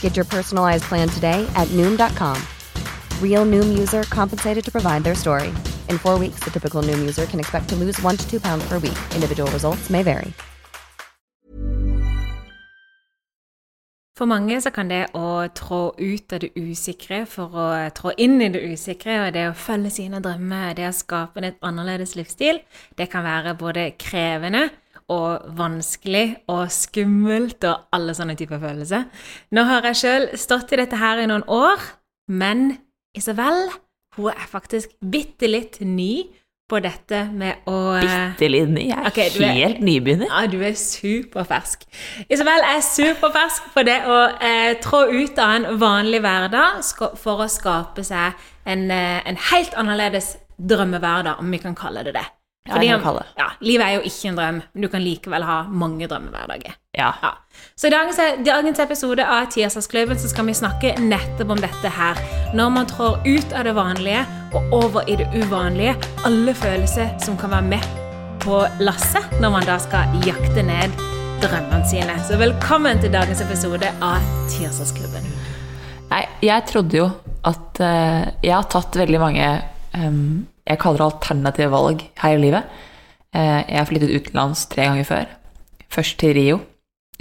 Get 0.00 0.16
your 0.16 0.24
personalized 0.24 0.84
plan 0.84 1.08
today 1.08 1.46
at 1.54 1.68
Noom.com. 1.76 2.40
Real 3.20 3.44
Noom 3.44 3.78
user 3.78 4.04
compensated 4.04 4.64
to 4.64 4.72
provide 4.72 5.04
their 5.04 5.14
story. 5.14 5.48
In 5.90 5.98
four 5.98 6.18
weeks, 6.18 6.40
the 6.44 6.50
typical 6.50 6.80
Noom 6.82 7.00
user 7.00 7.26
can 7.26 7.38
expect 7.38 7.68
to 7.68 7.76
lose 7.76 8.00
one 8.00 8.16
to 8.16 8.26
two 8.30 8.40
pounds 8.40 8.66
per 8.66 8.78
week. 8.78 8.98
Individual 9.14 9.50
results 9.50 9.90
may 9.90 10.02
vary. 10.02 10.32
For 14.16 14.24
mange 14.24 14.56
så 14.64 14.70
kan 14.72 14.88
det 14.88 15.10
å 15.12 15.44
trå 15.52 15.90
ut 15.92 16.32
av 16.32 16.40
det 16.40 16.54
usikre 16.56 17.18
for 17.28 17.52
å 17.52 17.66
trå 17.92 18.14
inn 18.16 18.40
i 18.40 18.48
det 18.48 18.62
usikre, 18.64 19.18
og 19.26 19.34
det 19.36 19.42
å 19.50 19.52
følge 19.52 19.90
sine 19.92 20.22
drømmer, 20.24 20.72
det 20.72 20.86
å 20.88 20.94
skape 20.96 21.42
en 21.42 21.58
annerledes 21.60 22.14
livsstil, 22.16 22.62
det 22.96 23.10
kan 23.12 23.26
være 23.26 23.52
både 23.60 23.90
krevende 24.00 24.70
og 25.12 25.44
vanskelig 25.58 26.36
og 26.50 26.64
skummelt 26.74 27.64
og 27.68 27.84
alle 27.94 28.14
sånne 28.16 28.34
typer 28.38 28.58
følelser. 28.62 29.04
Nå 29.54 29.62
har 29.68 29.86
jeg 29.90 30.00
sjøl 30.02 30.26
stått 30.38 30.72
i 30.74 30.80
dette 30.82 30.98
her 30.98 31.22
i 31.22 31.28
noen 31.30 31.44
år, 31.46 31.82
men 32.28 32.78
Isabel 33.16 33.68
hun 34.16 34.32
er 34.32 34.48
faktisk 34.50 34.96
bitte 35.04 35.48
litt 35.50 35.78
ny 35.84 36.24
på 36.66 36.80
dette 36.82 37.20
med 37.30 37.62
å 37.70 37.76
Bitte 38.02 38.48
litt 38.50 38.70
ny. 38.72 38.88
Jeg 38.88 38.98
er 38.98 39.06
okay, 39.06 39.28
du 39.30 39.42
er- 39.44 39.52
helt 39.54 39.80
nybegynner. 39.86 40.26
Ja, 40.26 40.46
du 40.50 40.58
er 40.66 40.72
superfersk. 40.74 41.84
Isabel 42.28 42.64
er 42.66 42.80
superfersk 42.82 43.68
på 43.74 43.84
det 43.86 44.00
å 44.10 44.16
eh, 44.42 44.72
trå 44.82 45.04
ut 45.12 45.38
av 45.38 45.52
en 45.60 45.68
vanlig 45.78 46.20
hverdag 46.24 46.82
for 47.22 47.44
å 47.44 47.48
skape 47.52 48.02
seg 48.02 48.34
en, 48.66 48.90
eh, 48.90 49.20
en 49.28 49.38
helt 49.52 49.74
annerledes 49.78 50.36
drømmehverdag, 50.58 51.38
om 51.38 51.50
vi 51.52 51.58
kan 51.62 51.76
kalle 51.78 52.02
det 52.02 52.14
det. 52.16 52.24
Fordi. 52.66 52.88
Ja, 53.38 53.50
livet 53.60 53.86
er 53.86 53.92
jo 53.96 54.06
ikke 54.08 54.30
en 54.30 54.38
drøm, 54.38 54.62
men 54.74 54.82
du 54.82 54.88
kan 54.90 55.04
likevel 55.04 55.44
ha 55.46 55.62
mange 55.70 56.08
drømmehverdager. 56.10 56.74
Ja. 56.96 57.12
Ja. 57.22 57.34
Så 57.76 57.86
i 57.86 57.92
dagens, 57.92 58.18
dagens 58.46 58.80
episode 58.82 59.26
av 59.26 59.50
Tirsdagsklubben 59.52 60.18
så 60.18 60.30
skal 60.32 60.48
vi 60.48 60.56
snakke 60.56 60.94
nettopp 61.00 61.52
om 61.54 61.60
dette 61.62 61.92
her. 61.92 62.18
Når 62.56 62.72
man 62.72 62.90
trår 62.90 63.20
ut 63.26 63.54
av 63.54 63.68
det 63.68 63.76
vanlige 63.76 64.24
og 64.56 64.72
over 64.72 65.08
i 65.10 65.16
det 65.16 65.28
uvanlige. 65.34 65.94
Alle 66.24 66.54
følelser 66.54 67.12
som 67.22 67.36
kan 67.38 67.52
være 67.52 67.68
med 67.74 67.92
på 68.44 68.62
lasset 68.80 69.38
når 69.42 69.52
man 69.56 69.66
da 69.66 69.78
skal 69.82 70.16
jakte 70.26 70.64
ned 70.66 70.94
drømmene 71.42 71.84
sine. 71.88 72.16
Så 72.24 72.38
velkommen 72.40 73.00
til 73.02 73.12
dagens 73.12 73.42
episode 73.44 73.90
av 74.04 74.24
Tirsdagsklubben. 74.52 75.26
Nei, 76.10 76.22
jeg 76.44 76.66
trodde 76.70 77.00
jo 77.00 77.08
at 77.46 77.80
uh, 77.82 78.26
Jeg 78.42 78.52
har 78.54 78.68
tatt 78.70 78.94
veldig 78.98 79.18
mange 79.22 79.46
em, 79.94 80.46
Jeg 80.66 80.80
kaller 80.82 81.02
det 81.02 81.08
alternative 81.10 81.72
valg 81.72 82.04
her 82.22 82.36
i 82.36 82.40
livet. 82.42 82.78
Eh, 83.36 83.60
jeg 83.68 83.78
har 83.78 83.88
flyttet 83.88 84.14
utenlands 84.14 84.64
tre 84.72 84.88
ganger 84.88 85.06
før. 85.06 85.36
Først 85.92 86.18
til 86.20 86.34
Rio 86.36 86.58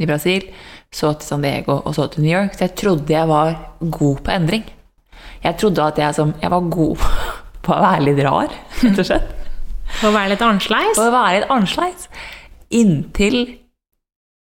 i 0.02 0.08
Brasil, 0.10 0.48
så 0.92 1.14
til 1.14 1.28
San 1.28 1.46
Diego 1.46 1.78
og 1.78 1.96
så 1.96 2.08
til 2.12 2.26
New 2.26 2.34
York. 2.34 2.56
Så 2.56 2.66
jeg 2.66 2.76
trodde 2.82 3.14
jeg 3.14 3.30
var 3.30 3.54
god 3.80 4.24
på 4.26 4.34
endring. 4.34 4.66
Jeg 5.44 5.58
trodde 5.62 5.84
at 5.84 6.00
jeg, 6.02 6.16
som, 6.18 6.34
jeg 6.42 6.52
var 6.52 6.72
god 6.74 7.06
på 7.66 7.74
å 7.76 7.84
være 7.84 8.08
litt 8.08 8.24
rar, 8.26 8.54
rett 8.82 9.04
og 9.04 9.10
slett. 9.12 9.32
For 10.00 10.10
å 10.10 10.16
være 10.16 10.34
litt 10.34 10.42
annerledes. 10.44 10.98
På 10.98 11.06
å 11.06 11.14
være 11.14 11.40
litt 11.40 11.52
annerledes. 11.54 12.10
Inntil 12.74 13.40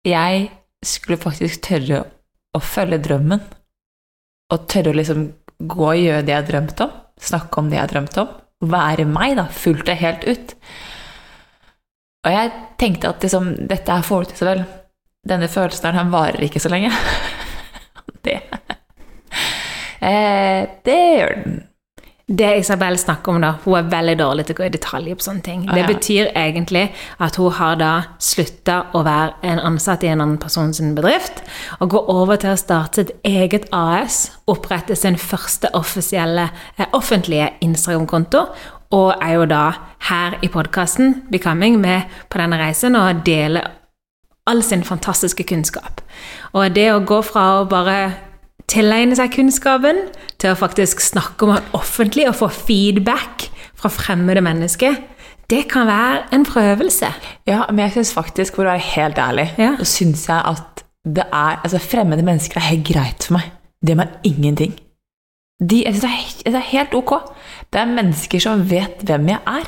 jeg 0.05 0.49
skulle 0.85 1.21
faktisk 1.21 1.63
tørre 1.65 2.03
å 2.55 2.61
følge 2.61 3.01
drømmen. 3.05 3.41
Og 4.53 4.65
tørre 4.69 4.93
å 4.93 4.97
liksom 4.97 5.27
gå 5.65 5.85
og 5.87 6.01
gjøre 6.01 6.25
det 6.25 6.33
jeg 6.35 6.47
drømte 6.49 6.87
om. 6.87 6.97
Snakke 7.21 7.61
om 7.61 7.69
det 7.71 7.79
jeg 7.79 7.91
drømte 7.93 8.25
om. 8.25 8.33
Være 8.71 9.05
meg, 9.09 9.35
da. 9.39 9.47
Fullt 9.51 9.89
og 9.91 10.01
helt 10.01 10.25
ut. 10.27 10.55
Og 12.25 12.33
jeg 12.33 12.51
tenkte 12.81 13.11
at 13.11 13.23
liksom, 13.25 13.51
dette 13.69 13.93
her 13.93 14.05
får 14.05 14.25
du 14.25 14.31
til 14.31 14.41
så 14.41 14.49
vel. 14.49 14.65
Denne 15.29 15.49
følelsen 15.49 15.89
her, 15.89 15.99
den 15.99 16.13
varer 16.13 16.45
ikke 16.45 16.61
så 16.61 16.71
lenge. 16.73 16.91
det 18.25 18.39
eh, 20.01 20.65
Det 20.85 20.99
gjør 21.17 21.35
den. 21.43 21.63
Det 22.27 22.57
Isabel 22.57 22.97
snakker 22.97 23.35
om, 23.35 23.41
da, 23.43 23.51
hun 23.63 23.75
er 23.77 23.89
veldig 23.91 24.15
dårlig 24.17 24.47
til 24.47 24.55
å 24.55 24.57
gå 24.57 24.63
i 24.65 24.73
detaljer 24.73 25.17
på 25.19 25.25
sånne 25.27 25.45
ting. 25.45 25.65
Det 25.69 25.83
betyr 25.85 26.31
egentlig 26.33 26.87
at 27.21 27.37
hun 27.37 27.53
har 27.53 27.77
da 27.77 27.91
slutta 28.17 28.79
å 28.97 29.03
være 29.05 29.35
en 29.45 29.61
ansatt 29.61 30.01
i 30.01 30.09
en 30.09 30.23
annen 30.23 30.39
person 30.41 30.73
sin 30.73 30.95
bedrift, 30.97 31.43
og 31.77 31.93
går 31.93 32.09
over 32.09 32.41
til 32.41 32.55
å 32.55 32.57
starte 32.57 33.05
et 33.05 33.13
eget 33.29 33.69
AS, 33.69 34.31
opprette 34.49 34.97
sin 34.97 35.19
første 35.21 35.69
offisielle, 35.77 36.49
eh, 36.79 36.89
offentlige 36.97 37.51
Instagram-konto, 37.61 38.47
og 38.89 39.13
er 39.21 39.33
jo 39.37 39.45
da 39.45 39.63
her 40.09 40.39
i 40.41 40.49
podkasten 40.49 41.27
Becoming 41.29 41.77
med 41.79 42.09
på 42.29 42.41
denne 42.41 42.57
reisen 42.57 42.95
og 42.97 43.21
deler 43.25 43.69
all 44.47 44.63
sin 44.63 44.83
fantastiske 44.83 45.43
kunnskap. 45.43 46.01
Og 46.53 46.73
det 46.73 46.89
å 46.93 47.05
gå 47.05 47.21
fra 47.21 47.61
å 47.61 47.69
bare 47.69 48.13
tilegne 48.71 49.15
seg 49.17 49.33
kunnskapen 49.35 49.99
til 50.41 50.51
å 50.53 50.59
faktisk 50.59 51.01
snakke 51.03 51.45
om 51.45 51.55
den 51.55 51.67
offentlig 51.77 52.27
og 52.29 52.37
få 52.39 52.49
feedback 52.53 53.49
fra 53.77 53.91
fremmede 53.93 54.41
mennesker, 54.45 54.95
det 55.51 55.67
kan 55.69 55.85
være 55.85 56.23
en 56.33 56.45
prøvelse. 56.47 57.11
Ja, 57.45 57.65
men 57.69 57.83
jeg 57.85 57.93
syns 57.99 58.13
faktisk, 58.15 58.55
for 58.57 58.65
å 58.65 58.71
være 58.73 58.87
helt 58.95 59.19
ærlig, 59.21 59.51
Ja. 59.61 59.75
så 59.77 59.85
syns 59.85 60.25
jeg 60.27 60.41
at 60.45 60.83
det 61.05 61.25
er 61.31 61.59
Altså, 61.63 61.77
fremmede 61.79 62.23
mennesker 62.25 62.57
er 62.57 62.69
helt 62.71 62.87
greit 62.87 63.23
for 63.23 63.33
meg. 63.37 63.51
Det 63.85 63.95
med 63.95 64.07
ingenting. 64.23 64.73
De, 65.61 65.83
jeg 65.85 65.95
synes 65.95 66.41
det, 66.43 66.53
det 66.53 66.55
er 66.55 66.71
helt 66.71 66.93
ok. 66.93 67.11
Det 67.71 67.79
er 67.79 67.85
mennesker 67.85 68.41
som 68.41 68.63
vet 68.69 69.03
hvem 69.05 69.27
jeg 69.29 69.39
er. 69.45 69.63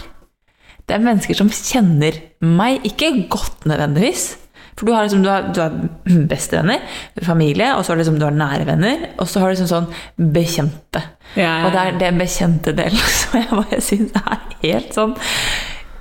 Det 0.88 0.96
er 0.96 1.04
mennesker 1.04 1.36
som 1.36 1.50
kjenner 1.50 2.18
meg, 2.42 2.82
ikke 2.84 3.28
godt 3.30 3.66
nødvendigvis. 3.70 4.38
For 4.78 4.86
du 4.86 4.94
har 4.94 5.08
liksom, 5.08 5.24
du 5.26 5.30
har, 5.30 5.48
du 5.54 5.62
har 5.62 5.74
bestevenner, 6.32 6.84
familie, 7.26 7.72
og 7.76 7.84
så 7.84 7.92
har 7.92 7.98
du 7.98 8.04
liksom, 8.04 8.20
du 8.22 8.28
har 8.28 8.36
nære 8.38 8.68
venner, 8.68 9.08
og 9.18 9.30
så 9.30 9.42
har 9.42 9.50
du 9.50 9.56
liksom 9.56 9.70
sånn 9.72 10.28
bekjente. 10.36 11.02
Ja, 11.34 11.48
ja, 11.48 11.64
Og 11.66 11.74
det 11.74 11.82
er 11.84 12.02
den 12.04 12.20
bekjente 12.22 12.74
delen 12.78 13.10
som 13.20 13.40
jeg 13.40 13.50
bare 13.52 13.82
syns 13.84 14.14
er 14.16 14.44
helt 14.62 14.94
sånn 14.96 15.12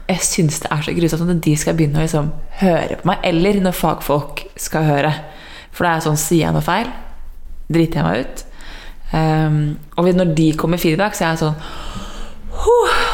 Jeg 0.07 0.23
syns 0.23 0.61
det 0.63 0.69
er 0.71 0.85
så 0.87 0.95
grusomt 0.95 1.27
når 1.27 1.41
de 1.43 1.55
skal 1.59 1.75
begynne 1.77 1.99
å 1.99 2.05
liksom 2.05 2.29
høre 2.61 3.01
på 3.01 3.11
meg, 3.11 3.25
eller 3.27 3.59
når 3.65 3.75
fagfolk 3.75 4.45
skal 4.61 4.87
høre. 4.87 5.15
For 5.75 5.87
det 5.87 5.93
er 5.93 6.05
sånn, 6.05 6.21
sier 6.21 6.45
jeg 6.45 6.55
noe 6.55 6.65
feil, 6.65 6.93
driter 7.73 8.01
jeg 8.01 8.07
meg 8.07 8.27
ut. 8.27 8.45
Um, 9.17 9.59
og 9.97 10.13
når 10.15 10.35
de 10.37 10.51
kommer 10.59 10.77
med 10.77 10.83
feedback, 10.85 11.17
så 11.17 11.25
er 11.25 11.35
jeg 11.35 11.43
sånn 11.43 11.59
«Huh, 11.59 12.06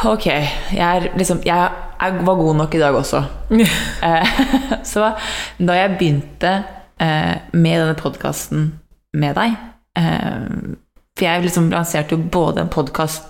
Ok, 0.05 0.25
jeg, 0.25 0.83
er 0.83 1.07
liksom, 1.17 1.41
jeg, 1.45 1.71
jeg 2.01 2.25
var 2.27 2.35
god 2.35 2.55
nok 2.55 2.75
i 2.75 2.79
dag 2.81 2.95
også. 2.95 3.23
Eh, 4.03 4.39
så 4.91 5.13
da 5.59 5.75
jeg 5.77 5.95
begynte 5.97 6.51
eh, 6.99 7.35
med 7.53 7.77
denne 7.79 7.95
podkasten 7.95 8.73
med 9.13 9.37
deg. 9.37 9.55
Eh, 9.99 10.73
for 11.13 11.27
jeg 11.27 11.45
liksom 11.45 11.69
lanserte 11.71 12.17
jo 12.17 12.25
både 12.31 12.65
en 12.65 12.73
podkast 12.73 13.29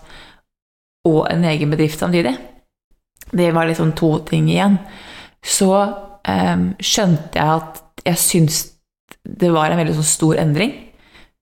og 1.05 1.27
en 1.29 1.43
egen 1.45 1.69
bedrift 1.69 1.99
samtidig. 1.99 2.33
Det 3.31 3.51
var 3.53 3.67
liksom 3.67 3.91
to 3.97 4.17
ting 4.25 4.49
igjen. 4.49 4.79
Så 5.43 5.69
skjønte 6.79 7.35
jeg 7.35 7.43
at 7.43 7.81
jeg 8.05 8.19
syns 8.21 8.59
det 9.23 9.49
var 9.51 9.71
en 9.71 9.81
veldig 9.81 9.97
sånn 9.97 10.07
stor 10.07 10.39
endring. 10.39 10.71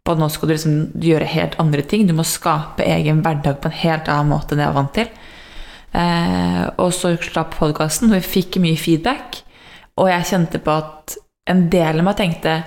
På 0.02 0.16
at 0.16 0.22
nå 0.22 0.28
skal 0.34 0.50
du 0.50 0.56
liksom 0.56 0.78
gjøre 0.98 1.30
helt 1.30 1.58
andre 1.62 1.84
ting. 1.86 2.08
Du 2.08 2.16
må 2.18 2.26
skape 2.26 2.86
egen 2.88 3.22
hverdag 3.26 3.60
på 3.62 3.70
en 3.70 3.80
helt 3.84 4.10
annen 4.10 4.32
måte 4.34 4.56
enn 4.56 4.64
jeg 4.64 4.72
var 4.72 4.80
vant 4.80 4.96
til. 4.98 5.12
Eh, 5.92 6.64
og 6.82 6.94
så 6.96 7.14
slapp 7.22 7.58
podkasten, 7.60 8.10
og 8.10 8.18
vi 8.18 8.32
fikk 8.40 8.58
mye 8.64 8.80
feedback. 8.80 9.44
Og 10.00 10.10
jeg 10.10 10.30
kjente 10.32 10.62
på 10.64 10.74
at 10.74 11.18
en 11.52 11.68
del 11.74 12.00
av 12.00 12.08
meg 12.08 12.18
tenkte 12.20 12.62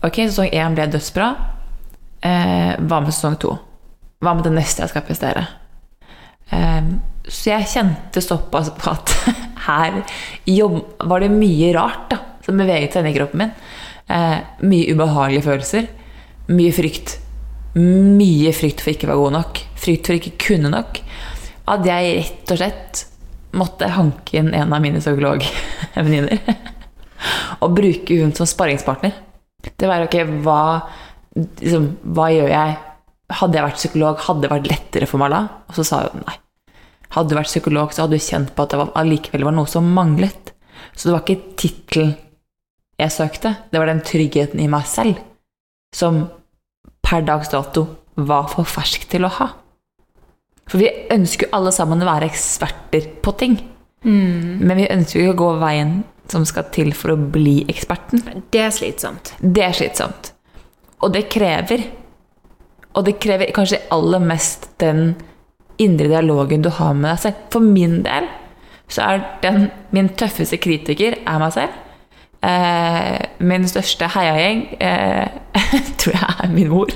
Ok, 0.00 0.16
sesong 0.16 0.48
én 0.56 0.76
ble 0.76 0.86
dødsbra. 0.88 1.26
Eh, 2.24 2.70
hva 2.80 3.00
med 3.04 3.12
sesong 3.12 3.36
to? 3.40 3.52
Hva 4.20 4.32
med 4.36 4.46
det 4.48 4.54
neste 4.54 4.80
jeg 4.84 4.92
skal 4.92 5.04
prestere? 5.04 5.42
Eh, 6.56 6.88
så 7.28 7.52
jeg 7.52 7.68
kjente 7.68 8.22
såpass 8.24 8.72
på 8.76 8.94
at 8.94 9.12
her 9.66 10.00
var 11.04 11.20
det 11.20 11.32
mye 11.32 11.72
rart 11.76 12.08
da, 12.12 12.20
som 12.44 12.60
beveget 12.60 12.96
seg 12.96 13.04
inn 13.04 13.12
i 13.12 13.16
kroppen 13.18 13.44
min. 13.44 13.52
Eh, 14.10 14.38
mye 14.66 14.96
ubehagelige 14.96 15.46
følelser. 15.46 15.90
Mye 16.50 16.72
frykt. 16.74 17.18
Mye 17.78 18.50
frykt 18.56 18.82
for 18.82 18.92
ikke 18.92 19.06
å 19.06 19.12
være 19.12 19.22
god 19.22 19.36
nok. 19.36 19.60
Frykt 19.78 20.10
for 20.10 20.18
ikke 20.18 20.34
kunne 20.48 20.72
nok. 20.72 20.98
At 21.70 21.86
jeg 21.86 22.16
rett 22.18 22.52
og 22.54 22.60
slett 22.60 23.04
måtte 23.54 23.90
hanke 23.94 24.38
inn 24.38 24.52
en 24.54 24.74
av 24.74 24.82
mine 24.82 25.02
psykologvenninner. 25.02 26.42
og 27.62 27.74
bruke 27.76 28.18
hun 28.20 28.34
som 28.34 28.48
sparringspartner. 28.48 29.14
Det 29.60 29.88
var 29.88 30.06
ok, 30.06 30.16
hva, 30.44 30.60
liksom, 31.36 31.90
hva 32.16 32.30
gjør 32.32 32.54
jeg? 32.54 32.78
Hadde 33.40 33.58
jeg 33.58 33.66
vært 33.68 33.78
psykolog, 33.78 34.22
hadde 34.26 34.42
det 34.46 34.50
vært 34.50 34.70
lettere 34.70 35.06
for 35.10 35.22
meg 35.22 35.34
da? 35.34 35.44
Og 35.70 35.76
så 35.78 35.86
sa 35.86 36.02
hun 36.08 36.24
nei. 36.24 36.36
Hadde 37.14 37.30
du 37.30 37.38
vært 37.38 37.50
psykolog, 37.50 37.92
så 37.94 38.04
hadde 38.04 38.18
du 38.18 38.24
kjent 38.24 38.52
på 38.54 38.64
at 38.64 38.72
det 38.72 38.80
var, 38.80 38.92
allikevel 38.98 39.46
var 39.46 39.54
noe 39.54 39.70
som 39.70 39.86
manglet. 39.94 40.52
Så 40.94 41.08
det 41.08 41.14
var 41.14 41.24
ikke 41.26 41.54
tittel 41.58 42.12
jeg 43.00 43.14
søkte, 43.14 43.54
det 43.72 43.80
var 43.80 43.88
den 43.88 44.02
tryggheten 44.04 44.60
i 44.60 44.68
meg 44.68 44.84
selv 44.88 45.22
som 45.96 46.20
per 47.02 47.24
dags 47.26 47.50
dato 47.52 47.86
var 48.20 48.48
for 48.52 48.68
fersk 48.68 49.08
til 49.10 49.26
å 49.26 49.32
ha. 49.40 49.48
For 50.70 50.78
vi 50.78 50.90
ønsker 51.10 51.48
jo 51.48 51.54
alle 51.58 51.72
sammen 51.74 52.02
å 52.02 52.08
være 52.08 52.28
eksperter 52.30 53.08
på 53.24 53.34
ting. 53.40 53.56
Men 54.04 54.78
vi 54.78 54.88
ønsker 54.88 55.18
jo 55.18 55.30
ikke 55.30 55.34
å 55.34 55.40
gå 55.40 55.48
veien 55.60 55.94
som 56.30 56.44
skal 56.46 56.68
til 56.72 56.92
for 56.96 57.14
å 57.14 57.18
bli 57.34 57.64
eksperten. 57.68 58.22
Det 58.52 58.62
er 58.62 58.70
slitsomt. 58.74 59.34
Det 59.40 59.64
er 59.66 59.74
slitsomt. 59.76 60.32
Og 61.00 61.12
det 61.16 61.28
krever 61.32 61.88
Og 62.90 63.04
det 63.06 63.20
krever 63.22 63.52
kanskje 63.54 63.84
aller 63.94 64.18
mest 64.18 64.64
den 64.82 65.12
indre 65.78 66.08
dialogen 66.10 66.62
du 66.62 66.70
har 66.74 66.90
med 66.92 67.06
deg 67.12 67.20
selv. 67.22 67.44
For 67.54 67.62
min 67.62 68.00
del 68.02 68.26
så 68.90 69.04
er 69.06 69.20
den 69.44 69.68
min 69.94 70.08
tøffeste 70.18 70.58
kritiker 70.58 71.20
er 71.22 71.38
meg 71.38 71.54
selv. 71.54 71.76
Eh, 72.40 73.20
min 73.44 73.66
største 73.68 74.06
heiagjeng 74.14 74.62
eh, 74.80 75.26
tror 76.00 76.14
jeg 76.16 76.36
er 76.44 76.52
min 76.52 76.70
mor. 76.72 76.88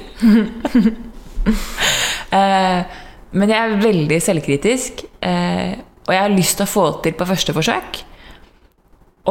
eh, 2.39 2.81
men 3.35 3.51
jeg 3.51 3.59
er 3.59 3.83
veldig 3.83 4.21
selvkritisk, 4.23 5.03
og 5.25 6.13
jeg 6.15 6.23
har 6.23 6.31
lyst 6.31 6.61
til 6.61 6.69
å 6.69 6.71
få 6.71 6.85
til 7.03 7.17
på 7.19 7.27
første 7.27 7.55
forsøk. 7.57 7.99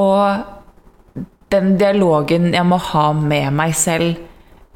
Og 0.02 1.24
den 1.54 1.78
dialogen 1.80 2.50
jeg 2.54 2.66
må 2.68 2.78
ha 2.92 3.06
med 3.16 3.54
meg 3.56 3.72
selv 3.78 4.18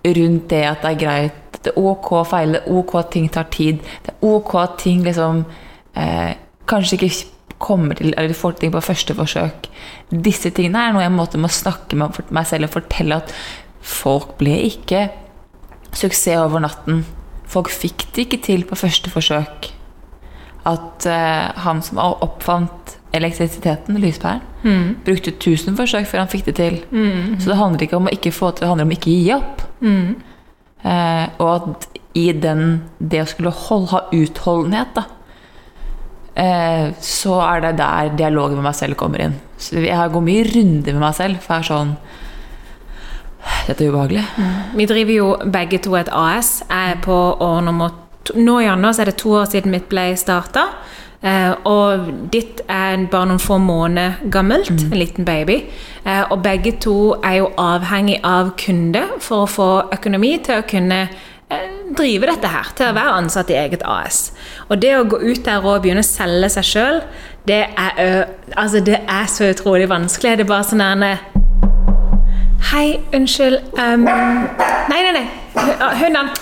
rundt 0.06 0.50
det 0.50 0.64
at 0.70 0.86
det 0.86 0.94
er 0.94 1.02
greit 1.02 1.58
Det 1.58 1.74
er 1.74 1.88
ok 1.90 2.12
å 2.20 2.24
feile, 2.24 2.62
det 2.62 2.70
er 2.70 2.76
ok 2.80 2.92
at 3.00 3.10
ting 3.12 3.26
tar 3.34 3.48
tid, 3.52 3.80
det 4.06 4.14
er 4.14 4.28
ok 4.30 4.52
at 4.62 4.76
ting 4.80 5.02
liksom 5.04 5.42
eh, 5.98 6.38
kanskje 6.70 6.96
ikke 6.96 7.10
kommer 7.60 7.98
til 7.98 8.14
eller 8.18 8.38
får 8.38 8.60
ting 8.60 8.74
på 8.74 8.82
første 8.86 9.16
forsøk. 9.18 9.70
Disse 10.12 10.52
tingene 10.56 10.84
er 10.88 10.94
noe 10.94 11.06
jeg 11.06 11.16
måtte 11.16 11.42
må 11.42 11.50
snakke 11.52 11.98
med 12.00 12.20
meg 12.30 12.50
selv 12.50 12.70
og 12.70 12.76
fortelle 12.76 13.22
at 13.22 13.34
folk 13.82 14.36
ble 14.42 14.58
ikke 14.68 15.08
suksess 15.96 16.38
over 16.38 16.62
natten. 16.64 17.06
Folk 17.48 17.72
fikk 17.72 18.10
det 18.14 18.28
ikke 18.28 18.42
til 18.44 18.66
på 18.68 18.78
første 18.78 19.10
forsøk. 19.10 19.72
At 20.68 21.08
uh, 21.08 21.64
han 21.64 21.82
som 21.82 22.02
oppfant 22.04 22.98
elektrisiteten, 23.16 23.98
lyspæren, 24.04 24.44
Mm. 24.64 24.96
brukte 25.06 25.32
1000 25.32 25.78
forsøk 25.78 26.08
før 26.10 26.20
han 26.20 26.28
fikk 26.28 26.46
det 26.46 26.56
til. 26.56 26.80
Så 27.40 27.50
det 27.50 27.58
handler 27.58 27.82
ikke 27.86 27.96
om 27.96 28.08
å 28.10 28.12
ikke 28.12 28.32
få 28.36 28.52
til, 28.52 28.66
det 28.66 28.68
handler 28.68 28.88
om 28.88 28.92
å 28.92 28.98
ikke 28.98 29.14
gi 29.14 29.32
opp. 29.36 29.62
Mm. 29.82 30.16
Uh, 30.84 31.28
og 31.40 31.52
at 31.56 31.88
i 32.18 32.32
den, 32.34 32.82
det 33.00 33.22
å 33.22 33.30
skulle 33.30 33.54
hold, 33.54 33.88
ha 33.94 34.02
utholdenhet, 34.12 34.92
da, 34.96 35.04
så 36.38 37.40
er 37.42 37.64
det 37.64 37.72
der 37.80 38.12
dialogen 38.14 38.60
med 38.60 38.68
meg 38.68 38.76
selv 38.78 38.98
kommer 39.00 39.24
inn. 39.26 39.32
Så 39.58 39.82
jeg 39.82 40.12
går 40.14 40.22
mye 40.22 40.44
runder 40.46 40.94
med 40.94 41.02
meg 41.02 41.16
selv, 41.18 41.40
for 41.42 41.56
jeg 41.56 41.66
er 41.66 41.70
sånn 41.72 41.96
Dette 43.68 43.86
er 43.86 43.90
ubehagelig. 43.90 44.24
Vi 44.76 44.86
driver 44.90 45.16
jo 45.16 45.28
begge 45.54 45.80
to 45.82 45.96
et 45.98 46.12
AS. 46.14 46.60
Jeg 46.68 46.94
er 46.94 47.02
på 47.02 47.16
år 47.42 47.62
nummer 47.66 47.96
to. 48.28 48.36
Nå 48.38 48.60
i 48.60 48.68
januar 48.68 49.00
er 49.00 49.10
det 49.10 49.18
to 49.22 49.34
år 49.40 49.48
siden 49.50 49.72
mitt 49.72 49.88
ble 49.90 50.10
starta. 50.20 50.68
Eh, 51.22 51.54
og 51.66 52.10
ditt 52.32 52.62
er 52.70 53.08
bare 53.10 53.30
noen 53.32 53.42
få 53.42 53.58
måneder 53.62 54.20
gammelt. 54.34 54.70
En 54.70 55.00
liten 55.00 55.26
baby. 55.26 55.62
Eh, 56.04 56.24
og 56.30 56.44
begge 56.44 56.76
to 56.84 57.16
er 57.24 57.40
jo 57.42 57.50
avhengig 57.58 58.20
av 58.24 58.54
kunde 58.60 59.08
for 59.24 59.46
å 59.46 59.50
få 59.50 59.72
økonomi 59.98 60.36
til 60.46 60.62
å 60.62 60.68
kunne 60.70 61.02
eh, 61.08 61.18
drive 61.96 62.28
dette 62.28 62.48
her, 62.52 62.68
til 62.76 62.90
å 62.90 62.96
være 62.98 63.16
ansatt 63.22 63.50
i 63.54 63.58
eget 63.58 63.84
AS. 63.88 64.32
Og 64.68 64.82
det 64.82 64.94
å 64.98 65.06
gå 65.08 65.20
ut 65.24 65.44
der 65.46 65.64
og 65.64 65.82
begynne 65.86 66.04
å 66.04 66.08
selge 66.08 66.50
seg 66.58 66.68
sjøl, 66.68 67.02
det, 67.48 67.62
er 67.80 68.28
altså 68.60 68.82
det 68.84 69.00
er 69.08 69.26
så 69.32 69.48
utrolig 69.54 69.88
vanskelig. 69.90 70.36
Det 70.38 70.44
er 70.48 70.52
bare 70.52 70.68
sånn 70.68 70.84
der 70.84 71.18
Hei, 72.68 72.98
unnskyld 73.16 73.62
um, 73.80 74.04
Nei, 74.04 75.00
nei, 75.06 75.12
nei. 75.14 75.28
Hu- 75.56 76.02
Hundene. 76.02 76.34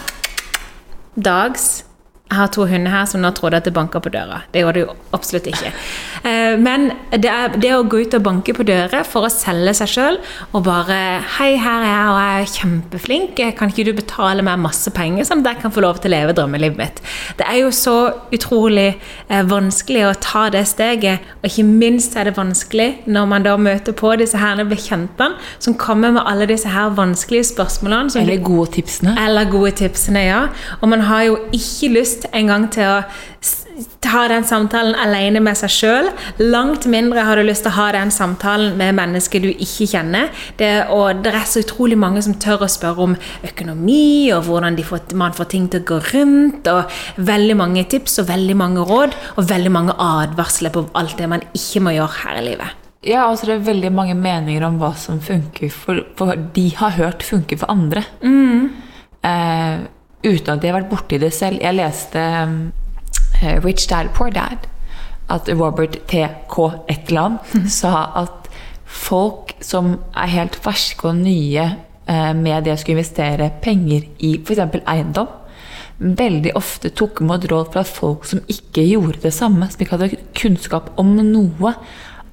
Dags. 1.15 1.84
Jeg 2.25 2.39
har 2.39 2.47
to 2.49 2.65
hunder 2.65 2.89
her 2.89 3.05
som 3.05 3.21
nå 3.21 3.29
trodde 3.37 3.59
at 3.59 3.67
det 3.67 3.73
banka 3.75 3.99
på 4.01 4.09
døra. 4.09 4.39
Det 4.51 4.63
gjorde 4.63 4.79
det 4.79 4.85
jo 4.87 4.93
absolutt 5.13 5.49
ikke. 5.53 5.71
Eh, 6.25 6.55
Men 6.57 6.87
det, 7.11 7.29
er, 7.29 7.51
det 7.61 7.69
å 7.75 7.83
gå 7.85 7.99
ut 8.01 8.15
og 8.17 8.23
banke 8.25 8.53
på 8.57 8.63
dører 8.65 9.03
for 9.05 9.27
å 9.27 9.29
selge 9.29 9.75
seg 9.77 9.91
sjøl 9.91 10.15
og 10.57 10.63
bare 10.65 11.21
'Hei, 11.21 11.51
her 11.61 11.83
er 11.83 11.91
jeg, 11.91 12.07
og 12.09 12.17
jeg 12.17 12.39
er 12.39 12.53
kjempeflink. 12.55 13.41
Kan 13.59 13.69
ikke 13.69 13.85
du 13.85 13.91
betale 13.93 14.41
meg 14.41 14.57
masse 14.57 14.89
penger, 14.89 15.21
sånn 15.27 15.43
at 15.45 15.51
jeg 15.51 15.61
kan 15.61 15.73
få 15.75 15.83
lov 15.85 15.99
til 16.01 16.09
å 16.09 16.15
leve 16.15 16.33
drømmelivet 16.33 16.79
mitt?' 16.79 17.01
Det 17.37 17.45
er 17.45 17.59
jo 17.59 17.69
så 17.69 17.93
utrolig 18.33 18.95
eh, 19.29 19.43
vanskelig 19.45 20.01
å 20.07 20.15
ta 20.17 20.49
det 20.49 20.65
steget, 20.65 21.19
og 21.43 21.45
ikke 21.45 21.67
minst 21.67 22.17
er 22.17 22.23
det 22.25 22.37
vanskelig 22.39 23.05
når 23.05 23.29
man 23.29 23.45
da 23.45 23.53
møter 23.57 23.93
på 23.93 24.15
disse 24.17 24.41
herne 24.41 24.65
bekjentene 24.65 25.37
som 25.59 25.77
kommer 25.77 26.11
med 26.17 26.25
alle 26.25 26.49
disse 26.49 26.73
her 26.73 26.89
vanskelige 26.89 27.51
spørsmålene. 27.53 28.09
Eller 28.17 28.41
gode 28.41 28.71
tipsene. 28.79 29.13
eller 29.13 29.45
gode 29.45 29.75
tipsene, 29.77 30.25
ja. 30.25 30.47
Og 30.81 30.89
man 30.89 31.05
har 31.05 31.21
jo 31.29 31.37
ikke 31.53 31.93
lyst 31.99 32.14
engang 32.31 32.69
til 32.73 32.87
å 32.87 32.99
ha 32.99 33.03
ta 34.03 34.25
den 34.31 34.45
samtalen 34.47 34.95
alene 34.99 35.41
med 35.43 35.57
seg 35.59 35.71
sjøl. 35.73 36.09
Langt 36.39 36.85
mindre 36.89 37.25
har 37.27 37.39
du 37.39 37.45
lyst 37.45 37.65
til 37.65 37.73
å 37.73 37.77
ha 37.79 37.87
den 37.95 38.11
samtalen 38.13 38.77
med 38.79 38.95
mennesker 38.97 39.43
du 39.43 39.49
ikke 39.51 39.87
kjenner. 39.91 40.29
Det, 40.59 40.69
og 40.93 41.23
det 41.25 41.33
er 41.35 41.47
så 41.49 41.63
utrolig 41.65 41.97
mange 41.99 42.23
som 42.25 42.37
tør 42.41 42.65
å 42.65 42.71
spørre 42.71 43.09
om 43.09 43.17
økonomi, 43.47 44.31
og 44.35 44.47
hvordan 44.47 44.77
de 44.77 44.85
får, 44.87 45.11
man 45.17 45.35
får 45.35 45.49
ting 45.51 45.67
til 45.71 45.83
å 45.83 45.89
gå 45.91 45.99
rundt. 46.13 46.71
Og 46.71 47.27
veldig 47.31 47.59
mange 47.59 47.85
tips 47.91 48.21
og 48.23 48.29
veldig 48.31 48.57
mange 48.59 48.87
råd, 48.87 49.19
og 49.35 49.51
veldig 49.51 49.73
mange 49.73 49.97
advarsler 49.99 50.73
på 50.75 50.87
alt 50.95 51.17
det 51.19 51.29
man 51.31 51.45
ikke 51.51 51.83
må 51.83 51.95
gjøre 51.97 52.21
her 52.23 52.41
i 52.41 52.47
livet. 52.51 52.81
Ja, 53.05 53.27
altså 53.27 53.45
det 53.49 53.59
er 53.59 53.67
veldig 53.67 53.91
mange 53.93 54.15
meninger 54.17 54.63
om 54.65 54.79
hva 54.81 54.95
som 54.97 55.19
funker 55.21 55.69
for, 55.69 55.99
for 56.17 56.39
de 56.55 56.69
har 56.79 56.95
hørt 56.95 57.25
funker 57.25 57.59
for 57.61 57.69
andre. 57.69 58.01
Eh, 59.25 59.83
uten 60.25 60.55
at 60.55 60.61
de 60.61 60.69
har 60.69 60.79
vært 60.79 60.91
borti 60.91 61.19
det 61.21 61.31
selv. 61.35 61.61
Jeg 61.63 61.77
leste 61.77 62.21
eh, 62.21 63.57
Rich 63.63 63.87
Dad 63.91 64.11
Poor 64.15 64.33
Dad. 64.33 64.67
At 65.31 65.49
Robert 65.49 65.97
T.K. 66.09 66.57
et 66.89 67.09
eller 67.09 67.21
annet 67.29 67.71
sa 67.73 68.11
at 68.21 68.49
folk 68.85 69.55
som 69.65 69.95
er 70.15 70.31
helt 70.35 70.57
ferske 70.61 71.09
og 71.09 71.17
nye 71.17 71.65
eh, 71.65 72.33
med 72.37 72.65
det 72.65 72.75
å 72.75 72.77
skulle 72.79 72.99
investere 72.99 73.49
penger 73.63 74.05
i 74.21 74.35
f.eks. 74.37 74.77
eiendom, 74.85 75.31
veldig 75.95 76.51
ofte 76.59 76.91
tok 76.91 77.21
imot 77.23 77.47
råd 77.49 77.71
fra 77.73 77.85
folk 77.87 78.27
som 78.27 78.43
ikke 78.51 78.83
gjorde 78.83 79.23
det 79.23 79.33
samme, 79.33 79.69
som 79.71 79.81
ikke 79.81 79.97
hadde 79.97 80.21
kunnskap 80.37 80.91
om 81.01 81.15
noe 81.15 81.73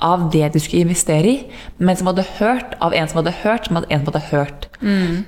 av 0.03 0.25
det 0.35 0.49
du 0.55 0.59
skulle 0.59 0.83
investere 0.85 1.29
i, 1.31 1.37
men 1.79 1.97
som 1.97 2.09
hadde 2.11 2.25
hørt 2.41 2.75
av 2.83 2.95
en 2.99 3.07
som 3.09 3.21
hadde 3.21 3.35
hørt, 3.45 3.69
som 3.69 3.79
hadde 3.79 3.91
en 3.95 4.03
som 4.03 4.11
hadde 4.11 4.25
hørt. 4.33 4.67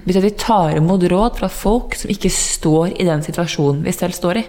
Hvis 0.05 0.19
vi 0.25 0.31
tar 0.41 0.75
imot 0.81 1.07
råd 1.13 1.39
fra 1.39 1.49
folk 1.49 1.95
som 1.95 2.11
ikke 2.11 2.31
står 2.35 2.97
i 2.99 3.07
den 3.07 3.23
situasjonen 3.23 3.85
vi 3.87 3.93
selv 3.95 4.13
står 4.19 4.43
i, 4.43 4.45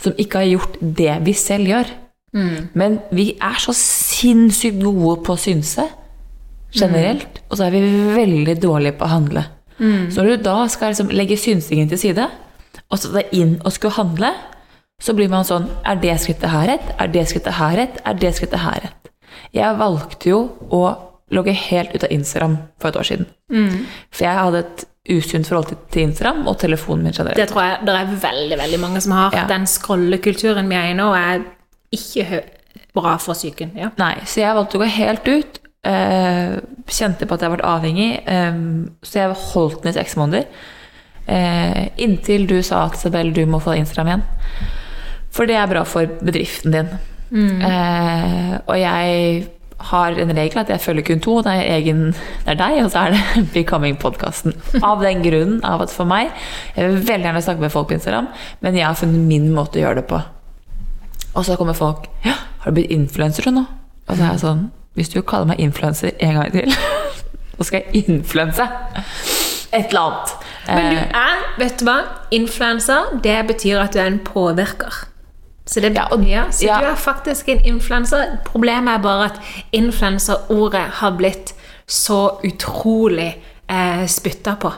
som 0.00 0.16
ikke 0.18 0.40
har 0.42 0.48
gjort 0.50 0.80
det 0.80 1.14
vi 1.26 1.32
selv 1.36 1.68
gjør. 1.70 1.92
Men 2.74 2.98
vi 3.12 3.30
er 3.40 3.60
så 3.60 3.72
sinnssykt 3.76 4.82
gode 4.82 5.22
på 5.24 5.32
å 5.36 5.40
synse 5.40 5.86
generelt, 6.76 7.40
og 7.48 7.56
så 7.56 7.64
er 7.68 7.70
vi 7.76 7.80
veldig 8.16 8.56
dårlige 8.60 8.96
på 8.98 9.06
å 9.06 9.12
handle. 9.14 9.44
Så 10.10 10.22
når 10.24 10.36
du 10.36 10.42
da 10.44 10.66
skal 10.68 10.92
liksom 10.92 11.08
legge 11.12 11.36
synsingen 11.36 11.88
til 11.88 11.98
side, 11.98 12.26
og 12.90 12.98
så 12.98 13.12
deg 13.14 13.32
inn 13.32 13.56
og 13.64 13.72
skulle 13.72 13.96
handle, 13.96 14.32
så 15.00 15.12
blir 15.12 15.28
man 15.28 15.44
sånn 15.44 15.66
Er 15.84 15.96
det 16.00 16.14
skrittet 16.20 16.48
her 16.48 16.66
rett? 16.70 16.86
Er 16.98 17.08
det 17.12 17.26
skrittet 17.28 17.52
her 17.58 17.76
rett? 17.76 17.98
Er 18.04 18.14
det 18.16 18.34
skrittet 18.34 18.60
her 18.62 18.80
rett? 18.86 19.10
Jeg 19.54 19.78
valgte 19.78 20.28
jo 20.30 20.40
å 20.70 20.82
logge 21.34 21.52
helt 21.52 21.94
ut 21.94 22.04
av 22.06 22.12
Instagram 22.14 22.56
for 22.78 22.88
et 22.92 22.96
år 23.00 23.08
siden. 23.08 23.26
For 24.10 24.24
jeg 24.24 24.36
hadde 24.38 24.58
et 24.64 24.84
usunt 25.08 25.46
forhold 25.46 25.66
til- 25.90 26.02
Instagram 26.06 26.46
og 26.48 26.58
telefonen 26.58 27.02
min 27.04 27.12
generelt. 27.12 27.36
Det 27.36 27.48
tror 27.50 27.62
jeg 27.62 27.86
det 27.86 27.94
er 27.94 28.06
veldig 28.22 28.58
veldig 28.58 28.80
mange 28.80 29.00
som 29.00 29.12
har. 29.12 29.32
Ja. 29.34 29.46
Den 29.46 29.66
scrollekulturen 29.66 30.68
vi 30.68 30.74
er 30.76 30.90
i 30.90 30.94
nå, 30.94 31.08
er 31.14 31.44
ikke 31.94 32.42
bra 32.94 33.16
for 33.18 33.34
psyken. 33.34 33.70
Ja. 33.76 33.90
Nei, 33.98 34.14
så 34.24 34.40
jeg 34.42 34.54
valgte 34.54 34.78
å 34.78 34.82
gå 34.84 34.88
helt 34.88 35.28
ut. 35.28 35.58
eh, 35.86 36.56
kjente 36.90 37.28
på 37.28 37.34
at 37.34 37.40
jeg 37.42 37.50
ble 37.52 37.62
avhengig, 37.62 38.22
eh, 38.26 38.52
så 39.06 39.12
jeg 39.20 39.36
holdt 39.52 39.82
den 39.82 39.90
i 39.90 39.94
seks 39.94 40.16
måneder. 40.16 40.44
Eh, 41.28 41.88
inntil 41.98 42.46
du 42.48 42.60
sa 42.62 42.86
at 42.86 42.94
Isabel, 42.94 43.30
du 43.32 43.44
må 43.46 43.60
få 43.62 43.76
Instagram 43.78 44.06
igjen. 44.08 44.22
For 45.30 45.46
det 45.46 45.54
er 45.54 45.66
bra 45.68 45.84
for 45.84 46.04
bedriften 46.06 46.72
din. 46.72 46.88
Eh, 47.34 48.52
og 48.66 48.76
jeg 48.78 49.46
har 49.90 50.18
en 50.18 50.32
regel 50.36 50.60
at 50.62 50.70
jeg 50.72 50.80
følger 50.80 51.04
kun 51.08 51.20
to. 51.20 51.36
Det 51.44 51.52
er, 51.52 51.64
egen, 51.76 52.06
det 52.46 52.54
er 52.54 52.60
deg, 52.60 52.78
og 52.84 52.90
så 52.90 53.06
er 53.06 53.16
det 53.16 53.42
Becoming-podkasten. 53.54 54.54
Av 54.82 55.02
den 55.02 55.24
grunnen 55.24 55.58
av 55.66 55.84
at 55.84 55.92
for 55.92 56.08
meg 56.08 56.30
Jeg 56.76 56.86
vil 56.88 57.02
veldig 57.08 57.28
gjerne 57.28 57.42
snakke 57.44 57.66
med 57.66 57.74
folk 57.74 57.90
på 57.90 57.98
Instagram, 57.98 58.30
men 58.60 58.78
jeg 58.78 58.86
har 58.86 58.96
funnet 58.98 59.28
min 59.28 59.50
måte 59.54 59.80
å 59.80 59.84
gjøre 59.84 60.00
det 60.00 60.06
på. 60.10 60.22
Og 61.36 61.44
så 61.44 61.58
kommer 61.58 61.76
folk 61.76 62.08
Ja, 62.24 62.38
har 62.62 62.72
du 62.72 62.78
blitt 62.80 62.94
influenser 62.94 63.50
nå? 63.52 63.66
Og 64.06 64.14
så 64.16 64.22
er 64.22 64.30
jeg 64.30 64.40
sånn 64.44 64.66
Hvis 64.96 65.10
du 65.12 65.20
kaller 65.20 65.50
meg 65.50 65.60
influenser 65.60 66.14
en 66.24 66.38
gang 66.40 66.54
til, 66.54 66.72
så 67.58 67.68
skal 67.68 67.82
jeg 67.82 68.06
influense 68.08 68.64
et 69.76 69.90
eller 69.90 70.00
annet. 70.00 70.30
Men 70.68 70.86
du 70.88 70.96
Eh, 70.96 71.02
er, 71.14 71.42
vet 71.60 71.78
du 71.78 71.84
hva, 71.86 71.98
influenser, 72.34 73.10
det 73.22 73.36
betyr 73.46 73.78
at 73.82 73.94
du 73.94 74.00
er 74.00 74.08
en 74.10 74.18
påvirker. 74.24 75.04
Så, 75.66 75.80
det, 75.80 75.94
Ja, 75.96 76.06
og- 76.10 76.24
ja, 76.24 76.44
så 76.50 76.64
ja. 76.66 76.78
du 76.80 76.86
er 76.86 76.94
faktisk 76.94 77.48
en 77.48 77.60
influenser. 77.64 78.38
Problemet 78.44 78.94
er 78.94 79.02
bare 79.02 79.24
at 79.24 79.40
influenserordet 79.72 80.86
har 81.00 81.10
blitt 81.18 81.54
så 81.86 82.38
utrolig 82.44 83.36
eh, 83.68 84.06
spytta 84.06 84.56
på. 84.56 84.72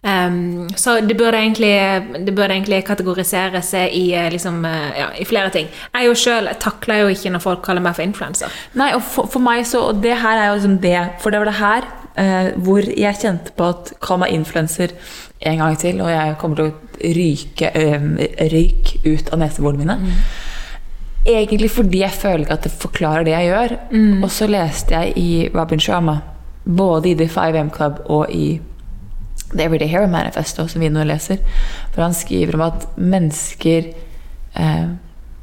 Um, 0.00 0.68
så 0.76 1.00
det 1.00 1.16
burde, 1.18 1.38
egentlig, 1.38 1.72
det 2.26 2.34
burde 2.34 2.54
egentlig 2.54 2.84
kategoriseres 2.86 3.72
i, 3.74 4.12
eh, 4.14 4.30
liksom, 4.30 4.64
eh, 4.64 4.98
ja, 4.98 5.08
i 5.18 5.24
flere 5.24 5.50
ting. 5.50 5.66
Jeg 5.94 6.06
jo 6.06 6.14
selv 6.14 6.48
takler 6.60 7.00
jo 7.02 7.08
ikke 7.08 7.30
når 7.34 7.42
folk 7.42 7.62
kaller 7.62 7.82
meg 7.82 7.96
for 7.96 8.02
influenser. 8.02 8.46
Nei, 8.74 8.92
og 8.94 9.02
for, 9.02 9.26
for 9.26 9.42
meg 9.42 9.66
så 9.66 9.78
Og 9.88 10.02
det 10.02 10.14
her 10.16 10.38
er 10.38 10.46
jo 10.48 10.54
liksom 10.54 10.78
det 10.80 11.08
For 11.20 11.30
det 11.30 11.40
var 11.40 11.44
det 11.50 11.54
her 11.58 11.82
eh, 12.18 12.50
hvor 12.64 12.84
jeg 12.84 13.20
kjente 13.22 13.54
på 13.56 13.70
at 13.72 13.94
Kall 14.04 14.22
meg 14.22 14.34
influenser 14.36 14.94
en 15.48 15.62
gang 15.62 15.78
til, 15.78 16.00
og 16.02 16.10
jeg 16.12 16.36
kommer 16.40 16.60
til 16.60 16.70
å 16.70 17.12
ryke 17.18 17.72
eh, 17.78 18.06
røyk 18.52 18.94
ut 19.06 19.32
av 19.32 19.42
neseborene 19.42 19.84
mine. 19.84 20.14
Egentlig 21.28 21.70
fordi 21.74 22.02
jeg 22.02 22.16
føler 22.16 22.44
ikke 22.44 22.56
at 22.56 22.66
det 22.66 22.74
forklarer 22.80 23.26
det 23.26 23.34
jeg 23.34 23.50
gjør. 23.50 23.76
Og 24.24 24.30
så 24.32 24.48
leste 24.48 24.96
jeg 24.96 25.12
i 25.20 25.30
Robin 25.54 25.82
Sharma, 25.82 26.20
både 26.64 27.10
i 27.10 27.16
The 27.18 27.28
5M 27.32 27.72
Club 27.74 28.00
og 28.06 28.32
i 28.32 28.58
The 29.52 29.64
Everyday 29.64 29.88
Hero 29.88 30.08
Manifesto, 30.08 30.66
som 30.68 30.82
vi 30.82 30.90
nå 30.92 31.04
leser, 31.08 31.40
hvor 31.92 32.04
han 32.04 32.16
skriver 32.16 32.56
om 32.58 32.66
at 32.68 32.88
mennesker 32.96 33.92
eh, 34.56 34.88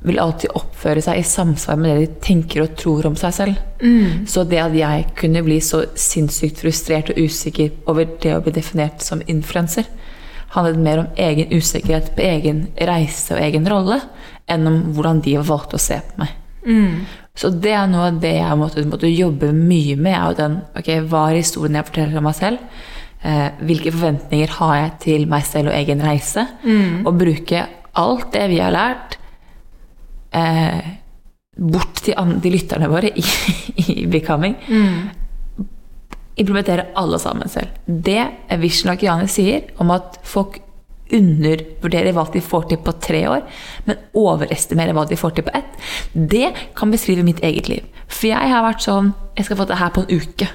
vil 0.05 0.19
alltid 0.21 0.53
oppføre 0.55 1.01
seg 1.01 1.19
i 1.19 1.25
samsvar 1.25 1.77
med 1.81 1.91
det 1.91 2.05
de 2.05 2.19
tenker 2.23 2.63
og 2.63 2.75
tror 2.77 3.07
om 3.09 3.15
seg 3.19 3.33
selv. 3.33 3.61
Så 4.29 4.43
det 4.47 4.61
at 4.61 4.75
jeg 4.77 5.07
kunne 5.17 5.43
bli 5.45 5.59
så 5.61 5.83
sinnssykt 5.97 6.61
frustrert 6.61 7.09
og 7.13 7.19
usikker 7.25 7.71
over 7.89 8.07
det 8.21 8.35
å 8.35 8.41
bli 8.45 8.53
definert 8.55 9.01
som 9.01 9.23
influenser, 9.25 9.87
handlet 10.55 10.79
mer 10.79 11.01
om 11.03 11.07
egen 11.19 11.51
usikkerhet 11.51 12.13
på 12.15 12.23
egen 12.23 12.67
reise 12.77 13.35
og 13.35 13.41
egen 13.43 13.65
rolle, 13.67 13.99
enn 14.47 14.67
om 14.69 14.81
hvordan 14.95 15.21
de 15.25 15.37
valgte 15.41 15.79
å 15.79 15.81
se 15.81 15.97
på 16.05 16.21
meg. 16.21 16.35
Så 17.35 17.49
det 17.51 17.73
er 17.75 17.87
noe 17.91 18.09
av 18.09 18.19
det 18.23 18.37
jeg 18.37 18.57
måtte, 18.57 18.85
måtte 18.87 19.09
jobbe 19.11 19.51
mye 19.51 19.97
med. 19.99 20.13
er 20.13 20.29
jo 20.29 20.37
den, 20.39 20.59
ok, 20.79 20.91
Hva 21.09 21.25
er 21.29 21.41
historien 21.41 21.75
jeg 21.75 21.89
forteller 21.89 22.21
om 22.21 22.29
meg 22.29 22.37
selv? 22.37 22.77
Eh, 23.25 23.49
hvilke 23.65 23.91
forventninger 23.91 24.53
har 24.59 24.75
jeg 24.77 24.91
til 25.03 25.27
meg 25.27 25.43
selv 25.43 25.73
og 25.73 25.75
egen 25.75 26.01
reise? 26.05 26.45
Og 27.03 27.17
bruke 27.19 27.65
alt 27.95 28.31
det 28.33 28.47
vi 28.51 28.59
har 28.61 28.71
lært, 28.75 29.17
eh, 30.35 30.89
bort 31.55 32.03
til 32.03 32.35
de 32.43 32.51
lytterne 32.51 32.89
våre 32.91 33.11
i, 33.15 33.23
i 33.85 34.05
Becoming. 34.11 34.57
Implementere 36.35 36.89
alle 36.99 37.19
sammen 37.21 37.49
selv. 37.51 37.71
Det 37.87 38.19
Vision 38.59 38.91
Akiani 38.91 39.29
sier 39.31 39.71
om 39.79 39.93
at 39.95 40.19
folk 40.27 40.59
undervurderer 41.13 42.15
hva 42.15 42.25
de 42.33 42.41
får 42.41 42.69
til 42.69 42.79
på 42.81 42.93
tre 43.03 43.21
år, 43.29 43.43
men 43.85 43.99
overestimerer 44.17 44.95
hva 44.97 45.05
de 45.09 45.17
får 45.19 45.35
til 45.35 45.45
på 45.45 45.53
ett, 45.57 45.77
det 46.13 46.49
kan 46.77 46.93
beskrive 46.93 47.25
mitt 47.25 47.43
eget 47.45 47.69
liv. 47.69 47.85
For 48.07 48.31
jeg 48.31 48.51
har 48.51 48.65
vært 48.65 48.85
sånn 48.85 49.13
Jeg 49.35 49.45
skal 49.49 49.57
få 49.59 49.65
det 49.67 49.75
her 49.75 49.89
på 49.91 50.05
en 50.05 50.21
uke. 50.21 50.47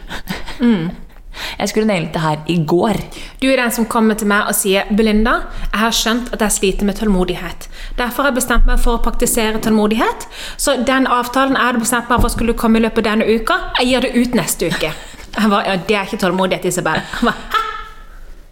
Jeg 1.58 1.70
skulle 1.70 1.88
nailet 1.88 2.12
det 2.14 2.22
her 2.22 2.42
i 2.48 2.56
går. 2.66 3.00
Du 3.42 3.48
er 3.50 3.56
den 3.60 3.74
som 3.74 3.86
kommer 3.90 4.18
til 4.18 4.30
meg 4.30 4.48
og 4.50 4.56
sier 4.58 4.88
Belinda, 4.96 5.36
jeg 5.70 5.82
har 5.82 5.96
skjønt 5.96 6.32
at 6.34 6.44
jeg 6.46 6.56
sliter 6.56 6.88
med 6.88 6.98
tålmodighet. 7.00 7.68
Derfor 7.98 8.24
har 8.24 8.32
jeg 8.32 8.40
bestemt 8.40 8.68
meg 8.68 8.82
for 8.82 8.98
å 8.98 9.04
praktisere 9.04 9.62
tålmodighet. 9.62 10.28
Så 10.56 10.78
den 10.86 11.08
avtalen 11.10 11.56
jeg 11.58 11.70
hadde 11.70 11.84
bestemt 11.86 12.10
meg 12.12 12.22
for 12.22 12.34
skulle 12.34 12.56
komme 12.58 12.80
i 12.80 12.86
løpet 12.86 13.04
av 13.04 13.12
denne 13.12 13.40
uka, 13.40 13.58
jeg 13.80 13.92
gir 13.92 14.06
det 14.06 14.14
ut 14.16 14.38
neste 14.38 14.70
uke. 14.70 14.92
Jeg 15.30 15.50
var, 15.50 15.66
ja, 15.66 15.76
Det 15.88 15.96
er 15.96 16.08
ikke 16.08 16.24
tålmodighet, 16.26 16.64
Isabel. 16.64 17.02
Jeg 17.20 17.26
var, 17.30 17.42
«Hæ? 17.54 17.66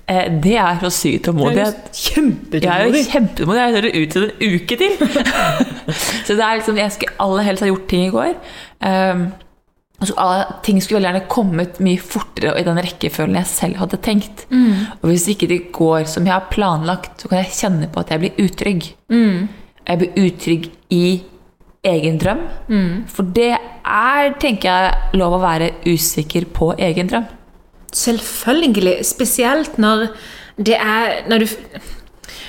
Eh, 0.09 0.43
det 0.43 0.55
er 0.57 0.79
så 0.81 0.91
syk 0.91 1.25
tålmodighet. 1.25 1.75
Jeg 2.53 2.65
er 2.65 2.87
jo 2.87 3.03
kjempetålmodig. 3.13 3.61
Jeg 3.61 3.75
hører 3.75 4.03
ut 4.03 4.15
til 4.15 4.23
en 4.25 4.55
uke 4.55 4.77
til. 4.77 4.95
så 6.27 6.35
det 6.35 6.45
er 6.45 6.55
liksom, 6.55 6.79
jeg 6.81 6.93
skulle 6.93 7.13
aller 7.21 7.45
helst 7.45 7.63
ha 7.63 7.69
gjort 7.69 7.89
ting 7.91 8.07
i 8.07 8.15
går. 8.15 8.33
Um, 8.81 9.27
altså, 10.01 10.15
alle, 10.17 10.45
ting 10.67 10.81
skulle 10.83 10.99
veldig 10.99 11.11
gjerne 11.11 11.31
kommet 11.33 11.81
mye 11.85 11.99
fortere 12.01 12.53
og 12.55 12.61
i 12.61 12.67
den 12.67 12.79
rekkefølgen 12.85 13.39
jeg 13.41 13.51
selv 13.51 13.77
hadde 13.83 14.01
tenkt. 14.05 14.47
Og 15.03 15.09
hvis 15.11 15.29
ikke 15.29 15.49
det 15.51 15.73
går 15.73 16.05
som 16.11 16.27
jeg 16.27 16.33
har 16.35 16.49
planlagt, 16.51 17.21
så 17.23 17.29
kan 17.29 17.39
jeg 17.43 17.57
kjenne 17.59 17.89
på 17.93 18.01
at 18.01 18.11
jeg 18.15 18.21
blir 18.25 18.39
utrygg. 18.45 18.93
Jeg 19.89 19.99
blir 19.99 20.19
utrygg 20.27 20.71
i 20.91 21.23
egen 21.89 22.19
drøm. 22.21 22.41
For 23.09 23.23
det 23.23 23.53
er, 23.57 24.33
tenker 24.41 24.69
jeg, 24.69 24.95
lov 25.17 25.39
å 25.39 25.43
være 25.43 25.71
usikker 25.87 26.45
på 26.53 26.73
egen 26.79 27.09
drøm. 27.09 27.25
Selvfølgelig. 27.95 28.99
Spesielt 29.09 29.79
når 29.79 30.09
det 30.59 30.75
er 30.77 31.23
når, 31.31 31.39
du, 31.39 31.47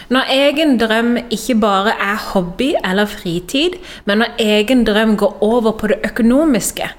når 0.10 0.32
egen 0.34 0.78
drøm 0.82 1.18
ikke 1.30 1.56
bare 1.62 1.94
er 2.02 2.18
hobby 2.34 2.74
eller 2.84 3.06
fritid, 3.06 3.78
men 4.06 4.24
når 4.24 4.36
egen 4.40 4.84
drøm 4.84 5.16
går 5.16 5.38
over 5.46 5.78
på 5.78 5.88
det 5.94 6.02
økonomiske. 6.10 6.90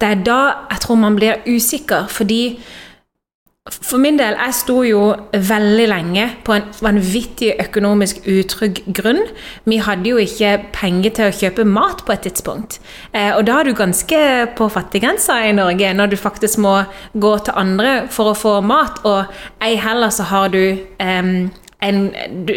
Det 0.00 0.08
er 0.08 0.24
da 0.26 0.40
jeg 0.70 0.82
tror 0.84 0.98
man 1.00 1.16
blir 1.16 1.40
usikker, 1.46 2.06
fordi 2.12 2.58
for 3.66 3.98
min 3.98 4.18
del, 4.18 4.36
jeg 4.38 4.54
sto 4.54 4.76
jo 4.86 5.00
veldig 5.32 5.86
lenge 5.90 6.26
på 6.46 6.54
en 6.54 6.68
vanvittig 6.84 7.48
økonomisk 7.64 8.20
utrygg 8.30 8.78
grunn. 8.94 9.24
Vi 9.66 9.80
hadde 9.82 10.12
jo 10.12 10.20
ikke 10.22 10.52
penger 10.76 11.14
til 11.16 11.26
å 11.26 11.34
kjøpe 11.34 11.66
mat 11.66 12.04
på 12.06 12.14
et 12.14 12.22
tidspunkt. 12.28 12.78
Eh, 13.10 13.32
og 13.34 13.42
da 13.48 13.58
er 13.58 13.66
du 13.66 13.74
ganske 13.74 14.20
på 14.58 14.70
fattiggrensa 14.70 15.40
i 15.48 15.54
Norge, 15.56 15.90
når 15.98 16.14
du 16.14 16.16
faktisk 16.20 16.62
må 16.62 16.76
gå 17.18 17.34
til 17.42 17.58
andre 17.58 17.96
for 18.12 18.30
å 18.30 18.38
få 18.38 18.54
mat, 18.62 19.02
og 19.02 19.34
ei 19.64 19.74
heller 19.82 20.14
så 20.14 20.28
har 20.30 20.54
du 20.54 20.62
em, 21.02 21.50
en, 21.84 22.14
du, 22.46 22.52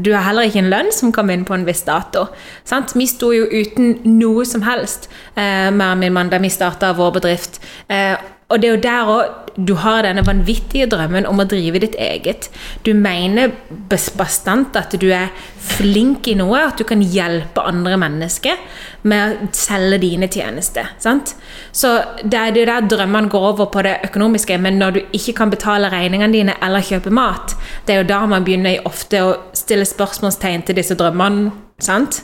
du 0.00 0.12
har 0.14 0.24
heller 0.28 0.48
ikke 0.48 0.62
en 0.62 0.70
lønn 0.72 0.92
som 0.94 1.12
kommer 1.12 1.36
inn 1.36 1.44
på 1.44 1.54
en 1.56 1.66
viss 1.68 1.84
dato. 1.86 2.26
Sant? 2.64 2.94
Vi 2.96 3.06
sto 3.10 3.32
jo 3.34 3.48
uten 3.50 3.98
noe 4.16 4.46
som 4.48 4.64
helst 4.66 5.10
eh, 5.36 5.68
med 5.70 6.00
min 6.00 6.16
mann 6.16 6.32
da 6.32 6.40
vi 6.42 6.52
starta 6.52 6.94
vår 6.96 7.18
bedrift. 7.18 7.60
Eh, 7.92 8.16
og 8.48 8.62
det 8.62 8.68
er 8.68 8.76
jo 8.76 8.84
der 8.86 9.12
òg 9.12 9.45
du 9.56 9.72
har 9.80 10.04
denne 10.04 10.24
vanvittige 10.26 10.86
drømmen 10.92 11.26
om 11.28 11.40
å 11.40 11.46
drive 11.48 11.80
ditt 11.80 11.96
eget. 12.00 12.50
Du 12.84 12.92
mener 12.94 13.54
bastant 13.88 14.76
at 14.76 14.92
du 15.00 15.06
er 15.14 15.30
flink 15.66 16.28
i 16.28 16.36
noe, 16.38 16.60
at 16.68 16.78
du 16.78 16.84
kan 16.88 17.00
hjelpe 17.00 17.64
andre 17.64 17.96
mennesker 18.00 18.60
med 19.08 19.32
å 19.46 19.48
selge 19.56 20.00
dine 20.04 20.28
tjenester. 20.32 20.92
Sant? 21.02 21.34
Så 21.72 21.94
det 22.22 22.40
er 22.40 22.54
det 22.54 22.66
der 22.68 22.88
drømmene 22.90 23.32
går 23.32 23.48
over 23.52 23.70
på 23.72 23.84
det 23.86 23.96
økonomiske, 24.10 24.58
men 24.60 24.80
når 24.82 24.96
du 24.96 25.00
ikke 25.16 25.38
kan 25.40 25.52
betale 25.52 25.90
regningene 25.92 26.34
dine 26.34 26.56
eller 26.62 26.84
kjøpe 26.84 27.12
mat, 27.14 27.56
det 27.86 27.94
er 27.94 28.02
jo 28.02 28.10
da 28.12 28.22
man 28.28 28.44
begynner 28.44 28.84
ofte 28.88 29.22
å 29.24 29.36
stille 29.56 29.88
spørsmålstegn 29.88 30.66
til 30.66 30.78
disse 30.82 30.98
drømmene. 30.98 31.54
Sant? 31.82 32.22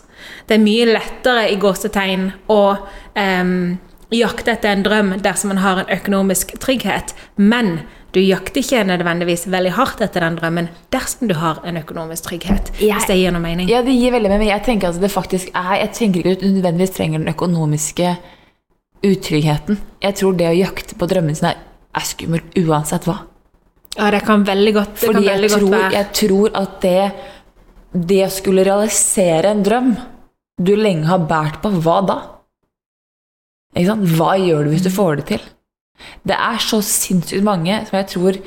Det 0.48 0.56
er 0.56 0.62
mye 0.62 0.84
lettere 0.88 1.48
i 1.52 1.58
gåsetegn 1.60 2.28
å 2.52 2.60
em, 3.18 3.78
jakte 4.16 4.54
etter 4.54 4.76
en 4.76 4.84
drøm 4.86 5.12
dersom 5.24 5.52
man 5.52 5.60
har 5.62 5.82
en 5.82 5.90
økonomisk 5.92 6.54
trygghet, 6.62 7.14
men 7.36 7.80
du 8.12 8.20
jakter 8.20 8.60
ikke 8.60 8.82
nødvendigvis 8.84 9.46
veldig 9.48 9.72
hardt 9.78 10.02
etter 10.04 10.20
den 10.20 10.36
drømmen 10.36 10.68
dersom 10.92 11.30
du 11.30 11.34
har 11.40 11.62
en 11.64 11.80
økonomisk 11.80 12.28
trygghet. 12.28 12.68
Hvis 12.76 13.08
det 13.08 13.16
gir 13.16 13.32
noe 13.32 13.40
mening. 13.40 13.70
Ja, 13.72 13.80
det 13.84 13.94
gir 13.96 14.12
veldig 14.12 14.28
mening. 14.34 14.50
Jeg 14.50 14.64
tenker 14.66 14.92
at 14.92 15.00
det 15.00 15.12
faktisk 15.12 15.52
er 15.56 15.78
Jeg 15.80 15.92
tenker 15.96 16.20
ikke 16.20 16.36
at 16.36 16.44
du 16.44 16.50
nødvendigvis 16.52 16.92
trenger 16.98 17.22
den 17.22 17.32
økonomiske 17.32 18.14
utryggheten. 19.02 19.80
Jeg 20.04 20.18
tror 20.20 20.36
det 20.36 20.50
å 20.50 20.56
jakte 20.56 20.98
på 20.98 21.08
drømmen 21.08 21.38
sin 21.38 21.48
er, 21.50 21.62
er 21.96 22.06
skummelt 22.06 22.58
uansett 22.60 23.08
hva. 23.08 23.22
Ja, 23.96 24.10
det 24.12 24.22
kan 24.24 24.44
veldig 24.44 24.74
godt, 24.76 24.92
det 24.96 25.08
Fordi 25.08 25.24
kan 25.24 25.42
jeg 25.42 25.50
tror, 25.52 25.72
godt 25.72 25.96
jeg 25.96 26.12
tror 26.20 26.54
at 26.60 26.76
det, 26.84 27.00
det 28.12 28.20
å 28.26 28.30
skulle 28.32 28.64
realisere 28.68 29.52
en 29.52 29.64
drøm 29.64 29.90
du 30.62 30.74
lenge 30.76 31.08
har 31.08 31.24
båret 31.28 31.58
på, 31.64 31.72
hva 31.80 31.98
da? 32.08 32.20
Hva 33.72 34.34
gjør 34.40 34.66
du 34.66 34.74
hvis 34.74 34.84
du 34.84 34.90
får 34.92 35.20
det 35.20 35.26
til? 35.32 35.44
Det 36.26 36.36
er 36.36 36.58
så 36.62 36.80
sinnssykt 36.84 37.44
mange 37.46 37.78
som 37.86 37.98
jeg 37.98 38.10
tror 38.10 38.38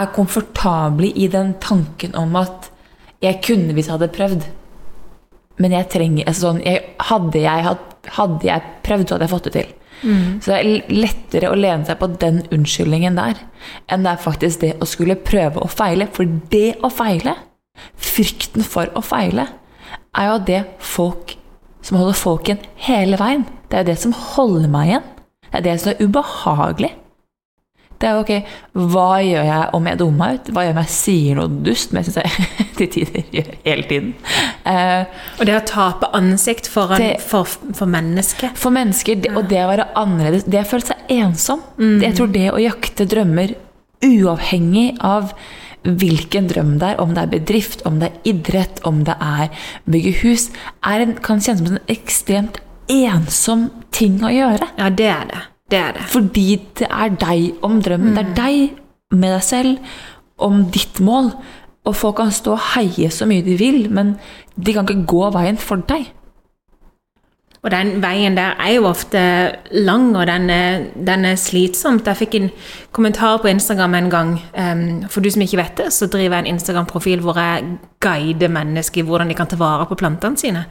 er 0.00 0.12
komfortable 0.14 1.10
i 1.18 1.26
den 1.30 1.56
tanken 1.62 2.14
om 2.18 2.36
at 2.38 2.70
jeg 3.20 3.40
kunne 3.44 3.74
hvis 3.74 3.90
jeg 3.90 3.96
hadde 3.98 4.14
prøvd. 4.14 4.46
Men 5.60 5.74
jeg 5.76 5.90
trenger 5.92 6.30
altså 6.30 6.46
sånn, 6.46 6.62
jeg, 6.64 6.94
hadde, 7.10 7.42
jeg 7.42 7.66
hatt, 7.66 8.10
hadde 8.16 8.48
jeg 8.48 8.72
prøvd, 8.86 9.06
så 9.06 9.16
hadde 9.16 9.26
jeg 9.26 9.34
fått 9.34 9.48
det 9.50 9.54
til. 9.58 9.74
Så 10.40 10.54
det 10.54 10.58
er 10.58 10.92
lettere 10.94 11.50
å 11.50 11.58
lene 11.58 11.84
seg 11.84 11.98
på 12.00 12.08
den 12.22 12.40
unnskyldningen 12.54 13.18
der, 13.18 13.42
enn 13.92 14.06
det 14.06 14.14
er 14.14 14.22
faktisk 14.22 14.62
det 14.62 14.70
å 14.80 14.88
skulle 14.88 15.18
prøve 15.20 15.60
å 15.60 15.68
feile. 15.68 16.08
For 16.08 16.24
det 16.54 16.78
å 16.80 16.88
feile, 16.88 17.34
frykten 18.00 18.64
for 18.64 18.88
å 18.96 19.02
feile, 19.04 19.50
er 20.16 20.30
jo 20.30 20.38
det 20.48 20.62
folk 20.80 21.36
som 21.82 21.96
holder 22.00 22.18
folk 22.18 22.48
igjen 22.48 22.64
hele 22.86 23.16
veien. 23.20 23.46
Det 23.70 23.78
er 23.78 23.84
jo 23.84 23.90
det 23.92 23.98
som 24.02 24.12
holder 24.12 24.68
meg 24.72 24.88
igjen. 24.92 25.06
Det 25.50 25.58
er 25.60 25.66
det 25.68 25.76
som 25.82 25.92
er 25.94 26.02
ubehagelig. 26.06 26.90
Det 28.00 28.08
er 28.08 28.14
jo 28.16 28.20
ok, 28.22 28.52
hva 28.94 29.08
gjør 29.20 29.44
jeg 29.44 29.64
om 29.76 29.88
jeg 29.90 29.98
dummer 30.00 30.20
meg 30.30 30.36
ut? 30.38 30.46
Hva 30.56 30.62
gjør 30.64 30.70
jeg 30.70 30.76
om 30.76 30.78
jeg 30.80 30.92
sier 30.94 31.36
noe 31.36 31.50
dust? 31.66 31.90
Men 31.92 32.00
jeg 32.00 32.06
syns 32.06 32.20
jeg 32.22 32.46
til 32.78 32.88
tider 32.94 33.26
gjør 33.36 33.50
hele 33.66 33.84
tiden. 33.90 34.12
Uh, 34.64 35.02
Og 35.36 35.42
det 35.50 35.56
å 35.58 35.64
tape 35.68 36.08
ansikt 36.16 36.70
foran, 36.72 37.02
Det- 37.02 37.18
for, 37.20 37.44
for 37.76 37.90
mennesket. 37.92 38.56
For 38.56 38.72
mennesker, 38.72 39.20
det, 39.20 39.34
og 39.36 39.50
det 39.52 39.60
å 39.60 39.68
være 39.68 39.88
annerledes, 40.00 40.46
det 40.48 40.62
å 40.62 40.68
føle 40.70 40.88
seg 40.88 41.12
ensom 41.18 41.60
Jeg 42.00 42.16
tror 42.16 42.32
det 42.32 42.46
å 42.54 42.62
jakte 42.62 43.04
drømmer, 43.10 43.52
uavhengig 44.00 44.94
av 45.04 45.34
hvilken 45.84 46.48
drøm 46.50 46.74
det 46.80 46.92
er, 46.92 47.00
om 47.00 47.14
det 47.16 47.22
er 47.22 47.32
bedrift, 47.34 47.84
om 47.88 48.00
det 48.00 48.10
er 48.10 48.32
idrett, 48.32 48.82
om 48.84 49.04
det 49.06 49.16
er 49.24 49.48
bygge 49.90 50.16
hus, 50.22 50.50
en, 50.86 51.14
kan 51.24 51.40
kjennes 51.40 51.62
som 51.62 51.78
en 51.78 51.92
ekstremt 51.92 52.60
ensom 52.90 53.68
ting 53.94 54.18
å 54.24 54.32
gjøre. 54.32 54.70
Ja, 54.78 54.90
det 54.90 55.08
er 55.12 55.26
det. 55.30 55.42
Det 55.70 55.78
er 55.78 55.96
det. 55.96 56.06
Fordi 56.10 56.46
det 56.80 56.88
er 56.90 57.16
deg 57.22 57.64
om 57.66 57.78
drømmen. 57.84 58.16
Det 58.16 58.24
er 58.24 58.36
deg 58.38 59.14
med 59.14 59.36
deg 59.36 59.44
selv 59.46 59.92
om 60.42 60.64
ditt 60.74 61.00
mål. 61.04 61.32
Og 61.86 61.96
folk 61.96 62.18
kan 62.18 62.32
stå 62.34 62.56
og 62.56 62.64
heie 62.74 63.10
så 63.14 63.28
mye 63.28 63.44
de 63.46 63.56
vil, 63.56 63.84
men 63.92 64.16
de 64.56 64.74
kan 64.76 64.88
ikke 64.88 65.08
gå 65.08 65.30
veien 65.36 65.60
for 65.60 65.80
deg. 65.88 66.10
Og 67.60 67.70
den 67.70 67.98
veien 68.00 68.36
der 68.36 68.54
er 68.56 68.72
jo 68.72 68.86
ofte 68.88 69.20
lang, 69.70 70.16
og 70.16 70.26
den 70.26 70.50
er, 70.50 70.84
den 71.06 71.24
er 71.28 71.36
slitsomt. 71.36 72.06
Jeg 72.08 72.16
fikk 72.16 72.34
en 72.38 72.48
kommentar 72.92 73.36
på 73.42 73.50
Instagram 73.50 73.94
en 73.94 74.10
gang. 74.10 74.30
Um, 74.56 75.02
for 75.12 75.20
du 75.20 75.28
som 75.30 75.44
ikke 75.44 75.60
vet 75.60 75.76
det, 75.76 75.90
så 75.92 76.08
driver 76.08 76.38
jeg 76.38 76.46
en 76.46 76.54
Instagram-profil 76.54 77.20
hvor 77.20 77.36
jeg 77.36 77.76
guider 78.00 78.48
mennesker 78.48 79.02
i 79.02 79.04
hvordan 79.04 79.28
de 79.28 79.36
kan 79.36 79.50
ta 79.50 79.60
vare 79.60 79.84
på 79.86 79.98
plantene 80.00 80.40
sine. 80.40 80.64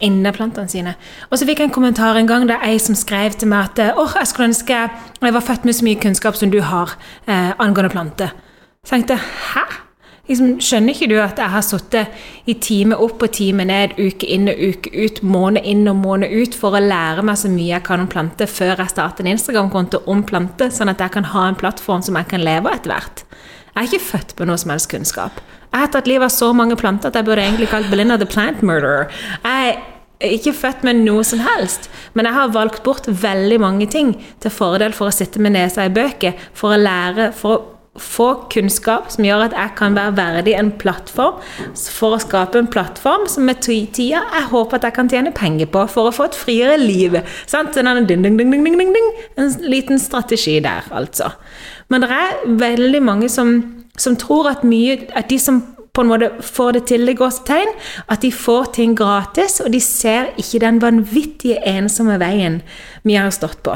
Inneplantene 0.00 0.68
sine. 0.68 0.94
Og 1.28 1.38
så 1.38 1.44
fikk 1.44 1.60
jeg 1.60 1.68
en 1.68 1.76
kommentar 1.76 2.16
en 2.16 2.30
gang 2.30 2.48
der 2.48 2.64
ei 2.64 2.78
som 2.80 2.96
skrev 2.96 3.36
til 3.36 3.52
meg 3.52 3.76
at 3.76 3.92
åh, 4.00 4.16
jeg 4.16 4.32
skulle 4.32 4.48
ønske 4.48 4.80
jeg 5.20 5.34
var 5.34 5.44
født 5.44 5.68
med 5.68 5.76
så 5.76 5.84
mye 5.84 6.00
kunnskap 6.00 6.40
som 6.40 6.50
du 6.50 6.62
har 6.64 6.96
eh, 7.28 7.52
angående 7.58 7.92
planter. 7.92 8.32
Så 8.80 8.96
tenkte 8.96 9.20
hæ? 9.20 9.89
Liksom, 10.30 10.50
skjønner 10.62 10.94
ikke 10.94 11.08
du 11.10 11.16
at 11.18 11.40
jeg 11.42 11.50
har 11.50 11.64
sittet 11.66 12.20
i 12.46 12.54
time 12.62 12.94
opp 13.02 13.24
og 13.26 13.32
time 13.34 13.64
ned, 13.66 13.96
uke 13.98 14.28
inn 14.30 14.46
og 14.52 14.60
uke 14.62 14.92
ut, 14.94 15.22
måned 15.26 15.66
inn 15.66 15.88
og 15.90 15.98
måned 16.04 16.30
ut 16.30 16.54
for 16.54 16.78
å 16.78 16.82
lære 16.84 17.24
meg 17.26 17.40
så 17.40 17.50
mye 17.50 17.72
jeg 17.72 17.86
kan 17.88 18.04
om 18.04 18.10
planter 18.10 18.50
før 18.50 18.76
jeg 18.76 18.92
starter 18.92 19.26
en 19.26 19.32
Instagram-konto 19.34 20.04
om 20.10 20.22
planter, 20.26 20.70
sånn 20.70 20.92
at 20.92 21.02
jeg 21.02 21.16
kan 21.16 21.26
ha 21.32 21.48
en 21.50 21.58
plattform 21.58 22.04
som 22.06 22.18
jeg 22.20 22.30
kan 22.30 22.46
leve 22.46 22.70
av 22.70 22.78
etter 22.78 22.94
hvert. 22.94 23.24
Jeg 23.70 23.80
er 23.82 23.88
ikke 23.88 24.06
født 24.06 24.36
med 24.38 24.50
noe 24.50 24.60
som 24.62 24.72
helst 24.74 24.90
kunnskap. 24.92 25.42
Jeg 25.70 25.84
har 25.84 25.90
tatt 25.94 26.08
livet 26.10 26.26
av 26.26 26.34
så 26.34 26.52
mange 26.54 26.78
planter 26.78 27.10
at 27.10 27.18
jeg 27.18 27.26
burde 27.26 27.42
egentlig 27.44 27.70
kalt 27.70 27.90
Belinda 27.90 28.16
the 28.18 28.26
plant 28.30 28.62
murderer. 28.66 29.10
Jeg 29.42 29.76
er 30.20 30.36
ikke 30.36 30.54
født 30.56 30.86
med 30.86 31.02
noe 31.04 31.26
som 31.26 31.42
helst, 31.42 31.90
men 32.14 32.26
jeg 32.26 32.36
har 32.36 32.54
valgt 32.54 32.82
bort 32.86 33.06
veldig 33.08 33.60
mange 33.62 33.86
ting 33.90 34.14
til 34.42 34.54
fordel 34.54 34.94
for 34.94 35.10
å 35.10 35.14
sitte 35.14 35.42
med 35.42 35.54
nesa 35.54 35.86
i 35.86 35.94
bøker, 35.94 36.38
for 36.54 36.74
å 36.74 36.80
lære, 36.80 37.30
for 37.34 37.56
å 37.56 37.60
få 37.98 38.26
kunnskap 38.52 39.08
som 39.10 39.24
gjør 39.26 39.48
at 39.48 39.56
jeg 39.56 39.72
kan 39.78 39.96
være 39.98 40.14
verdig 40.16 40.54
en 40.54 40.70
plattform, 40.78 41.40
for 41.74 42.14
å 42.14 42.20
skape 42.22 42.60
en 42.60 42.70
plattform 42.70 43.26
som 43.30 43.48
med 43.48 43.62
tida 43.64 44.20
jeg 44.20 44.46
håper 44.52 44.78
at 44.78 44.86
jeg 44.86 44.96
kan 44.96 45.10
tjene 45.10 45.34
penger 45.34 45.70
på 45.72 45.82
for 45.90 46.08
å 46.08 46.14
få 46.14 46.28
et 46.30 46.38
friere 46.38 46.78
liv. 46.80 47.18
Sant? 47.50 47.74
Ding. 47.74 48.24
En 49.36 49.52
liten 49.66 49.98
strategi 49.98 50.60
der, 50.62 50.86
altså. 50.94 51.32
Men 51.90 52.04
det 52.04 52.10
er 52.14 52.40
veldig 52.60 53.02
mange 53.02 53.28
som, 53.28 53.58
som 53.98 54.16
tror 54.16 54.50
at 54.50 54.64
mye 54.64 55.00
At 55.16 55.30
de 55.30 55.38
som 55.38 55.62
på 55.92 56.04
en 56.04 56.10
måte 56.10 56.30
får 56.46 56.76
det 56.76 56.84
til 56.86 57.10
i 57.10 57.16
gåsetegn, 57.18 57.72
at 58.08 58.22
de 58.22 58.30
får 58.32 58.70
ting 58.76 58.94
gratis, 58.98 59.58
og 59.60 59.72
de 59.74 59.80
ser 59.82 60.30
ikke 60.38 60.62
den 60.62 60.78
vanvittige 60.82 61.58
ensomme 61.66 62.18
veien 62.22 62.60
vi 63.02 63.18
har 63.18 63.32
stått 63.34 63.58
på. 63.66 63.74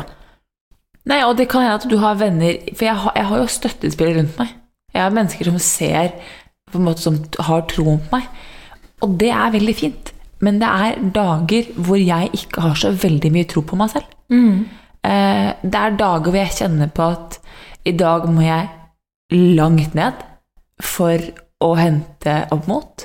Nei, 1.11 1.21
og 1.27 1.37
det 1.37 1.49
kan 1.53 1.64
hende 1.64 1.77
at 1.77 1.87
du 1.90 1.99
har 2.01 2.17
venner 2.17 2.57
For 2.73 2.87
jeg 2.87 2.97
har, 2.97 3.12
jeg 3.19 3.29
har 3.29 3.40
jo 3.43 3.49
støttespillere 3.53 4.23
rundt 4.23 4.38
meg. 4.40 4.55
Jeg 4.95 5.03
har 5.03 5.12
mennesker 5.12 5.51
som 5.51 5.59
ser 5.61 6.14
på 6.71 6.81
en 6.81 6.87
måte 6.87 7.05
som 7.05 7.19
har 7.49 7.67
troen 7.71 8.01
på 8.01 8.17
meg. 8.17 8.29
Og 9.05 9.19
det 9.21 9.31
er 9.35 9.53
veldig 9.55 9.75
fint. 9.77 10.12
Men 10.45 10.61
det 10.62 10.71
er 10.71 11.03
dager 11.14 11.69
hvor 11.77 12.01
jeg 12.01 12.31
ikke 12.37 12.64
har 12.64 12.79
så 12.79 12.93
veldig 12.95 13.31
mye 13.35 13.49
tro 13.51 13.62
på 13.67 13.79
meg 13.79 13.93
selv. 13.93 14.09
Eh, 15.05 15.51
det 15.62 15.81
er 15.81 15.99
dager 16.01 16.31
hvor 16.31 16.40
jeg 16.40 16.57
kjenner 16.59 16.93
på 16.95 17.09
at 17.14 17.38
i 17.85 17.93
dag 17.93 18.25
må 18.33 18.45
jeg 18.47 18.71
langt 19.59 19.97
ned 19.97 20.25
for 20.83 21.21
å 21.64 21.75
hente 21.79 22.38
opp 22.55 22.69
mot. 22.71 23.05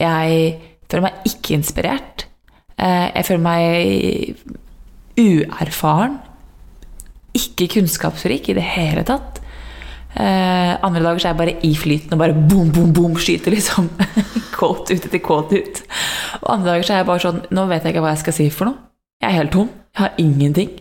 Jeg 0.00 0.56
føler 0.88 1.06
meg 1.08 1.28
ikke 1.28 1.58
inspirert. 1.58 2.26
Eh, 2.78 3.10
jeg 3.14 3.28
føler 3.28 3.44
meg 3.44 4.42
uerfaren 5.18 6.18
ikke 7.38 7.70
kunnskapsrik 7.78 8.50
i 8.50 8.56
det 8.58 8.64
hele 8.74 9.04
tatt. 9.06 9.40
Eh, 10.18 10.72
andre 10.82 11.04
dager 11.04 11.20
så 11.20 11.28
er 11.28 11.34
jeg 11.34 11.40
bare 11.40 11.56
i 11.68 11.70
flyten 11.78 12.14
og 12.16 12.20
bare 12.22 12.34
boom, 12.34 12.70
boom, 12.74 12.92
boom, 12.96 13.16
skyter 13.20 13.52
liksom 13.54 13.90
kåt 14.58 14.90
ut 14.90 15.04
etter 15.04 15.22
kåt 15.22 15.52
ut. 15.54 15.82
Og 16.42 16.52
andre 16.54 16.72
dager 16.72 16.88
så 16.88 16.94
er 16.94 17.02
jeg 17.02 17.10
bare 17.10 17.22
sånn 17.22 17.42
Nå 17.54 17.66
vet 17.70 17.84
jeg 17.84 17.94
ikke 17.94 18.04
hva 18.06 18.14
jeg 18.14 18.22
skal 18.24 18.38
si 18.38 18.48
for 18.54 18.70
noe. 18.70 18.80
Jeg 19.22 19.30
er 19.30 19.40
helt 19.40 19.54
tom. 19.54 19.68
Jeg 19.94 20.04
har 20.04 20.22
ingenting. 20.22 20.72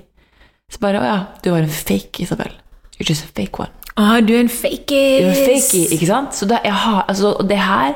Så 0.72 0.82
bare 0.84 1.02
Å 1.02 1.08
ja, 1.08 1.20
du 1.44 1.52
var 1.54 1.66
en 1.66 1.74
fake, 1.74 2.24
Isabel. 2.24 2.54
You're 2.98 3.08
just 3.10 3.28
a 3.28 3.32
fake 3.34 3.62
one. 3.62 3.74
Ah, 3.98 4.20
du 4.22 4.34
er 4.36 4.44
en 4.44 4.52
fakie. 4.52 5.22
Du 5.22 5.28
er 5.28 5.34
en 5.34 5.46
fakey, 5.48 5.88
ikke 5.96 6.10
sant? 6.10 6.36
Så 6.38 6.46
jeg 6.50 6.74
har, 6.84 7.04
altså, 7.10 7.34
det 7.50 7.58
her 7.58 7.96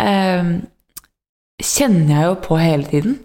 eh, 0.00 0.52
kjenner 1.60 2.12
jeg 2.14 2.30
jo 2.30 2.36
på 2.46 2.60
hele 2.60 2.88
tiden. 2.88 3.18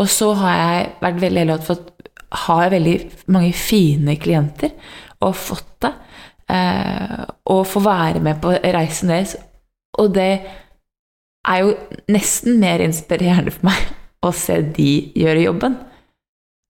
Og 0.00 0.08
så 0.08 0.32
har 0.40 0.56
jeg 0.56 0.86
vært 1.02 1.20
veldig 1.20 1.42
heldig 1.44 1.58
for 1.66 1.80
at 1.80 2.09
har 2.30 2.62
jeg 2.64 2.74
veldig 2.76 2.96
mange 3.34 3.52
fine 3.56 4.16
klienter 4.20 4.74
og 5.24 5.36
fått 5.36 5.70
det. 5.84 5.92
Eh, 6.50 7.20
og 7.52 7.66
få 7.68 7.82
være 7.84 8.22
med 8.24 8.40
på 8.42 8.54
reisen 8.74 9.12
deres. 9.12 9.36
Og 9.98 10.14
det 10.14 10.32
er 11.48 11.62
jo 11.62 11.74
nesten 12.10 12.60
mer 12.62 12.82
inspirerende 12.84 13.54
for 13.54 13.70
meg 13.70 13.86
å 14.26 14.32
se 14.36 14.60
de 14.76 14.90
gjøre 15.18 15.46
jobben. 15.46 15.78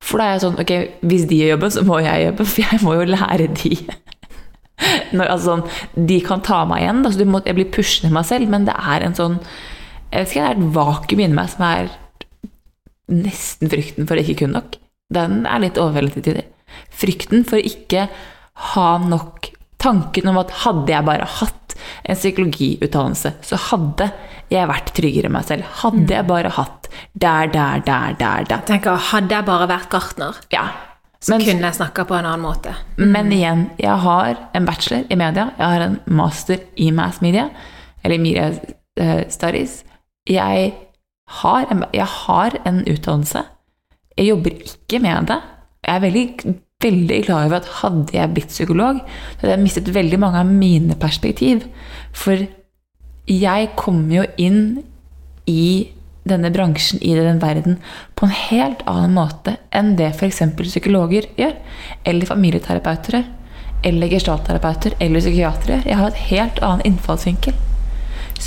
For 0.04 0.20
da 0.20 0.26
er 0.26 0.36
jeg 0.36 0.44
sånn 0.46 0.60
Ok, 0.62 0.70
hvis 1.04 1.26
de 1.28 1.42
gjør 1.42 1.54
jobben, 1.54 1.72
så 1.74 1.82
må 1.84 1.98
jeg 2.00 2.28
jobben, 2.28 2.48
for 2.48 2.62
jeg 2.64 2.84
må 2.86 2.94
jo 2.96 3.08
lære 3.10 3.48
de. 3.52 3.74
Når, 5.16 5.26
altså, 5.26 5.44
sånn, 5.44 6.06
de 6.08 6.20
kan 6.24 6.44
ta 6.44 6.62
meg 6.68 6.86
igjen, 6.86 7.02
da, 7.04 7.12
så 7.12 7.26
må, 7.28 7.42
jeg 7.44 7.58
blir 7.58 7.72
pushende 7.74 8.08
i 8.08 8.16
meg 8.16 8.28
selv, 8.28 8.48
men 8.52 8.64
det 8.68 8.76
er 8.80 9.04
en 9.04 9.16
sånn 9.18 9.36
Jeg 10.10 10.24
vet 10.24 10.30
ikke, 10.32 10.40
det 10.40 10.46
er 10.46 10.56
et 10.56 10.70
vakuum 10.74 11.20
inni 11.20 11.36
meg 11.36 11.50
som 11.52 11.66
er 11.68 11.90
nesten 13.10 13.70
frykten 13.70 14.08
for 14.08 14.18
å 14.18 14.24
ikke 14.24 14.40
kunne 14.40 14.58
nok. 14.58 14.78
Den 15.10 15.44
er 15.46 15.58
litt 15.62 15.78
overveldende 15.80 16.14
til 16.14 16.22
tider. 16.28 16.44
Frykten 16.94 17.44
for 17.48 17.58
ikke 17.58 18.08
ha 18.74 18.90
nok 19.02 19.50
Tanken 19.80 20.28
om 20.28 20.36
at 20.36 20.50
hadde 20.60 20.92
jeg 20.92 21.06
bare 21.06 21.24
hatt 21.24 21.72
en 22.04 22.18
psykologiutdannelse, 22.18 23.30
så 23.48 23.56
hadde 23.70 24.10
jeg 24.52 24.68
vært 24.68 24.90
tryggere 24.92 25.30
med 25.30 25.38
meg 25.38 25.46
selv. 25.48 25.64
Hadde 25.80 26.12
jeg 26.18 26.26
bare 26.28 26.50
hatt 26.52 26.90
der, 27.14 27.46
der, 27.48 27.80
der, 27.86 28.12
der, 28.20 28.44
der. 28.50 28.60
tenker, 28.68 28.98
Hadde 29.08 29.32
jeg 29.38 29.46
bare 29.46 29.68
vært 29.70 29.88
gartner, 29.88 30.36
Ja. 30.52 30.66
så 31.16 31.32
Men, 31.32 31.46
kunne 31.46 31.70
jeg 31.70 31.78
snakka 31.78 32.04
på 32.04 32.14
en 32.18 32.26
annen 32.28 32.44
måte. 32.44 32.74
men 32.98 33.32
igjen, 33.32 33.70
jeg 33.80 33.96
har 34.04 34.36
en 34.52 34.66
bachelor 34.68 35.04
i 35.08 35.16
media, 35.16 35.46
jeg 35.56 35.66
har 35.66 35.80
en 35.86 35.98
master 36.06 36.58
i 36.76 36.90
mass 36.90 37.22
media, 37.22 37.48
eller 38.04 38.18
media 38.18 38.50
eh, 39.00 39.24
studies. 39.32 39.84
Jeg 40.28 40.74
har, 41.40 41.66
en, 41.70 41.84
jeg 41.94 42.06
har 42.06 42.60
en 42.66 42.84
utdannelse. 42.84 43.46
Jeg 44.20 44.34
jobber 44.34 44.52
ikke 44.52 45.00
med 45.00 45.30
det. 45.30 45.38
Jeg 45.86 45.94
er 45.96 46.02
veldig, 46.04 46.24
veldig 46.84 47.20
klar 47.24 47.46
over 47.46 47.62
at 47.62 47.70
hadde 47.80 48.16
jeg 48.18 48.32
blitt 48.36 48.52
psykolog, 48.52 49.00
så 49.00 49.40
hadde 49.40 49.54
jeg 49.54 49.62
mistet 49.64 49.94
veldig 49.94 50.18
mange 50.20 50.42
av 50.42 50.50
mine 50.50 50.96
perspektiv. 51.00 51.64
For 52.12 52.44
jeg 53.30 53.70
kommer 53.80 54.20
jo 54.20 54.26
inn 54.36 54.60
i 55.48 55.88
denne 56.28 56.50
bransjen, 56.52 57.00
i 57.00 57.14
den 57.16 57.40
verden, 57.40 57.78
på 58.14 58.28
en 58.28 58.36
helt 58.36 58.84
annen 58.90 59.16
måte 59.16 59.56
enn 59.72 59.94
det 59.96 60.12
f.eks. 60.12 60.42
psykologer 60.60 61.30
gjør, 61.40 61.56
eller 62.04 62.28
familieterapeuter 62.28 63.24
eller 63.88 64.12
gestaltterapeuter 64.12 64.98
eller 65.00 65.24
psykiatere. 65.24 65.80
Jeg 65.86 65.96
har 65.96 66.12
et 66.12 66.24
helt 66.28 66.60
annen 66.60 66.84
innfallsvinkel. 66.92 67.56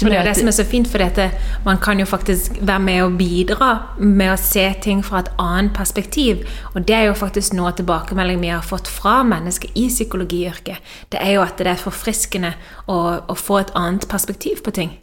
Og 0.02 0.10
det 0.10 0.18
er 0.18 0.26
det 0.26 0.34
som 0.40 0.50
er 0.50 0.56
så 0.56 0.66
fint, 0.66 0.90
for 0.90 1.02
dette, 1.04 1.28
man 1.66 1.78
kan 1.82 2.00
jo 2.02 2.08
faktisk 2.10 2.58
være 2.62 2.82
med 2.82 3.02
og 3.04 3.18
bidra 3.20 3.70
med 4.00 4.34
å 4.34 4.40
se 4.40 4.66
ting 4.82 5.04
fra 5.06 5.22
et 5.22 5.30
annet 5.42 5.74
perspektiv. 5.76 6.42
Og 6.74 6.88
det 6.88 6.98
er 6.98 7.06
jo 7.08 7.20
faktisk 7.20 7.54
noe 7.58 7.70
av 7.72 7.78
tilbakemeldingen 7.78 8.44
vi 8.44 8.52
har 8.54 8.66
fått 8.66 8.90
fra 8.90 9.22
mennesker 9.28 9.72
i 9.78 9.86
psykologiyrket. 9.92 10.92
Det 11.14 11.22
er 11.22 11.38
jo 11.38 11.46
at 11.46 11.62
det 11.62 11.76
er 11.76 11.86
forfriskende 11.86 12.56
å, 12.88 13.00
å 13.30 13.38
få 13.38 13.62
et 13.62 13.74
annet 13.78 14.10
perspektiv 14.10 14.66
på 14.66 14.74
ting. 14.76 14.98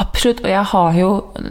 Absolutt, 0.00 0.40
og 0.40 0.48
jeg 0.48 0.64
har 0.70 0.96
jo 0.96 1.10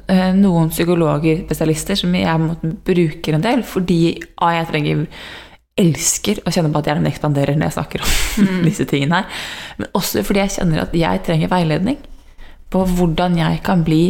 eh, 0.10 0.32
noen 0.34 0.72
psykologer, 0.74 1.44
spesialister, 1.46 2.00
som 2.00 2.16
jeg 2.18 2.74
bruker 2.88 3.38
en 3.38 3.44
del, 3.44 3.62
fordi 3.68 4.02
ah, 4.42 4.56
jeg 4.56 4.70
trenger 4.72 5.04
elsker 5.82 6.42
å 6.44 6.52
kjenne 6.52 6.72
på 6.74 6.82
at 6.82 6.90
hjernen 6.90 7.10
ekspanderer 7.10 7.56
når 7.58 7.70
jeg 7.70 7.78
snakker 7.78 8.04
om 8.06 8.64
disse 8.68 8.88
tingene 8.90 9.22
her. 9.22 9.44
Men 9.78 9.92
også 9.98 10.26
fordi 10.26 10.42
jeg 10.44 10.56
kjenner 10.58 10.84
at 10.84 10.96
jeg 10.98 11.22
trenger 11.28 11.52
veiledning 11.52 12.00
på 12.72 12.84
hvordan 12.88 13.38
jeg 13.40 13.62
kan 13.66 13.84
bli 13.88 14.04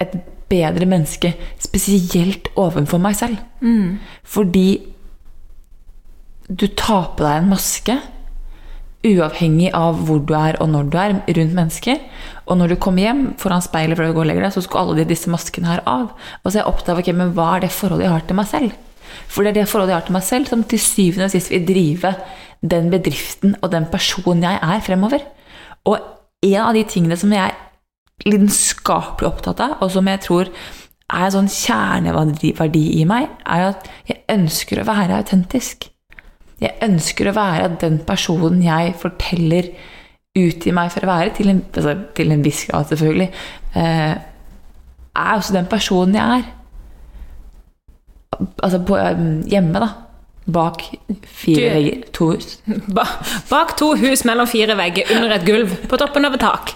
et 0.00 0.14
bedre 0.50 0.86
menneske, 0.88 1.34
spesielt 1.62 2.50
overfor 2.58 3.02
meg 3.02 3.18
selv. 3.18 3.38
Fordi 4.26 4.68
du 6.50 6.66
tar 6.74 7.12
på 7.14 7.22
deg 7.22 7.36
en 7.38 7.52
maske, 7.52 7.96
uavhengig 9.06 9.70
av 9.72 10.02
hvor 10.04 10.18
du 10.26 10.34
er 10.36 10.58
og 10.60 10.68
når 10.72 10.88
du 10.90 10.96
er, 11.00 11.14
rundt 11.38 11.56
mennesker. 11.56 12.02
Og 12.50 12.58
når 12.58 12.74
du 12.74 12.80
kommer 12.82 13.06
hjem 13.06 13.22
foran 13.40 13.64
speilet 13.64 13.96
før 13.96 14.10
du 14.10 14.16
går 14.18 14.26
og 14.26 14.30
legger 14.32 14.48
deg, 14.48 14.54
så 14.56 14.64
skal 14.64 14.82
alle 14.82 14.98
de, 14.98 15.08
disse 15.12 15.30
maskene 15.32 15.70
her 15.70 15.82
av. 15.88 16.10
Og 16.42 16.50
så 16.50 16.58
er 16.58 16.62
jeg 16.64 16.72
opptatt 16.72 16.94
av 16.96 17.02
okay, 17.04 17.16
men 17.16 17.32
hva 17.36 17.54
er 17.54 17.64
det 17.64 17.72
forholdet 17.72 18.08
jeg 18.08 18.14
har 18.16 18.26
til 18.28 18.40
meg 18.40 18.50
selv. 18.50 18.76
For 19.30 19.46
det 19.46 19.52
er 19.52 19.60
det 19.60 19.70
forholdet 19.70 19.94
jeg 19.94 20.00
har 20.00 20.08
til 20.08 20.18
meg 20.18 20.26
selv, 20.26 20.50
som 20.50 20.66
til 20.66 20.82
syvende 20.82 21.30
og 21.30 21.34
sist 21.34 21.52
vil 21.54 21.66
drive 21.68 22.14
den 22.60 22.90
bedriften 22.92 23.56
og 23.62 23.70
den 23.72 23.88
personen 23.92 24.44
jeg 24.44 24.60
er 24.60 24.84
fremover. 24.84 25.24
Og 25.88 25.96
en 26.44 26.60
av 26.60 26.76
de 26.76 26.84
tingene 26.88 27.16
som 27.20 27.32
jeg 27.32 27.56
lidenskapelig 28.26 29.28
opptatt 29.30 29.60
av, 29.64 29.78
og 29.80 29.90
som 29.94 30.08
jeg 30.10 30.20
tror 30.26 30.50
er 31.10 31.24
en 31.26 31.34
sånn 31.34 31.48
kjerneverdi 31.50 32.84
i 33.00 33.04
meg, 33.08 33.30
er 33.46 33.70
at 33.72 33.88
jeg 34.06 34.20
ønsker 34.30 34.80
å 34.82 34.86
være 34.88 35.16
autentisk. 35.22 35.88
Jeg 36.60 36.76
ønsker 36.84 37.30
å 37.30 37.34
være 37.34 37.70
den 37.80 37.98
personen 38.06 38.60
jeg 38.62 38.94
forteller 39.00 39.70
ut 40.36 40.66
i 40.68 40.74
meg 40.76 40.92
for 40.92 41.02
å 41.06 41.10
være, 41.10 41.32
til 41.34 41.48
en, 41.50 41.62
altså, 41.74 41.96
til 42.14 42.30
en 42.34 42.44
viss 42.44 42.66
grad 42.68 42.86
selvfølgelig, 42.92 43.30
eh, 43.74 44.12
er 45.20 45.32
også 45.34 45.56
den 45.56 45.66
personen 45.66 46.14
jeg 46.14 46.36
er. 46.38 46.44
Altså 48.62 48.78
på, 48.86 48.96
um, 48.96 49.42
hjemme, 49.50 49.80
da. 49.82 49.88
Bak 50.50 50.82
fire 51.26 51.54
Du- 51.56 51.74
vegger, 51.74 52.04
to 52.12 52.30
hus. 52.32 52.60
Ba 52.96 53.04
bak 53.50 53.74
to 53.78 53.94
hus 54.00 54.24
mellom 54.24 54.46
fire 54.48 54.76
vegger, 54.78 55.10
under 55.16 55.34
et 55.36 55.44
gulv, 55.46 55.74
på 55.90 55.98
toppen 56.00 56.24
av 56.24 56.34
et 56.38 56.40
tak. 56.40 56.72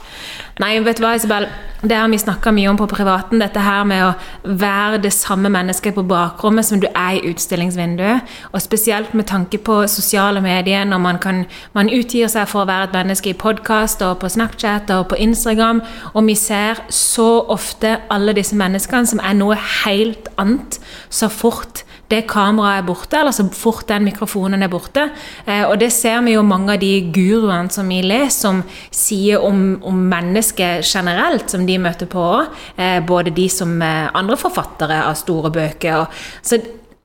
Nei, 0.62 0.76
vet 0.86 1.00
du 1.00 1.02
hva, 1.02 1.16
Isabel? 1.18 1.48
Det 1.82 1.96
har 1.98 2.06
vi 2.08 2.18
snakka 2.18 2.52
mye 2.54 2.68
om 2.70 2.76
på 2.78 2.86
privaten. 2.86 3.40
Dette 3.42 3.58
her 3.58 3.82
med 3.84 4.04
å 4.06 4.52
være 4.60 5.00
det 5.02 5.10
samme 5.12 5.50
mennesket 5.50 5.96
på 5.96 6.04
bakrommet 6.06 6.64
som 6.68 6.78
du 6.80 6.86
er 6.86 7.16
i 7.18 7.32
utstillingsvinduet. 7.32 8.30
Og 8.54 8.62
spesielt 8.62 9.16
med 9.18 9.26
tanke 9.26 9.58
på 9.58 9.80
sosiale 9.90 10.40
medier, 10.44 10.86
når 10.86 11.02
man, 11.02 11.18
kan, 11.18 11.42
man 11.74 11.90
utgir 11.90 12.30
seg 12.30 12.46
for 12.52 12.62
å 12.62 12.68
være 12.70 12.86
et 12.86 12.94
menneske 13.00 13.32
i 13.32 13.36
podkast 13.36 14.04
og 14.06 14.20
på 14.22 14.30
Snapchat 14.30 14.94
og 14.94 15.08
på 15.10 15.18
Instagram, 15.26 15.82
og 16.14 16.30
vi 16.30 16.38
ser 16.38 16.84
så 16.86 17.28
ofte 17.50 17.98
alle 18.14 18.36
disse 18.38 18.54
menneskene 18.54 19.10
som 19.10 19.24
er 19.26 19.34
noe 19.34 19.58
helt 19.58 20.30
annet 20.38 20.78
så 21.10 21.26
fort 21.28 21.82
det 22.12 22.24
kameraet 22.28 22.82
er 22.82 22.86
borte, 22.86 23.18
eller 23.18 23.34
så 23.34 23.46
fort 23.56 23.88
den 23.88 24.04
mikrofonen 24.08 24.62
er 24.62 24.72
borte. 24.72 25.06
Eh, 25.46 25.64
og 25.64 25.78
det 25.80 25.90
ser 25.94 26.20
vi 26.26 26.36
jo 26.36 26.44
mange 26.46 26.74
av 26.76 26.82
de 26.82 26.92
guruene 27.14 27.72
som 27.72 27.88
vi 27.88 28.02
leser, 28.04 28.34
som 28.34 28.62
sier 28.94 29.42
om, 29.44 29.80
om 29.86 30.04
mennesket 30.10 30.84
generelt, 30.84 31.48
som 31.50 31.64
de 31.66 31.78
møter 31.80 32.10
på 32.10 32.20
òg. 32.20 32.62
Eh, 32.76 33.00
både 33.06 33.34
de 33.34 33.48
som 33.52 33.76
eh, 33.82 34.08
andre 34.12 34.38
forfattere 34.40 35.02
av 35.08 35.16
store 35.18 35.52
bøker. 35.54 36.06
Så 36.44 36.60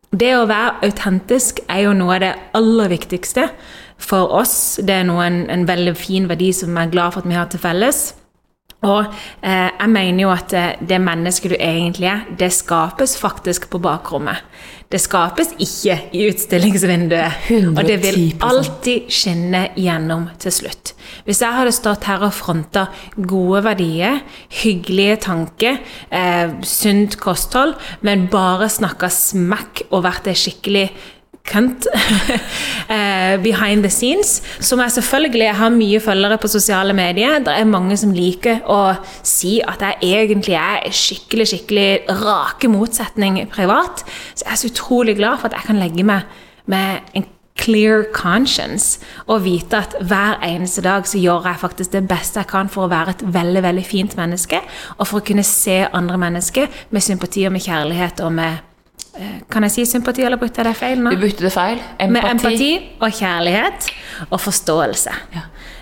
det 0.10 0.32
å 0.36 0.48
være 0.50 0.90
autentisk 0.90 1.62
er 1.70 1.86
jo 1.86 1.98
noe 1.98 2.18
av 2.18 2.24
det 2.26 2.34
aller 2.58 2.92
viktigste 2.92 3.50
for 4.00 4.32
oss. 4.40 4.80
Det 4.84 5.02
er 5.02 5.06
noe, 5.08 5.28
en, 5.28 5.44
en 5.54 5.68
veldig 5.70 5.96
fin 5.98 6.28
verdi 6.30 6.52
som 6.56 6.74
vi 6.74 6.84
er 6.84 6.92
glad 6.92 7.14
for 7.14 7.24
at 7.24 7.30
vi 7.30 7.38
har 7.38 7.52
til 7.52 7.62
felles. 7.64 8.10
Og 8.88 9.10
eh, 9.44 9.70
jeg 9.76 9.92
mener 9.92 10.24
jo 10.24 10.30
at 10.32 10.54
det 10.88 11.00
mennesket 11.04 11.52
du 11.52 11.58
egentlig 11.58 12.08
er, 12.08 12.28
det 12.40 12.52
skapes 12.56 13.18
faktisk 13.20 13.68
på 13.74 13.82
bakrommet. 13.84 14.40
Det 14.89 14.97
skapes 14.97 15.52
ikke 15.62 15.95
i 16.17 16.23
utstillingsvinduet. 16.32 17.49
Og 17.78 17.84
det 17.86 17.99
vil 18.02 18.32
alltid 18.41 19.12
skinne 19.13 19.67
gjennom 19.78 20.23
til 20.41 20.56
slutt. 20.56 20.95
Hvis 21.28 21.43
jeg 21.43 21.54
hadde 21.54 21.73
stått 21.75 22.08
her 22.10 22.25
og 22.25 22.34
fronta 22.34 22.88
gode 23.13 23.62
verdier, 23.67 24.23
hyggelige 24.63 25.19
tanker, 25.28 25.78
eh, 26.10 26.56
sunt 26.65 27.19
kosthold, 27.21 27.75
men 28.02 28.28
bare 28.34 28.65
snakka 28.65 29.12
smekk 29.13 29.86
og 29.91 30.08
vært 30.08 30.32
ei 30.32 30.38
skikkelig 30.38 30.88
kønt 31.47 31.88
eh, 32.95 33.36
behind 33.43 33.84
the 33.84 33.89
scenes. 33.89 34.41
Som 34.60 34.84
jeg 34.84 34.91
selvfølgelig 34.97 35.54
har 35.62 35.73
mye 35.73 35.99
følgere 36.04 36.38
på 36.38 36.52
sosiale 36.52 36.93
medier. 36.93 37.39
Det 37.39 37.56
er 37.56 37.69
mange 37.69 37.97
som 37.97 38.13
liker 38.15 38.62
å 38.69 38.82
si 39.23 39.60
at 39.65 39.82
jeg 39.86 40.13
egentlig 40.21 40.58
er 40.60 40.91
skikkelig, 40.91 41.49
skikkelig 41.54 41.89
rake 42.21 42.71
motsetning 42.71 43.41
privat. 43.52 44.06
Så 44.36 44.45
jeg 44.45 44.54
er 44.54 44.63
så 44.63 44.71
utrolig 44.71 45.17
glad 45.19 45.41
for 45.41 45.49
at 45.49 45.60
jeg 45.60 45.69
kan 45.71 45.82
legge 45.82 46.06
meg 46.06 46.39
med 46.69 47.12
en 47.17 47.25
clear 47.60 48.04
conscience 48.13 48.99
og 49.28 49.43
vite 49.43 49.82
at 49.82 49.95
hver 50.08 50.39
eneste 50.45 50.84
dag 50.86 51.08
så 51.08 51.19
gjør 51.19 51.47
jeg 51.49 51.60
faktisk 51.60 51.91
det 51.91 52.06
beste 52.08 52.39
jeg 52.39 52.47
kan 52.52 52.71
for 52.71 52.86
å 52.86 52.91
være 52.91 53.17
et 53.17 53.25
veldig 53.34 53.63
veldig 53.65 53.86
fint 53.86 54.15
menneske, 54.19 54.62
og 54.97 55.10
for 55.10 55.19
å 55.19 55.28
kunne 55.28 55.43
se 55.43 55.82
andre 55.86 56.17
mennesker 56.21 56.69
med 56.89 57.04
sympati 57.04 57.45
og 57.47 57.56
med 57.58 57.65
kjærlighet 57.65 58.23
og 58.23 58.34
med 58.39 58.69
Kan 59.52 59.66
jeg 59.68 59.72
si 59.74 59.86
sympati, 59.86 60.24
eller 60.24 60.38
brukte 60.40 60.62
jeg 60.62 60.70
det 60.70 60.76
feil 60.80 61.02
nå? 61.04 61.12
Du 61.12 61.18
brukte 61.24 61.44
det 61.48 61.52
feil. 61.54 61.80
Med 62.10 62.24
empati 62.30 62.70
og 63.02 63.12
kjærlighet 63.12 63.90
og 64.30 64.40
forståelse. 64.40 65.12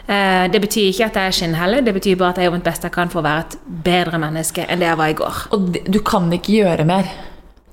Eh, 0.07 0.47
Det 0.51 0.61
betyr 0.63 0.89
ikke 0.91 1.05
at 1.05 1.15
jeg 1.19 1.27
er 1.27 1.35
skinnhellig, 1.35 1.83
det 1.85 1.93
betyr 1.93 2.15
bare 2.17 2.29
at 2.29 2.37
jeg 2.37 2.47
gjør 2.47 2.55
mitt 2.57 2.63
beste 2.63 2.87
jeg 2.87 2.95
kan 2.95 3.09
for 3.09 3.19
å 3.21 3.27
være 3.27 3.45
et 3.45 3.57
bedre 3.83 4.17
menneske 4.23 4.65
enn 4.67 4.79
det 4.79 4.87
jeg 4.87 4.97
var 4.97 5.09
i 5.13 5.17
går. 5.19 5.41
Og 5.51 5.77
du 5.91 5.99
kan 5.99 6.29
ikke 6.31 6.53
gjøre 6.61 6.85
mer. 6.87 7.09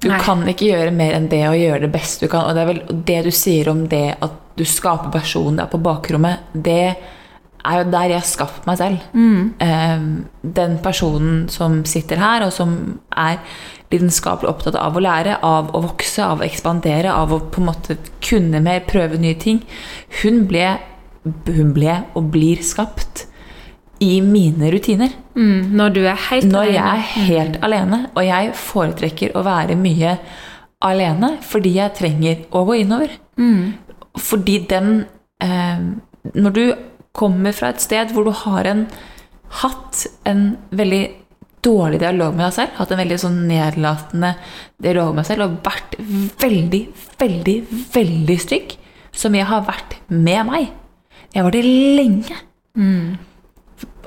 Du 0.01 0.09
Nei. 0.11 0.19
kan 0.21 0.43
ikke 0.51 0.67
gjøre 0.69 0.91
mer 0.93 1.15
enn 1.17 1.29
det 1.33 1.45
å 1.49 1.55
gjøre 1.57 1.87
det 1.87 1.93
beste 1.95 2.27
du 2.27 2.31
kan. 2.33 2.45
Og 2.45 2.55
det 2.57 2.63
er 2.65 2.73
vel 2.73 3.03
det 3.09 3.21
du 3.25 3.31
sier 3.31 3.71
om 3.71 3.87
det 3.89 4.17
at 4.21 4.41
du 4.59 4.65
skaper 4.69 5.11
personen 5.15 5.57
der 5.63 5.71
på 5.71 5.81
bakrommet, 5.83 6.39
det 6.53 6.97
er 7.65 7.81
jo 7.81 7.91
der 7.93 8.13
jeg 8.13 8.21
har 8.21 8.29
skapt 8.29 8.67
meg 8.69 8.81
selv. 8.81 9.05
Eh, 9.65 10.09
den 10.61 10.77
personen 10.85 11.45
som 11.53 11.83
sitter 11.89 12.21
her, 12.21 12.47
og 12.47 12.53
som 12.53 12.77
er 13.11 13.41
lidenskapelig 13.95 14.51
opptatt 14.51 14.79
av 14.81 14.97
å 14.97 15.03
lære, 15.03 15.39
av 15.45 15.71
å 15.75 15.83
vokse, 15.85 16.23
av 16.25 16.43
å 16.43 16.47
ekspandere, 16.47 17.13
av 17.13 17.33
å 17.33 17.41
på 17.53 17.63
en 17.63 17.69
måte 17.71 17.99
kunne 18.25 18.63
mer, 18.65 18.83
prøve 18.89 19.21
nye 19.21 19.39
ting, 19.41 19.63
hun 20.23 20.45
ble, 20.51 20.75
hun 21.25 21.73
ble 21.77 22.01
og 22.15 22.33
blir 22.35 22.63
skapt 22.65 23.27
i 24.05 24.19
mine 24.25 24.71
rutiner. 24.75 25.13
Mm, 25.35 25.75
når 25.79 25.95
du 25.95 26.01
er 26.05 26.19
helt 26.29 26.51
Når 26.51 26.73
jeg 26.73 26.83
er 26.85 27.29
helt 27.29 27.61
alene, 27.65 28.01
og 28.15 28.27
jeg 28.27 28.51
foretrekker 28.59 29.37
å 29.39 29.45
være 29.47 29.79
mye 29.79 30.19
alene 30.85 31.37
fordi 31.45 31.77
jeg 31.79 31.97
trenger 31.97 32.43
å 32.53 32.65
gå 32.69 32.81
innover. 32.83 33.15
Fordi 34.21 34.59
den 34.71 34.91
eh, 35.43 35.81
Når 36.35 36.53
du 36.55 36.65
kommer 37.15 37.55
fra 37.55 37.71
et 37.73 37.83
sted 37.83 38.15
hvor 38.15 38.27
du 38.27 38.33
har 38.45 38.67
en, 38.69 38.87
hatt 39.63 40.07
en 40.29 40.47
veldig 40.75 41.05
dårlig 41.65 42.01
dialog 42.03 42.35
med 42.35 42.45
deg 42.49 42.57
selv, 42.59 42.73
hatt 42.79 42.93
en 42.93 43.01
veldig 43.01 43.19
sånn 43.23 43.37
nedlatende 43.49 44.35
dialog 44.83 45.15
med 45.15 45.23
deg 45.23 45.31
selv, 45.31 45.47
og 45.47 45.61
vært 45.65 45.95
veldig, 46.43 46.83
veldig, 47.21 47.59
veldig 47.95 48.39
stygg, 48.43 48.75
som 49.15 49.37
jeg 49.39 49.47
har 49.49 49.63
vært 49.69 49.97
med 50.11 50.51
meg. 50.51 50.73
Jeg 51.35 51.47
var 51.47 51.55
det 51.55 51.63
lenge 51.65 52.37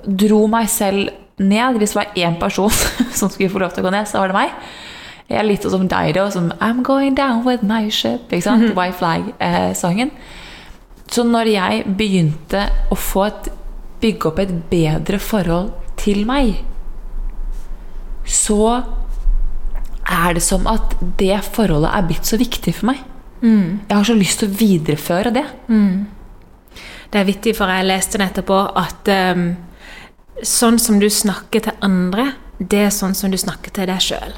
dro 0.07 0.43
meg 0.51 0.69
selv 0.71 1.09
ned. 1.37 1.79
Hvis 1.79 1.95
det 1.95 1.99
var 1.99 2.19
én 2.19 2.37
person 2.39 2.71
som 3.19 3.31
skulle 3.31 3.51
få 3.51 3.63
lov 3.63 3.73
til 3.75 3.83
å 3.83 3.87
gå 3.87 3.95
ned, 3.95 4.07
så 4.09 4.21
var 4.21 4.31
det 4.31 4.37
meg. 4.37 4.69
Jeg 5.27 5.41
er 5.41 5.47
litt 5.47 5.65
sånn 5.65 5.73
som 5.73 5.87
Dido, 5.91 6.29
som 6.31 6.51
I'm 6.63 6.83
going 6.87 7.17
down 7.17 7.43
with 7.43 7.65
my 7.67 7.89
ship. 7.91 8.29
Ikke 8.31 8.45
sant? 8.45 8.69
White 8.77 8.95
Flag-sangen. 8.99 10.13
Så 11.11 11.23
når 11.23 11.51
jeg 11.53 11.83
begynte 11.97 12.65
å 12.91 12.97
få 12.99 13.27
et, 13.29 13.49
bygge 14.01 14.29
opp 14.29 14.39
et 14.43 14.53
bedre 14.69 15.19
forhold 15.23 15.71
til 15.97 16.25
meg, 16.27 16.59
så 18.27 18.83
er 20.07 20.35
det 20.35 20.43
som 20.43 20.67
at 20.69 20.97
det 21.19 21.39
forholdet 21.47 21.93
er 21.95 22.05
blitt 22.07 22.27
så 22.27 22.39
viktig 22.39 22.73
for 22.75 22.91
meg. 22.91 22.99
Jeg 23.87 23.95
har 23.95 24.07
så 24.07 24.15
lyst 24.17 24.41
til 24.41 24.49
å 24.49 24.57
videreføre 24.59 25.31
det. 25.35 25.45
Det 27.11 27.21
er 27.21 27.27
vittig, 27.27 27.55
for 27.55 27.71
jeg 27.71 27.87
leste 27.87 28.19
nettopp 28.19 28.51
òg 28.51 28.79
at 28.81 29.11
um, 29.31 29.47
sånn 30.43 30.79
som 30.79 30.99
du 30.99 31.07
snakker 31.09 31.63
til 31.67 31.77
andre, 31.85 32.33
det 32.59 32.87
er 32.87 32.93
sånn 32.93 33.15
som 33.15 33.31
du 33.31 33.37
snakker 33.39 33.71
til 33.71 33.87
deg 33.87 34.03
sjøl. 34.03 34.35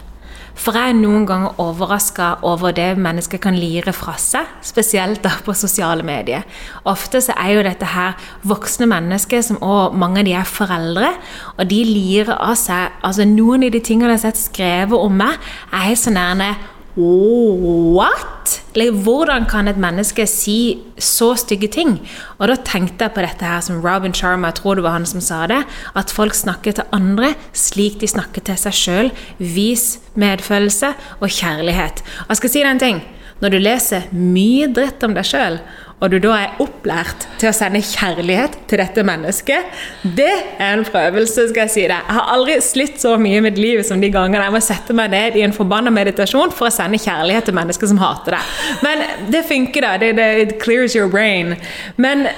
For 0.60 0.76
jeg 0.76 0.92
er 0.92 0.98
noen 0.98 1.24
ganger 1.28 1.60
overraska 1.64 2.34
over 2.48 2.74
det 2.76 2.90
mennesker 3.00 3.40
kan 3.42 3.56
lire 3.56 3.94
fra 3.96 4.18
seg, 4.20 4.48
spesielt 4.66 5.22
da 5.24 5.32
på 5.46 5.56
sosiale 5.56 6.04
medier. 6.04 6.44
Ofte 6.90 7.22
så 7.24 7.36
er 7.40 7.54
jo 7.56 7.64
dette 7.64 7.88
her 7.94 8.18
voksne 8.48 8.90
mennesker, 8.92 9.44
som 9.46 9.62
også 9.64 9.96
mange 10.00 10.20
av 10.20 10.28
de 10.28 10.36
er 10.36 10.50
foreldre, 10.50 11.14
og 11.56 11.70
de 11.72 11.80
lirer 11.88 12.36
av 12.36 12.58
seg 12.60 13.00
altså 13.06 13.28
Noen 13.30 13.64
av 13.68 13.72
de 13.72 13.80
tingene 13.84 14.12
jeg 14.12 14.20
har 14.20 14.26
sett 14.28 14.42
skrevet 14.42 15.00
om 15.00 15.16
meg, 15.22 15.40
er 15.72 15.88
helt 15.88 16.02
sånn 16.02 16.18
nærme 16.20 16.52
What? 17.00 18.60
Like, 18.76 18.92
hvordan 18.92 19.46
kan 19.48 19.68
et 19.72 19.78
menneske 19.80 20.26
si 20.28 20.82
så 21.00 21.32
stygge 21.40 21.70
ting? 21.72 21.94
Og 22.38 22.50
da 22.52 22.58
tenkte 22.68 23.08
jeg 23.08 23.16
på 23.16 23.24
dette 23.24 23.46
her 23.48 23.62
som 23.64 23.80
Robin 23.86 24.14
Sharma, 24.14 24.50
jeg 24.52 24.60
tror 24.60 24.76
det 24.76 24.84
var 24.84 24.98
han 24.98 25.08
som 25.08 25.24
sa 25.24 25.46
det, 25.48 25.62
at 25.96 26.12
folk 26.12 26.36
snakker 26.36 26.76
til 26.76 26.90
andre 26.96 27.34
slik 27.56 28.02
de 28.02 28.10
snakker 28.12 28.44
til 28.44 28.60
seg 28.60 28.76
sjøl. 28.76 29.14
Vis 29.40 30.02
medfølelse 30.20 30.92
og 31.22 31.32
kjærlighet. 31.32 32.04
Og 32.28 32.36
jeg 32.36 32.42
skal 32.42 32.54
si 32.56 32.66
deg 32.66 32.74
en 32.76 32.84
ting. 32.84 33.02
Når 33.40 33.54
du 33.54 33.62
leser 33.64 34.10
mye 34.12 34.68
dritt 34.76 35.04
om 35.08 35.16
deg 35.16 35.28
sjøl, 35.28 35.62
og 36.00 36.14
du 36.14 36.16
da 36.24 36.36
er 36.38 36.60
opplært 36.64 37.26
til 37.42 37.50
å 37.50 37.56
sende 37.56 37.82
kjærlighet 37.84 38.56
til 38.72 38.80
dette 38.80 39.04
mennesket, 39.04 39.80
det 40.04 40.32
er 40.32 40.78
en 40.78 40.86
prøvelse, 40.88 41.50
skal 41.50 41.66
jeg 41.66 41.74
si 41.74 41.84
deg. 41.84 41.98
Jeg 41.98 42.16
har 42.16 42.32
aldri 42.36 42.56
slitt 42.64 43.02
så 43.02 43.18
mye 43.20 43.42
i 43.42 43.44
mitt 43.44 43.60
liv 43.60 43.82
som 43.88 44.00
de 44.00 44.12
gangene 44.14 44.46
jeg 44.46 44.56
må 44.56 44.62
sette 44.64 44.96
meg 44.96 45.12
ned 45.12 45.36
i 45.36 45.44
en 45.44 45.56
forbanna 45.56 45.92
meditasjon 45.94 46.56
for 46.56 46.70
å 46.70 46.74
sende 46.74 47.02
kjærlighet 47.02 47.50
til 47.50 47.58
mennesker 47.60 47.92
som 47.92 48.00
hater 48.00 48.38
deg. 48.38 48.56
Men 48.86 49.04
det 49.34 49.44
funker, 49.50 49.84
da. 49.84 49.94
Det, 50.00 50.14
det, 50.20 50.30
it 50.46 50.56
clears 50.64 50.96
your 50.96 51.12
brain. 51.12 51.58
Men 52.00 52.30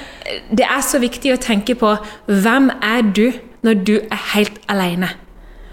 det 0.50 0.66
er 0.66 0.82
så 0.86 1.02
viktig 1.02 1.36
å 1.36 1.42
tenke 1.42 1.78
på 1.78 1.94
hvem 2.26 2.72
er 2.82 3.06
du 3.14 3.28
når 3.62 3.86
du 3.86 3.96
er 4.02 4.28
helt 4.34 4.58
alene? 4.74 5.14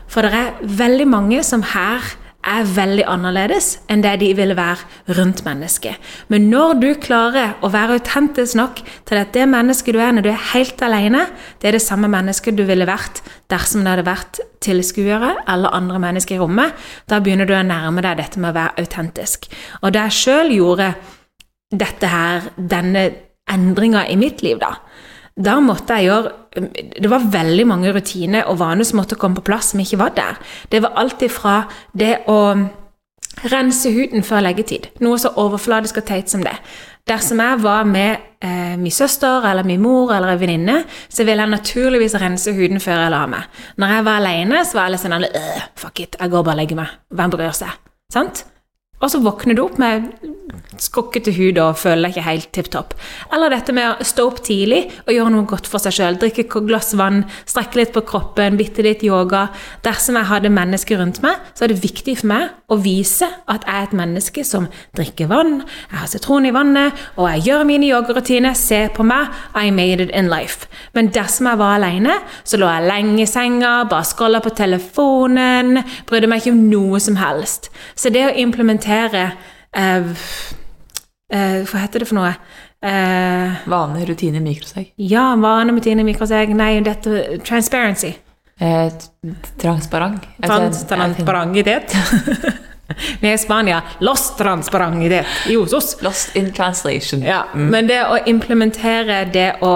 For 0.09 0.24
det 0.24 0.37
er 0.37 0.61
veldig 0.61 1.09
mange 1.09 1.40
som 1.44 1.64
her 1.72 2.05
er 2.46 2.68
veldig 2.70 3.03
annerledes 3.11 3.72
enn 3.90 4.03
det 4.05 4.14
de 4.22 4.29
ville 4.38 4.55
være 4.57 5.14
rundt 5.18 5.42
mennesket. 5.46 5.98
Men 6.31 6.46
når 6.53 6.79
du 6.81 6.88
klarer 7.03 7.57
å 7.66 7.70
være 7.72 7.98
autentisk 7.98 8.57
nok 8.59 8.83
til 9.09 9.20
at 9.20 9.33
det 9.35 9.48
mennesket 9.51 9.96
du 9.96 10.01
er 10.03 10.14
når 10.14 10.27
du 10.27 10.31
er 10.31 10.46
helt 10.53 10.83
alene, 10.87 11.27
det 11.59 11.70
er 11.70 11.79
det 11.79 11.85
samme 11.85 12.11
mennesket 12.12 12.57
du 12.57 12.64
ville 12.68 12.87
vært 12.88 13.20
dersom 13.51 13.83
det 13.83 13.92
hadde 13.92 14.07
vært 14.09 14.40
tilskuere 14.64 15.35
eller 15.51 15.74
andre 15.77 16.01
mennesker 16.03 16.38
i 16.38 16.40
rommet, 16.42 16.74
da 17.11 17.20
begynner 17.22 17.48
du 17.48 17.55
å 17.59 17.64
nærme 17.66 18.05
deg 18.07 18.20
dette 18.22 18.40
med 18.40 18.53
å 18.53 18.59
være 18.59 18.85
autentisk. 18.85 19.51
Og 19.83 19.94
da 19.94 20.07
jeg 20.07 20.20
sjøl 20.22 20.55
gjorde 20.55 20.92
dette 21.74 22.09
her, 22.09 22.53
denne 22.57 23.09
endringa 23.48 24.07
i 24.09 24.16
mitt 24.20 24.42
liv, 24.44 24.61
da, 24.61 24.77
da 25.38 25.59
måtte 25.62 25.94
jeg 25.94 26.09
gjøre 26.09 26.33
Det 26.98 27.11
var 27.11 27.29
veldig 27.31 27.66
mange 27.70 27.92
rutiner 27.94 28.48
og 28.51 28.59
vaner 28.59 28.87
som 28.87 28.98
måtte 28.98 29.18
komme 29.20 29.38
på 29.38 29.44
plass, 29.46 29.70
som 29.70 29.81
ikke 29.81 30.01
var 30.01 30.14
der. 30.16 30.38
Det 30.72 30.81
var 30.83 30.96
alt 30.98 31.22
ifra 31.22 31.61
det 31.94 32.24
å 32.27 32.38
rense 33.53 33.92
huden 33.94 34.24
før 34.27 34.42
leggetid, 34.48 34.88
noe 35.05 35.20
så 35.22 35.31
overfladisk 35.38 36.01
og 36.01 36.09
teit 36.09 36.33
som 36.33 36.42
det. 36.42 36.57
Dersom 37.09 37.38
jeg 37.40 37.62
var 37.62 37.87
med 37.88 38.27
eh, 38.44 38.74
min 38.81 38.92
søster 38.92 39.46
eller 39.46 39.64
min 39.64 39.81
mor 39.81 40.11
eller 40.16 40.35
en 40.35 40.40
venninne, 40.40 40.83
så 41.09 41.24
ville 41.24 41.46
jeg 41.46 41.55
naturligvis 41.55 42.18
rense 42.20 42.53
huden 42.57 42.83
før 42.83 43.05
jeg 43.05 43.14
la 43.14 43.22
meg. 43.31 43.62
Når 43.79 43.94
jeg 43.94 44.09
var 44.11 44.20
alene, 44.20 44.64
så 44.66 44.81
var 44.81 44.92
litt 44.92 45.05
sånn 45.05 45.16
øh, 45.22 45.64
Fuck 45.79 46.03
it, 46.05 46.18
jeg 46.18 46.35
går 46.35 46.44
bare 46.44 46.59
og 46.59 46.62
legger 46.64 46.83
meg. 46.83 46.98
Hvem 47.14 47.37
bryr 47.37 47.55
seg? 47.57 47.79
Sant? 48.12 48.44
Og 48.98 49.12
så 49.12 49.22
våkner 49.22 49.54
du 49.54 49.62
opp 49.64 49.78
med 49.78 50.11
skrukkete 50.82 51.32
hud 51.37 51.58
og 51.61 51.78
føler 51.80 52.06
deg 52.06 52.14
ikke 52.14 52.26
helt 52.26 52.48
tipp 52.54 52.70
topp. 52.72 52.94
Eller 53.34 53.52
dette 53.52 53.74
med 53.74 53.88
å 53.90 54.06
stå 54.06 54.26
opp 54.30 54.40
tidlig 54.46 54.84
og 55.04 55.12
gjøre 55.14 55.32
noe 55.34 55.48
godt 55.48 55.68
for 55.70 55.82
seg 55.82 55.96
sjøl. 55.96 56.18
Drikke 56.20 56.44
et 56.44 56.56
glass 56.68 56.92
vann, 56.98 57.24
strekke 57.48 57.80
litt 57.80 57.94
på 57.94 58.04
kroppen, 58.08 58.58
bitte 58.61 58.84
litt 58.87 59.02
yoga. 59.06 59.48
Dersom 59.87 60.18
jeg 60.18 60.30
hadde 60.30 60.52
mennesker 60.54 61.00
rundt 61.00 61.20
meg, 61.24 61.40
så 61.54 61.66
er 61.66 61.72
det 61.72 61.82
viktig 61.82 62.18
for 62.20 62.30
meg 62.30 62.54
å 62.68 62.78
vise 62.84 63.26
at 63.48 63.66
jeg 63.66 63.74
er 63.74 63.88
et 63.88 63.96
menneske 63.96 64.44
som 64.46 64.68
drikker 64.96 65.30
vann, 65.30 65.62
jeg 65.88 66.00
har 66.02 66.11
sitron 66.11 66.46
i 66.48 66.52
vannet, 66.54 66.96
og 67.16 67.30
jeg 67.32 67.46
gjør 67.48 67.64
mine 67.68 67.88
yogarutiner. 67.88 68.56
Se 68.58 68.84
på 68.94 69.04
meg, 69.06 69.32
I 69.56 69.72
made 69.74 70.04
it 70.04 70.12
in 70.16 70.28
life. 70.30 70.68
Men 70.94 71.11
dersom 71.14 71.48
jeg 71.48 71.61
var 71.61 71.78
alene, 71.78 72.18
så 72.44 72.61
lå 72.61 72.68
jeg 72.68 72.88
lenge 72.88 73.22
i 73.24 73.28
senga, 73.28 73.72
bare 73.88 74.06
scrolla 74.06 74.42
på 74.44 74.52
telefonen, 74.58 75.82
brydde 76.08 76.30
meg 76.30 76.42
ikke 76.42 76.54
om 76.54 76.64
noe 76.70 77.00
som 77.02 77.18
helst. 77.20 77.70
Så 77.98 78.12
det 78.14 78.26
å 78.28 78.34
implementere 78.37 78.88
implementere 78.88 79.24
eh, 79.77 80.09
eh, 81.33 81.61
Hva 81.68 81.85
heter 81.85 82.05
det 82.05 82.09
for 82.11 82.18
noe? 82.20 82.33
Eh, 82.79 83.59
Vane, 83.68 84.05
rutine, 84.07 84.40
mikroseg? 84.40 84.92
Ja, 85.03 85.33
vane, 85.37 85.74
rutine, 85.74 86.07
mikroseg. 86.07 86.55
Nei, 86.57 86.79
dette 86.87 87.38
Transparency. 87.44 88.14
Eh, 88.59 88.92
transparent. 89.57 90.27
Transparentitet. 90.42 91.94
Vi 93.20 93.29
er 93.29 93.35
i 93.35 93.38
Spania. 93.38 93.83
Lost 93.98 94.38
transparentitet. 94.38 95.27
Josos. 95.46 95.96
Lost 96.03 96.37
in 96.37 96.53
translation. 96.53 97.22
Ja, 97.22 97.44
mm. 97.55 97.66
Men 97.70 97.87
det 97.87 98.01
å 98.09 98.18
implementere 98.27 99.24
det 99.33 99.51
å 99.61 99.74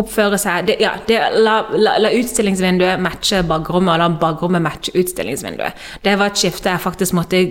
oppføre 0.00 0.38
seg 0.40 0.68
det, 0.70 0.76
ja, 0.80 0.94
det, 1.08 1.18
la, 1.44 1.58
la, 1.76 1.96
la, 2.00 2.10
utstillingsvinduet 2.16 3.00
matche 3.02 3.42
bakrommet, 3.48 3.92
og 3.92 4.00
la 4.00 4.08
bakrommet 4.22 4.64
matche 4.64 4.94
utstillingsvinduet. 4.96 5.78
Det 6.04 6.14
var 6.18 6.32
et 6.32 6.40
skifte 6.40 6.72
jeg 6.72 6.80
faktisk 6.80 7.16
måtte 7.18 7.42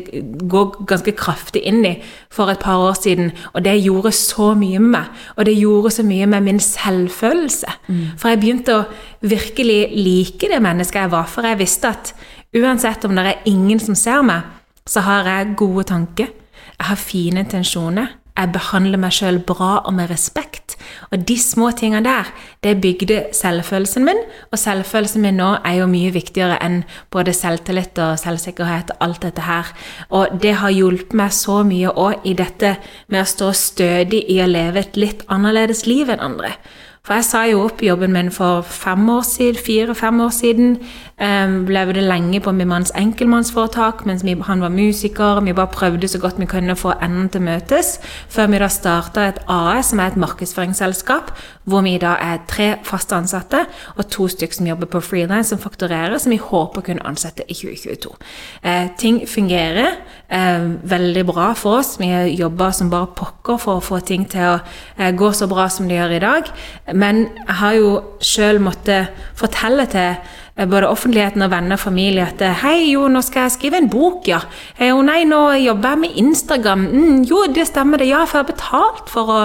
gå 0.50 0.64
ganske 0.90 1.14
kraftig 1.18 1.62
inn 1.70 1.84
i 1.86 1.94
for 2.34 2.50
et 2.50 2.64
par 2.64 2.82
år 2.82 2.98
siden. 2.98 3.32
Og 3.54 3.66
det 3.66 3.78
gjorde 3.84 4.14
så 4.18 4.52
mye 4.58 4.82
med 4.82 4.96
meg. 4.96 5.26
Og 5.38 5.46
det 5.46 5.58
gjorde 5.60 5.94
så 5.94 6.06
mye 6.08 6.30
med 6.34 6.48
min 6.48 6.62
selvfølelse. 6.66 7.76
Mm. 7.88 8.06
For 8.18 8.34
jeg 8.34 8.42
begynte 8.42 8.78
å 8.80 8.88
virkelig 9.22 9.82
like 9.94 10.50
det 10.50 10.62
mennesket 10.64 11.04
jeg 11.04 11.14
var. 11.14 11.30
For 11.30 11.46
jeg 11.46 11.62
visste 11.62 11.94
at 11.94 12.14
uansett 12.58 13.06
om 13.06 13.14
det 13.16 13.28
er 13.28 13.52
ingen 13.52 13.80
som 13.80 13.98
ser 13.98 14.26
meg, 14.26 14.50
så 14.90 15.06
har 15.06 15.30
jeg 15.30 15.54
gode 15.62 15.86
tanker. 15.92 16.34
Jeg 16.72 16.90
har 16.90 16.98
fine 16.98 17.46
intensjoner 17.46 18.18
jeg 18.42 18.54
behandler 18.56 19.00
meg 19.02 19.14
sjøl 19.14 19.40
bra 19.46 19.78
og 19.86 19.94
med 19.98 20.10
respekt. 20.10 20.76
Og 21.14 21.22
de 21.28 21.38
små 21.40 21.70
tingene 21.78 22.04
der, 22.06 22.30
det 22.64 22.80
bygde 22.82 23.20
selvfølelsen 23.38 24.06
min. 24.08 24.22
Og 24.52 24.60
selvfølelsen 24.60 25.22
min 25.22 25.38
nå 25.38 25.54
er 25.60 25.80
jo 25.82 25.90
mye 25.92 26.12
viktigere 26.16 26.58
enn 26.66 26.82
både 27.14 27.36
selvtillit 27.38 28.02
og 28.02 28.20
selvsikkerhet 28.22 28.96
og 28.96 29.08
alt 29.08 29.22
dette 29.28 29.46
her. 29.46 29.72
Og 30.10 30.40
det 30.42 30.56
har 30.62 30.74
hjulpet 30.74 31.18
meg 31.18 31.36
så 31.36 31.62
mye 31.68 31.94
òg 31.94 32.26
i 32.26 32.36
dette 32.38 32.78
med 33.08 33.24
å 33.24 33.32
stå 33.36 33.52
stødig 33.58 34.26
i 34.32 34.42
å 34.42 34.50
leve 34.50 34.82
et 34.82 34.98
litt 34.98 35.28
annerledes 35.30 35.86
liv 35.90 36.10
enn 36.10 36.24
andre. 36.32 36.56
For 37.02 37.18
jeg 37.18 37.26
sa 37.26 37.40
jo 37.50 37.64
opp 37.66 37.80
jobben 37.82 38.14
min 38.14 38.28
for 38.34 38.62
fem 38.62 39.08
år 39.10 39.24
siden, 39.26 39.58
fire-fem 39.58 40.20
år 40.22 40.34
siden. 40.36 40.76
Um, 41.22 41.68
levde 41.70 42.02
lenge 42.02 42.40
på 42.42 42.50
min 42.52 42.66
manns 42.66 42.90
enkeltmannsforetak 42.98 44.00
mens 44.10 44.24
vi, 44.26 44.34
han 44.48 44.62
var 44.64 44.74
musiker. 44.74 45.44
Vi 45.46 45.54
bare 45.54 45.70
prøvde 45.70 46.08
så 46.10 46.18
godt 46.18 46.40
vi 46.42 46.48
kunne 46.50 46.76
få 46.76 46.96
enden 46.98 47.30
til 47.30 47.44
møtes, 47.46 48.00
før 48.30 48.50
vi 48.50 48.62
da 48.64 48.70
starta 48.74 49.28
et 49.30 49.38
AS, 49.46 49.92
som 49.92 50.02
er 50.02 50.10
et 50.10 50.18
markedsføringsselskap, 50.18 51.30
hvor 51.70 51.86
vi 51.86 51.94
da 52.02 52.16
er 52.18 52.42
tre 52.50 52.72
faste 52.88 53.14
ansatte 53.14 53.68
og 53.98 54.10
to 54.10 54.26
stykker 54.34 54.58
som 54.58 54.72
jobber 54.72 54.90
på 54.90 55.04
freelance, 55.12 55.52
som 55.54 55.62
fakturerer, 55.62 56.18
som 56.18 56.34
vi 56.34 56.42
håper 56.42 56.82
å 56.82 56.88
kunne 56.90 57.06
ansette 57.06 57.46
i 57.46 57.54
2022. 57.54 58.18
Eh, 58.66 58.90
ting 58.98 59.22
fungerer 59.30 60.02
eh, 60.26 60.68
veldig 60.90 61.26
bra 61.30 61.52
for 61.54 61.84
oss. 61.84 62.00
Vi 62.02 62.10
jobber 62.34 62.74
som 62.74 62.90
bare 62.90 63.14
pokker 63.14 63.62
for 63.62 63.78
å 63.78 63.88
få 63.92 64.02
ting 64.02 64.26
til 64.26 64.56
å 64.56 64.60
eh, 64.98 65.14
gå 65.14 65.30
så 65.38 65.46
bra 65.52 65.70
som 65.70 65.86
de 65.86 66.02
gjør 66.02 66.18
i 66.18 66.24
dag. 66.26 66.54
Men 66.98 67.28
jeg 67.30 67.60
har 67.62 67.78
jo 67.78 67.98
sjøl 68.26 68.62
måttet 68.64 69.14
fortelle 69.38 69.86
til 69.92 70.40
både 70.56 70.90
offentligheten 70.92 71.42
og 71.46 71.52
venner 71.54 71.78
og 71.78 71.82
familie 71.82 72.26
at 72.28 72.42
eh, 72.44 72.58
Hei, 72.62 72.92
jo, 72.92 73.06
nå 73.12 73.22
skal 73.26 73.48
jeg 73.48 73.54
skrive 73.56 73.80
en 73.80 73.90
bok, 73.92 74.28
ja. 74.30 74.42
Jo, 74.80 75.00
nei, 75.06 75.22
nå 75.28 75.40
jobber 75.62 75.96
jeg 75.96 76.02
med 76.04 76.18
Instagram. 76.22 76.84
Mm, 76.92 77.22
jo, 77.30 77.46
det 77.56 77.68
stemmer 77.70 78.02
det. 78.02 78.10
Ja, 78.12 78.26
for 78.28 78.42
jeg 78.42 78.46
har 78.46 78.50
betalt 78.52 79.14
for 79.14 79.32
å, 79.32 79.40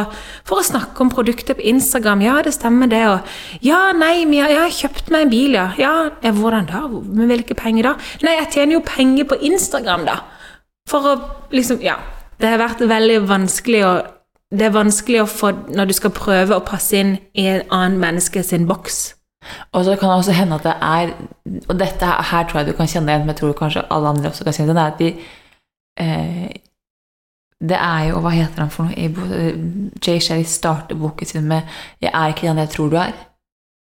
for 0.48 0.60
å 0.60 0.66
snakke 0.66 1.04
om 1.04 1.12
produkter 1.12 1.58
på 1.58 1.64
Instagram. 1.70 2.24
Ja, 2.26 2.40
det 2.44 2.56
stemmer 2.56 2.90
det. 2.90 3.04
Og 3.10 3.64
ja, 3.64 3.80
nei, 3.96 4.26
jeg 4.34 4.58
har 4.58 4.74
kjøpt 4.74 5.12
meg 5.14 5.26
en 5.26 5.32
bil, 5.32 5.56
ja. 5.56 5.68
Ja, 5.80 5.94
hvordan 6.26 6.68
da? 6.72 6.86
Med 6.90 7.30
hvilke 7.32 7.56
penger 7.58 7.92
da? 7.92 7.94
Nei, 8.26 8.36
jeg 8.40 8.52
tjener 8.58 8.78
jo 8.78 8.84
penger 8.86 9.30
på 9.30 9.40
Instagram, 9.52 10.06
da. 10.10 10.20
For 10.90 11.14
å 11.14 11.16
liksom 11.54 11.82
Ja. 11.84 11.98
Det 12.36 12.50
har 12.52 12.60
vært 12.60 12.82
veldig 12.84 13.22
vanskelig 13.30 13.80
å 13.86 13.94
det 14.54 14.68
er 14.68 14.74
vanskelig 14.76 15.24
å 15.24 15.26
få 15.26 15.48
når 15.74 15.88
du 15.90 15.94
skal 15.96 16.12
prøve 16.14 16.54
å 16.54 16.62
passe 16.62 16.94
inn 16.94 17.16
i 17.34 17.48
en 17.50 17.64
annen 17.74 17.98
menneske 17.98 18.44
sin 18.46 18.68
boks. 18.68 19.15
Og 19.72 19.84
så 19.84 19.96
kan 19.96 20.08
det 20.08 20.16
også 20.16 20.32
hende 20.32 20.54
at 20.54 20.64
det 20.64 20.74
er 20.82 21.12
Og 21.68 21.78
dette 21.78 22.06
her 22.30 22.46
tror 22.48 22.60
jeg 22.60 22.66
du 22.66 22.76
kan 22.76 22.88
kjenne 22.88 23.12
igjen, 23.12 23.26
men 23.26 23.34
jeg 23.34 23.36
tror 23.36 23.52
kanskje 23.52 23.86
alle 23.90 24.08
andre 24.08 24.28
også 24.30 24.44
kan 24.44 24.52
kjenne 24.52 24.72
igjen, 24.72 24.76
det 24.76 24.84
er 24.84 24.92
at 24.92 24.98
de 24.98 25.08
eh, 26.04 26.50
Det 27.70 27.78
er 27.78 28.08
jo 28.10 28.20
Hva 28.20 28.34
heter 28.34 28.64
han 28.64 28.70
for 28.70 28.84
noe? 28.84 29.46
Jay 30.06 30.20
Sherry 30.20 30.44
starter 30.44 30.96
boken 30.96 31.26
sin 31.26 31.48
med 31.48 31.62
'Jeg 32.02 32.10
er 32.14 32.28
ikke 32.28 32.48
den 32.48 32.58
jeg 32.58 32.68
tror 32.68 32.88
du 32.88 32.96
er'. 32.96 33.26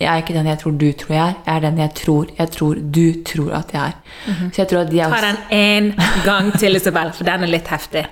Jeg 0.01 0.13
er 0.13 0.17
ikke 0.17 0.35
den 0.35 0.47
jeg 0.47 0.59
tror 0.59 0.71
du 0.71 0.93
tror 0.93 1.15
jeg 1.15 1.29
er. 1.29 1.35
Jeg 1.47 1.57
er 1.57 1.61
den 1.61 1.79
jeg 1.79 1.91
tror 1.95 2.27
jeg 2.39 2.51
tror 2.51 2.75
du 2.75 3.07
tror 3.27 3.53
at 3.55 3.73
jeg 3.73 3.87
er. 3.87 3.93
Mm 4.27 4.33
-hmm. 4.33 4.53
Så 4.53 4.63
jeg 4.63 4.69
tror 4.69 4.81
at 4.81 4.91
de 4.91 5.01
er 5.01 5.07
også... 5.07 5.21
Ta 5.21 5.27
den 5.27 5.93
én 5.93 6.25
gang 6.25 6.59
til, 6.59 6.77
Isabel, 6.77 7.13
for 7.13 7.25
den 7.25 7.43
er 7.43 7.47
litt 7.47 7.69
heftig. 7.69 8.07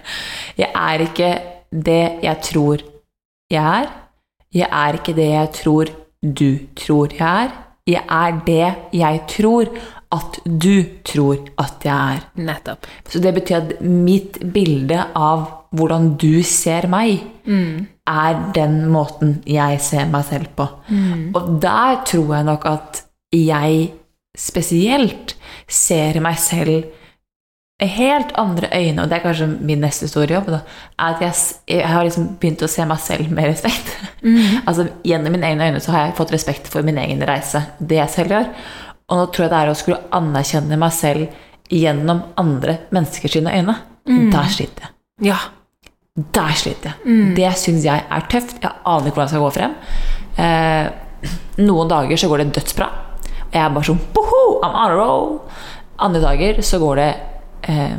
Jeg 0.58 0.70
er 0.74 0.98
ikke 0.98 1.38
det 1.72 2.12
jeg 2.22 2.36
tror 2.42 2.76
jeg 3.50 3.80
er. 3.80 3.86
Jeg 4.54 4.68
er 4.72 4.92
ikke 4.92 5.12
det 5.16 5.28
jeg 5.28 5.50
tror 5.50 5.84
du 6.22 6.58
tror 6.76 7.12
jeg 7.16 7.46
er. 7.46 7.50
Jeg 7.86 8.04
er 8.08 8.40
det 8.46 8.74
jeg 8.92 9.20
tror 9.28 9.70
at 10.12 10.36
du 10.44 10.84
tror 11.06 11.38
at 11.58 11.84
jeg 11.84 12.16
er. 12.16 12.26
Nettopp. 12.36 12.86
Så 13.08 13.22
det 13.22 13.34
betyr 13.34 13.56
at 13.56 13.80
mitt 13.80 14.38
bilde 14.52 14.98
av 15.16 15.46
hvordan 15.70 16.16
du 16.18 16.42
ser 16.42 16.88
meg, 16.90 17.22
er 18.10 18.40
den 18.54 18.88
måten 18.90 19.36
jeg 19.46 19.78
ser 19.80 20.08
meg 20.10 20.24
selv 20.26 20.50
på. 20.58 20.66
Og 21.34 21.60
der 21.62 22.00
tror 22.06 22.34
jeg 22.36 22.44
nok 22.44 22.66
at 22.66 23.02
jeg 23.32 23.92
spesielt 24.36 25.36
ser 25.68 26.20
meg 26.20 26.38
selv 26.38 26.84
helt 27.88 28.32
andre 28.38 28.68
øyne, 28.76 29.02
og 29.02 29.08
det 29.08 29.16
er 29.16 29.22
kanskje 29.24 29.46
min 29.64 29.80
neste 29.80 30.08
store 30.08 30.34
jobb, 30.34 30.50
da, 30.52 30.60
er 30.98 31.14
at 31.14 31.22
jeg, 31.24 31.34
jeg 31.68 31.88
har 31.88 32.04
liksom 32.04 32.26
begynt 32.40 32.64
å 32.66 32.68
se 32.68 32.84
meg 32.86 33.00
selv 33.00 33.30
med 33.36 33.48
respekt. 33.48 33.92
altså 34.66 34.88
Gjennom 35.06 35.32
mine 35.32 35.48
egne 35.48 35.70
øyne 35.70 35.80
så 35.80 35.94
har 35.94 36.06
jeg 36.06 36.16
fått 36.18 36.34
respekt 36.36 36.68
for 36.72 36.86
min 36.86 36.98
egen 37.00 37.22
reise, 37.28 37.62
det 37.80 38.00
jeg 38.02 38.14
selv 38.16 38.36
gjør. 38.36 38.50
Og 39.10 39.18
nå 39.18 39.26
tror 39.30 39.46
jeg 39.46 39.52
det 39.52 39.60
er 39.60 39.70
å 39.70 39.78
skulle 39.78 40.02
anerkjenne 40.14 40.78
meg 40.78 40.92
selv 40.94 41.40
gjennom 41.70 42.22
andre 42.38 42.76
menneskers 42.94 43.36
øyne. 43.40 43.54
øyne. 43.58 43.76
Der 44.30 44.50
sliter 44.50 44.86
jeg. 44.86 45.30
Ja. 45.30 45.38
Der 46.34 46.54
sliter 46.58 46.92
jeg. 46.92 47.34
Det 47.36 47.50
syns 47.58 47.84
jeg 47.86 48.04
er 48.10 48.26
tøft. 48.30 48.58
Jeg 48.62 48.70
aner 48.84 49.10
ikke 49.10 49.20
hvordan 49.20 49.28
jeg 49.28 49.34
skal 49.34 49.44
gå 49.44 49.50
frem. 49.56 49.74
Eh, 50.40 51.64
noen 51.66 51.90
dager 51.90 52.20
så 52.20 52.30
går 52.30 52.44
det 52.44 52.54
dødsbra. 52.58 52.88
Og 53.50 53.56
jeg 53.56 53.62
er 53.64 53.74
bare 53.74 53.88
sånn 53.90 54.02
Boho, 54.14 54.42
I'm 54.62 54.74
on 54.74 54.80
a 54.84 54.94
roll. 54.94 55.28
Andre 56.00 56.22
dager 56.22 56.62
så 56.66 56.80
går 56.82 57.00
det 57.02 57.10
eh, 57.62 57.96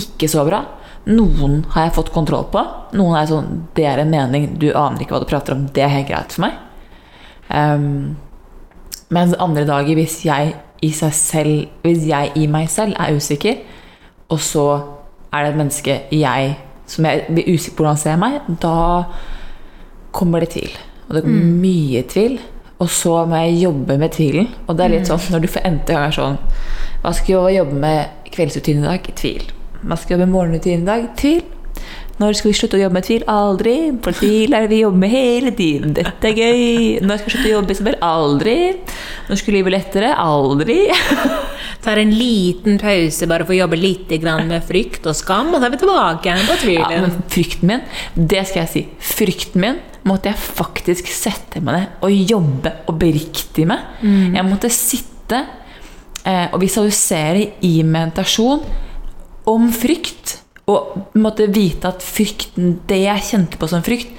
ikke 0.00 0.28
så 0.30 0.44
bra. 0.46 0.62
Noen 1.04 1.64
har 1.74 1.88
jeg 1.88 1.96
fått 1.98 2.12
kontroll 2.14 2.46
på. 2.52 2.62
Noen 2.96 3.18
er 3.18 3.28
sånn 3.28 3.64
Det 3.76 3.84
er 3.84 4.00
en 4.00 4.12
mening, 4.12 4.54
du 4.58 4.70
aner 4.72 5.04
ikke 5.04 5.18
hva 5.18 5.24
du 5.24 5.28
prater 5.28 5.56
om. 5.56 5.66
Det 5.68 5.84
er 5.84 5.92
helt 5.92 6.08
greit 6.08 6.32
for 6.32 6.46
meg. 6.46 6.60
Um, 7.48 8.16
mens 9.12 9.36
andre 9.36 9.66
dager, 9.68 9.98
hvis 9.98 10.22
jeg 10.24 10.54
i 10.80 10.88
seg 10.96 11.12
selv 11.12 11.82
Hvis 11.84 12.06
jeg 12.08 12.32
i 12.40 12.46
meg 12.48 12.70
selv 12.72 12.96
er 13.00 13.12
usikker, 13.16 13.60
og 14.32 14.40
så 14.40 14.64
er 15.28 15.44
det 15.44 15.50
et 15.52 15.58
menneske 15.60 15.98
jeg 16.14 16.56
som 16.88 17.06
jeg 17.08 17.24
blir 17.28 17.48
usikker 17.48 17.76
på 17.76 17.84
hvordan 17.84 18.00
ser 18.00 18.18
meg, 18.20 18.40
da 18.60 19.04
kommer 20.14 20.44
det 20.44 20.52
tvil. 20.54 20.74
Og 21.08 21.16
det 21.16 21.22
kommer 21.24 21.54
mye 21.64 22.02
tvil. 22.08 22.36
Og 22.82 22.90
så 22.90 23.14
må 23.28 23.40
jeg 23.44 23.62
jobbe 23.64 23.96
med 24.00 24.12
tvilen. 24.12 24.50
Og 24.66 24.76
det 24.76 24.84
er 24.84 24.92
litt 24.96 25.08
sånn 25.08 25.22
når 25.32 25.44
du 25.44 25.48
for 25.50 25.68
n-te 25.68 25.94
gang 25.94 26.10
er 26.10 26.16
sånn 26.16 26.38
Hva 27.04 27.12
skal 27.16 27.48
jeg 27.48 27.60
jobbe 27.60 27.80
med 27.80 28.23
kveldsrutine 28.34 28.82
i 28.84 28.88
dag? 28.90 29.10
Tvil. 29.18 29.50
Man 29.84 30.00
skal 30.00 30.18
jobbe 30.18 30.30
med 30.30 30.66
i 30.66 30.76
dag? 30.86 31.10
Tvil. 31.20 31.42
Når 32.14 32.36
skal 32.38 32.52
vi 32.52 32.54
slutte 32.54 32.76
å 32.78 32.82
jobbe 32.84 32.94
med 32.94 33.06
tvil? 33.08 33.22
Aldri. 33.30 33.74
For 34.04 34.14
tvil 34.14 34.54
er 34.54 34.64
det 34.64 34.70
vi 34.70 34.82
jobber 34.84 35.00
med 35.02 35.10
hele 35.10 35.50
tiden. 35.58 35.94
Dette 35.96 36.28
er 36.30 36.36
gøy. 36.38 37.00
Når 37.02 37.18
skal 37.18 37.26
vi 37.26 37.32
slutte 37.34 37.48
å 37.48 37.54
jobbe, 37.56 37.74
Isabel? 37.74 37.96
Aldri. 38.06 38.54
Når 39.26 39.40
skulle 39.40 39.58
livet 39.58 39.66
bli 39.72 39.74
lettere? 39.74 40.12
Aldri. 40.22 40.76
Tar 41.84 42.00
en 42.00 42.12
liten 42.14 42.78
pause 42.80 43.26
bare 43.28 43.44
for 43.48 43.56
å 43.56 43.58
jobbe 43.58 43.80
litt 43.80 44.14
med 44.22 44.62
frykt 44.64 45.08
og 45.10 45.18
skam, 45.18 45.50
og 45.52 45.58
så 45.58 45.66
er 45.66 45.74
vi 45.74 45.80
tilbake 45.82 46.36
på 46.46 46.54
Ja, 46.54 46.60
tvilen. 46.62 47.02
men 47.08 47.18
frykten 47.34 47.68
min, 47.68 47.82
det 48.14 48.46
skal 48.48 48.62
jeg 48.62 48.70
si. 48.72 48.84
Frykten 49.10 49.60
min 49.66 49.82
måtte 50.06 50.30
jeg 50.30 50.38
faktisk 50.38 51.10
sette 51.10 51.60
meg 51.64 51.74
ned 51.80 52.06
og 52.06 52.14
jobbe 52.30 52.72
og 52.86 52.98
beriktige 53.02 53.66
med. 53.66 53.90
Jeg 54.04 54.46
måtte 54.46 54.70
sitte 54.72 55.42
eh, 56.26 56.48
å 56.52 56.60
visualisere 56.60 57.50
i 57.64 57.76
meditasjon 57.86 58.64
om 59.50 59.68
frykt. 59.72 60.40
Og 60.64 61.16
måtte 61.20 61.50
vite 61.52 61.90
at 61.90 62.00
frykten, 62.00 62.78
det 62.88 63.02
jeg 63.02 63.26
kjente 63.26 63.58
på 63.60 63.68
som 63.68 63.82
frykt, 63.84 64.14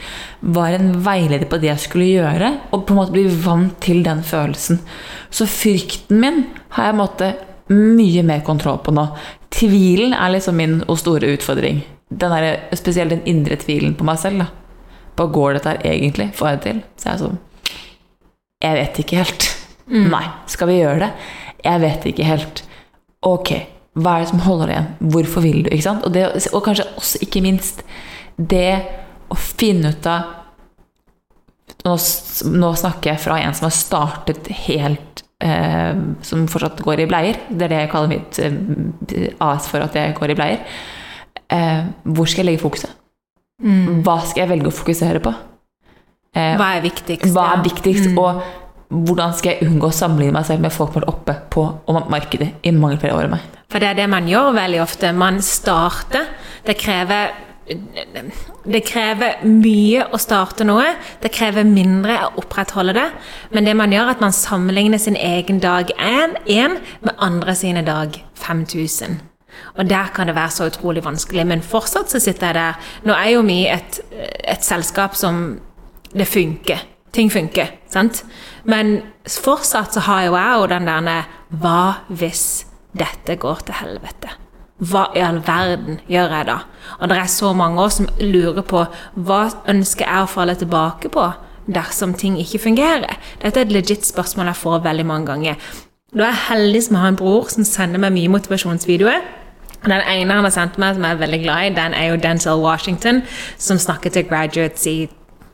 var 0.46 0.76
en 0.78 0.92
veileder 1.06 1.48
på 1.50 1.58
det 1.58 1.72
jeg 1.72 1.84
skulle 1.88 2.12
gjøre. 2.12 2.52
Og 2.70 2.86
på 2.86 2.94
en 2.94 3.00
måte 3.00 3.16
bli 3.16 3.26
vant 3.46 3.74
til 3.82 4.04
den 4.06 4.22
følelsen. 4.26 4.78
Så 5.34 5.50
frykten 5.50 6.22
min 6.22 6.44
har 6.78 6.92
jeg 6.92 7.00
måtte 7.00 7.32
mye 7.74 8.22
mer 8.28 8.46
kontroll 8.46 8.78
på 8.86 8.94
nå. 8.94 9.08
Tvilen 9.56 10.14
er 10.14 10.36
liksom 10.36 10.60
min 10.60 10.78
og 10.86 11.00
store 11.02 11.34
utfordring. 11.34 11.82
Den 12.14 12.36
der, 12.36 12.60
spesielt 12.78 13.16
den 13.16 13.26
indre 13.26 13.58
tvilen 13.58 13.96
på 13.98 14.06
meg 14.06 14.22
selv. 14.22 14.46
da. 14.46 14.52
Hva 15.16 15.30
går 15.32 15.58
dette 15.58 15.74
her 15.74 15.86
egentlig? 15.96 16.30
Får 16.38 16.50
jeg 16.52 16.58
det 16.58 16.66
til? 16.68 16.82
Så 17.00 17.08
jeg 17.08 17.14
er 17.16 17.24
sånn 17.24 17.38
Jeg 18.62 18.78
vet 18.82 19.00
ikke 19.02 19.24
helt. 19.24 19.65
Nei. 19.92 20.24
Skal 20.50 20.68
vi 20.72 20.80
gjøre 20.80 21.00
det? 21.06 21.12
Jeg 21.66 21.82
vet 21.84 22.06
ikke 22.10 22.26
helt. 22.26 22.64
Ok, 23.26 23.52
hva 23.98 24.16
er 24.18 24.24
det 24.26 24.30
som 24.32 24.42
holder 24.46 24.68
deg 24.72 24.76
igjen? 24.78 25.12
Hvorfor 25.14 25.44
vil 25.46 25.60
du? 25.66 25.70
ikke 25.70 25.86
sant? 25.86 26.06
Og, 26.08 26.14
det, 26.16 26.24
og 26.54 26.64
kanskje 26.66 26.88
også, 26.98 27.22
ikke 27.26 27.42
minst, 27.46 27.84
det 28.38 28.82
å 29.32 29.38
finne 29.40 29.94
ut 29.96 30.10
av 30.10 30.34
nå, 31.86 31.96
nå 32.54 32.72
snakker 32.78 33.12
jeg 33.14 33.22
fra 33.22 33.38
en 33.46 33.54
som 33.58 33.68
har 33.68 33.74
startet 33.78 34.48
helt 34.66 35.22
eh, 35.44 35.94
Som 36.26 36.46
fortsatt 36.50 36.82
går 36.86 37.04
i 37.04 37.08
bleier. 37.10 37.40
Det 37.50 37.68
er 37.68 37.74
det 37.76 37.80
jeg 37.84 37.92
kaller 37.94 38.12
mitt 38.12 38.40
eh, 38.42 39.32
AS 39.46 39.70
for 39.70 39.86
at 39.86 39.96
jeg 39.98 40.16
går 40.18 40.34
i 40.34 40.38
bleier. 40.38 40.78
Eh, 41.54 41.82
hvor 42.10 42.26
skal 42.30 42.44
jeg 42.46 42.52
legge 42.54 42.64
fokuset? 42.66 42.94
Hva 44.06 44.18
skal 44.28 44.44
jeg 44.44 44.52
velge 44.52 44.68
å 44.72 44.76
fokusere 44.76 45.22
på? 45.24 45.32
Eh, 46.36 46.56
Hva 46.60 46.74
er 46.76 46.82
viktigst? 46.84 47.30
hva 47.32 47.46
er 47.54 47.62
viktigst, 47.64 48.10
og 48.20 48.42
hvordan 48.90 49.34
skal 49.34 49.56
jeg 49.56 49.68
unngå 49.68 49.90
å 49.90 49.96
sammenligne 49.96 50.36
meg 50.36 50.46
selv 50.48 50.62
med 50.66 50.74
folk 50.74 50.94
som 50.94 51.02
har 51.02 51.06
vært 51.06 51.16
oppe 51.16 51.36
på 51.54 52.04
markedet 52.12 52.52
i 52.64 52.74
mange 52.76 53.00
flere 53.02 53.18
år 53.18 53.28
enn 53.28 53.36
meg? 53.38 53.50
For 53.72 53.82
det 53.82 53.92
er 53.92 53.98
det 53.98 54.12
man 54.12 54.30
gjør 54.30 54.54
veldig 54.56 54.82
ofte. 54.84 55.12
Man 55.16 55.42
starter. 55.44 56.30
Det 56.66 56.78
krever 56.80 57.34
det 57.66 58.84
krever 58.86 59.40
mye 59.50 60.04
å 60.14 60.20
starte 60.22 60.66
noe. 60.68 60.86
Det 61.22 61.32
krever 61.34 61.66
mindre 61.66 62.20
å 62.28 62.34
opprettholde 62.44 62.94
det. 62.94 63.06
Men 63.58 63.66
det 63.66 63.74
man 63.78 63.94
gjør, 63.94 64.06
er 64.06 64.18
at 64.18 64.22
man 64.22 64.36
sammenligner 64.38 65.02
sin 65.02 65.18
egen 65.18 65.62
dag 65.64 65.90
1 65.98 66.38
med 66.46 67.16
andre 67.18 67.56
sine 67.58 67.82
dag 67.86 68.20
5000. 68.38 69.18
Og 69.80 69.90
der 69.90 70.12
kan 70.14 70.30
det 70.30 70.36
være 70.38 70.54
så 70.54 70.70
utrolig 70.70 71.04
vanskelig. 71.06 71.46
Men 71.48 71.66
fortsatt 71.66 72.14
så 72.14 72.22
sitter 72.22 72.52
jeg 72.52 72.60
der. 72.60 72.92
Nå 73.08 73.18
er 73.18 73.32
jo 73.34 73.42
vi 73.48 73.64
et, 73.72 74.00
et 74.46 74.66
selskap 74.66 75.18
som 75.18 75.58
det 76.14 76.30
funker. 76.30 76.86
Ting 77.16 77.32
funker, 77.32 77.72
sant? 77.96 78.24
Men 78.68 78.98
fortsatt 79.28 79.96
så 79.96 80.06
har 80.08 80.26
jo 80.28 80.38
jeg 80.38 80.62
jo 80.62 80.72
den 80.72 80.90
der 80.90 81.30
Hva 81.50 81.82
hvis 82.10 82.66
dette 82.96 83.38
går 83.40 83.64
til 83.68 83.80
helvete? 83.82 84.36
Hva 84.84 85.06
i 85.16 85.22
all 85.24 85.40
verden 85.48 86.02
gjør 86.12 86.34
jeg 86.36 86.48
da? 86.50 86.58
Og 87.00 87.10
det 87.10 87.18
er 87.18 87.32
så 87.32 87.54
mange 87.56 87.82
år 87.82 87.94
som 87.96 88.10
lurer 88.20 88.66
på 88.68 88.84
hva 89.16 89.42
ønsker 89.72 90.04
jeg 90.04 90.26
å 90.26 90.32
falle 90.32 90.58
tilbake 90.60 91.12
på 91.14 91.30
dersom 91.72 92.14
ting 92.14 92.36
ikke 92.42 92.60
fungerer? 92.68 93.16
Dette 93.42 93.62
er 93.62 93.70
et 93.70 93.74
legit 93.74 94.06
spørsmål 94.06 94.52
jeg 94.52 94.62
får 94.62 94.84
veldig 94.84 95.08
mange 95.08 95.32
ganger. 95.32 95.56
Da 96.12 96.28
er 96.28 96.34
jeg 96.34 96.44
heldig 96.50 96.84
som 96.84 97.00
har 97.00 97.12
en 97.12 97.20
bror 97.20 97.50
som 97.52 97.68
sender 97.68 98.04
meg 98.04 98.14
mye 98.16 98.34
motivasjonsvideoer. 98.36 99.24
Den 99.86 100.02
ene 100.02 100.34
han 100.34 100.48
har 100.48 100.54
sendt 100.54 100.80
meg, 100.82 100.96
som 100.96 101.04
jeg 101.06 101.16
er 101.16 101.22
veldig 101.22 101.42
glad 101.44 101.66
i, 101.66 101.74
den 101.76 101.94
er 101.94 102.10
jo 102.10 102.20
Denzel 102.22 102.64
Washington, 102.64 103.22
som 103.58 103.78
snakker 103.78 104.10
til 104.10 104.26
graduates 104.28 104.88
i 104.90 104.96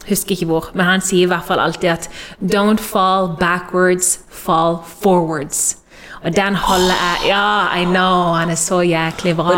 Husker 0.09 0.31
ikke 0.35 0.45
hvor, 0.49 0.71
men 0.73 0.85
han 0.85 1.01
sier 1.05 1.27
i 1.27 1.29
hvert 1.31 1.45
fall 1.45 1.59
alltid 1.59 1.89
at 1.89 2.09
Don't 2.41 2.81
fall 2.81 3.35
backwards, 3.39 4.19
fall 4.29 4.79
forwards. 5.01 5.77
Og 6.23 6.35
den 6.35 6.55
holder 6.55 6.93
jeg 7.01 7.29
Ja, 7.31 7.67
I 7.81 7.85
know, 7.85 8.33
han 8.37 8.49
er 8.49 8.55
så 8.55 8.81
jæklig 8.85 9.35
bra. 9.37 9.55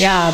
Ja. 0.00 0.30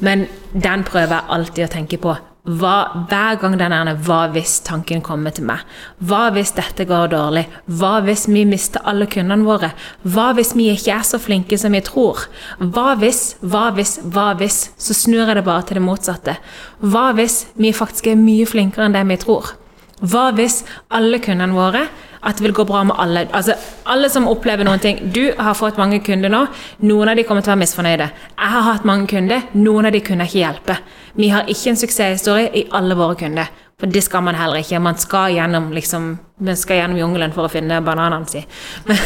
Men 0.00 0.26
den 0.52 0.84
prøver 0.84 1.18
jeg 1.18 1.24
alltid 1.28 1.64
å 1.64 1.72
tenke 1.72 1.96
på. 2.00 2.14
Hva, 2.48 3.04
hver 3.10 3.36
gang 3.42 3.58
den 3.60 3.74
er 3.76 3.90
Hva 4.06 4.22
hvis 4.32 4.60
tanken 4.64 5.02
kommer 5.04 5.34
til 5.36 5.44
meg? 5.50 5.60
Hva 6.00 6.30
hvis 6.32 6.54
dette 6.56 6.86
går 6.88 7.10
dårlig? 7.12 7.44
Hva 7.68 7.98
hvis 8.06 8.24
vi 8.30 8.46
mister 8.48 8.80
alle 8.88 9.04
kundene 9.10 9.44
våre? 9.44 9.74
Hva 10.08 10.30
hvis 10.36 10.54
vi 10.56 10.70
ikke 10.72 10.94
er 10.96 11.04
så 11.04 11.20
flinke 11.20 11.58
som 11.60 11.76
vi 11.76 11.82
tror? 11.84 12.24
Hva 12.58 12.94
hvis, 12.96 13.36
hva 13.44 13.68
hvis, 13.76 13.98
hva 14.00 14.30
hvis? 14.40 14.70
Så 14.80 14.96
snur 14.96 15.26
jeg 15.26 15.36
det 15.36 15.44
bare 15.44 15.66
til 15.68 15.76
det 15.76 15.84
motsatte. 15.84 16.38
Hva 16.80 17.10
hvis 17.18 17.42
vi 17.60 17.74
faktisk 17.76 18.08
er 18.08 18.20
mye 18.20 18.48
flinkere 18.48 18.88
enn 18.88 18.96
det 18.96 19.04
vi 19.12 19.20
tror? 19.20 19.52
Hva 20.00 20.30
hvis 20.32 20.62
alle 20.94 21.20
kundene 21.20 21.58
våre 21.58 21.84
at 22.20 22.38
det 22.38 22.44
vil 22.46 22.56
gå 22.56 22.64
bra 22.68 22.82
med 22.88 22.96
alle. 22.98 23.26
Altså, 23.32 23.54
alle 23.86 24.10
som 24.10 24.28
opplever 24.30 24.66
noen 24.66 24.82
ting. 24.82 25.00
Du 25.14 25.32
har 25.38 25.56
fått 25.58 25.78
mange 25.78 26.00
kunder 26.04 26.32
nå. 26.32 26.44
Noen 26.88 27.12
av 27.12 27.18
de 27.18 27.24
kommer 27.28 27.44
til 27.44 27.52
å 27.52 27.54
være 27.54 27.62
misfornøyde. 27.64 28.10
Jeg 28.34 28.54
har 28.54 28.66
hatt 28.66 28.88
mange 28.88 29.08
kunder. 29.10 29.46
Noen 29.54 29.88
av 29.88 29.94
de 29.94 30.02
kunne 30.04 30.26
ikke 30.28 30.42
hjelpe. 30.42 30.78
Vi 31.18 31.30
har 31.32 31.48
ikke 31.50 31.72
en 31.72 31.80
suksesshistorie 31.80 32.52
i 32.54 32.68
alle 32.74 32.98
våre 32.98 33.18
kunder. 33.18 33.50
For 33.78 33.86
det 33.86 34.02
skal 34.02 34.24
man 34.26 34.34
heller 34.34 34.58
ikke. 34.58 34.80
Man 34.82 34.98
skal 34.98 35.36
gjennom, 35.36 35.70
liksom, 35.72 36.08
man 36.42 36.58
skal 36.58 36.80
gjennom 36.80 36.98
jungelen 36.98 37.34
for 37.34 37.46
å 37.46 37.52
finne 37.52 37.78
bananene 37.86 38.26
si. 38.26 38.42
Men, 38.88 39.04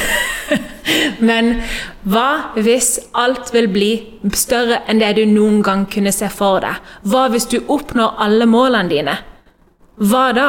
men 1.29 1.51
hva 2.09 2.55
hvis 2.57 2.95
alt 3.13 3.53
vil 3.53 3.69
bli 3.73 3.91
større 4.33 4.81
enn 4.89 5.03
det 5.03 5.13
du 5.21 5.27
noen 5.29 5.61
gang 5.67 5.85
kunne 5.93 6.15
se 6.17 6.31
for 6.33 6.65
deg? 6.65 6.81
Hva 7.05 7.27
hvis 7.35 7.51
du 7.53 7.59
oppnår 7.61 8.17
alle 8.25 8.49
målene 8.49 8.93
dine? 8.93 9.19
Hva 10.01 10.31
da? 10.37 10.49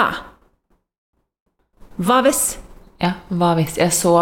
Hva 2.02 2.22
hvis? 2.26 2.58
Ja, 3.04 3.16
hva 3.30 3.54
hvis 3.58 3.78
Jeg 3.78 3.94
så 3.94 4.16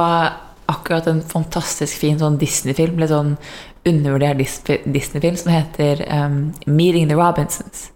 akkurat 0.72 1.07
en 1.07 1.22
fantastisk 1.22 1.99
fin 1.99 2.19
sånn 2.19 2.39
Disney-film, 2.39 2.99
litt 2.99 3.11
sånn 3.11 3.36
undervurdert 3.88 4.38
Disney-film, 4.86 5.36
som 5.39 5.51
heter 5.51 6.03
um, 6.07 6.53
'Meeting 6.65 7.09
the 7.09 7.17
Robinsons'. 7.17 7.89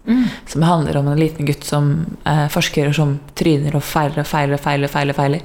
Som 0.49 0.65
handler 0.65 0.97
om 0.97 1.07
en 1.07 1.19
liten 1.19 1.45
gutt 1.45 1.63
som 1.63 2.17
uh, 2.25 2.47
forsker 2.49 2.91
som 2.93 3.19
tryner 3.35 3.75
og 3.77 3.83
feiler 3.83 4.23
og 4.23 4.27
feiler 4.27 4.57
og 4.57 4.63
feiler. 4.63 4.87
feiler, 4.91 5.13
feiler. 5.13 5.41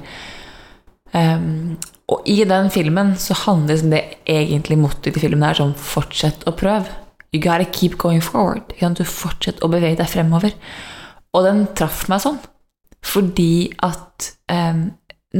Um, 1.13 1.77
og 2.11 2.27
i 2.27 2.43
den 2.47 2.69
filmen 2.71 3.15
så 3.19 3.35
handler 3.45 3.75
liksom 3.75 3.93
det 3.93 4.01
egentlig 4.27 4.77
mottoet 4.79 5.13
til 5.15 5.23
filmen 5.23 5.43
er 5.47 5.59
sånn 5.59 5.75
Fortsett 5.79 6.43
å 6.47 6.55
prøve. 6.55 6.89
You 7.31 7.39
gotta 7.39 7.67
keep 7.71 7.97
going 7.97 8.23
forward. 8.23 8.73
Du 8.75 9.05
fortsetter 9.07 9.63
å 9.63 9.71
bevege 9.71 10.01
deg 10.01 10.09
fremover. 10.11 10.55
Og 11.31 11.45
den 11.47 11.63
traff 11.77 12.09
meg 12.11 12.19
sånn. 12.23 12.41
Fordi 13.05 13.71
at 13.83 14.31
um, 14.51 14.83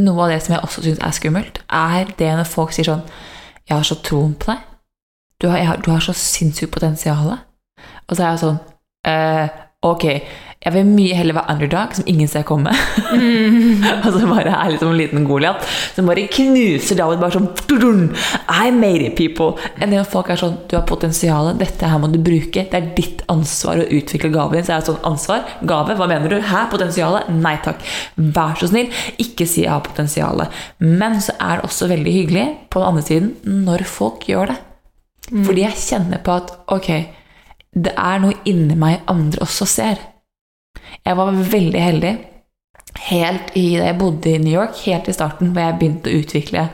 noe 0.01 0.25
av 0.25 0.33
det 0.33 0.41
som 0.43 0.55
jeg 0.55 0.65
også 0.65 0.83
syns 0.85 1.01
er 1.03 1.15
skummelt, 1.15 1.61
er 1.69 2.13
det 2.19 2.31
når 2.39 2.49
folk 2.49 2.73
sier 2.75 2.87
sånn 2.87 3.05
Jeg 3.67 3.77
har 3.77 3.87
så 3.87 3.95
troen 4.03 4.33
på 4.35 4.51
deg. 4.51 4.63
Du 5.41 5.47
har, 5.49 5.61
har, 5.65 5.81
du 5.81 5.91
har 5.91 6.01
så 6.03 6.13
sinnssykt 6.17 6.73
potensial. 6.73 7.37
Og 8.07 8.15
så 8.15 8.23
er 8.23 8.33
jeg 8.33 8.41
sånn 8.41 8.57
eh, 9.07 9.59
Ok, 9.87 10.05
jeg 10.61 10.75
vil 10.75 10.89
mye 10.93 11.15
heller 11.17 11.33
være 11.33 11.55
underdog, 11.55 11.95
som 11.97 12.05
ingen 12.05 12.27
ser 12.29 12.43
komme. 12.45 12.69
Mm. 13.09 13.81
og 14.05 14.11
så 14.13 14.27
bare 14.29 14.51
er 14.53 14.69
liksom 14.69 14.91
en 14.91 14.99
liten 14.99 15.23
Goliat 15.25 15.63
som 15.95 16.05
bare 16.05 16.27
knuser 16.29 16.99
David 16.99 17.17
bare 17.17 17.33
sånn 17.33 18.03
I 18.45 18.69
made 18.69 19.07
it, 19.07 19.15
people! 19.17 19.55
Enn 19.81 19.89
det 19.89 20.03
folk 20.11 20.29
er 20.29 20.37
sånn 20.37 20.59
Du 20.69 20.75
har 20.77 20.85
potensialet, 20.85 21.57
dette 21.57 21.89
her 21.89 21.97
må 22.01 22.11
du 22.13 22.19
bruke. 22.21 22.67
Det 22.69 22.77
er 22.77 22.91
ditt 22.97 23.23
ansvar 23.33 23.81
å 23.81 23.87
utvikle 23.89 24.29
gaven 24.35 24.59
din. 24.59 24.67
Så 24.67 24.75
er 24.75 24.83
det 24.83 24.91
sånn 24.91 25.09
ansvar, 25.09 25.49
gave, 25.65 25.97
hva 25.97 26.09
mener 26.11 26.29
du? 26.29 26.37
Hæ, 26.45 26.67
potensialet? 26.69 27.33
Nei 27.41 27.55
takk. 27.65 27.81
Vær 28.21 28.53
så 28.61 28.69
snill, 28.69 28.93
ikke 29.23 29.49
si 29.49 29.65
jeg 29.65 29.73
har 29.73 29.81
potensialet. 29.87 30.61
Men 30.85 31.17
så 31.25 31.39
er 31.41 31.57
det 31.57 31.71
også 31.71 31.89
veldig 31.89 32.15
hyggelig 32.19 32.45
på 32.69 32.83
den 32.83 32.91
andre 32.91 33.07
siden 33.07 33.65
når 33.65 33.87
folk 33.89 34.29
gjør 34.29 34.53
det. 34.53 34.61
Mm. 35.31 35.41
Fordi 35.49 35.65
jeg 35.65 35.83
kjenner 35.87 36.21
på 36.21 36.37
at 36.37 36.53
ok, 36.77 36.93
det 37.81 37.97
er 37.97 38.21
noe 38.21 38.37
inni 38.45 38.77
meg 38.77 39.01
andre 39.09 39.41
også 39.47 39.65
ser. 39.73 40.10
Jeg 41.05 41.17
var 41.17 41.31
veldig 41.31 41.81
heldig 41.81 42.11
helt 43.07 43.55
i 43.57 43.65
det 43.77 43.87
jeg 43.87 43.97
bodde 43.99 44.29
i 44.31 44.41
New 44.41 44.53
York, 44.53 44.77
helt 44.85 45.09
i 45.09 45.15
starten, 45.15 45.53
hvor 45.53 45.63
jeg 45.63 45.77
begynte 45.79 46.11
å 46.11 46.21
utvikle 46.21 46.67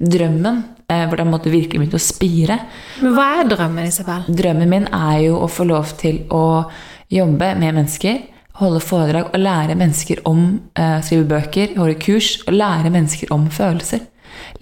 drømmen. 0.00 0.62
Eh, 0.90 1.04
hvor 1.06 1.20
den 1.20 1.30
måtte 1.30 1.52
virkelig 1.52 1.78
begynte 1.78 2.00
å 2.00 2.02
spire. 2.02 2.56
Men 2.98 3.14
hva 3.14 3.26
er 3.38 3.50
drømmen, 3.52 3.86
Isabel? 3.86 4.26
Drømmen 4.26 4.72
min 4.72 4.88
er 4.90 5.20
jo 5.28 5.38
å 5.38 5.46
få 5.50 5.68
lov 5.68 5.92
til 6.00 6.24
å 6.34 6.64
jobbe 7.10 7.52
med 7.60 7.76
mennesker. 7.78 8.24
Holde 8.58 8.82
foredrag 8.82 9.30
og 9.30 9.40
lære 9.40 9.76
mennesker 9.78 10.24
om 10.28 10.42
uh, 10.74 10.98
skrive 11.06 11.28
bøker, 11.30 11.76
holde 11.78 11.94
kurs 12.02 12.40
og 12.42 12.58
lære 12.58 12.90
mennesker 12.92 13.30
om 13.32 13.46
følelser. 13.54 14.02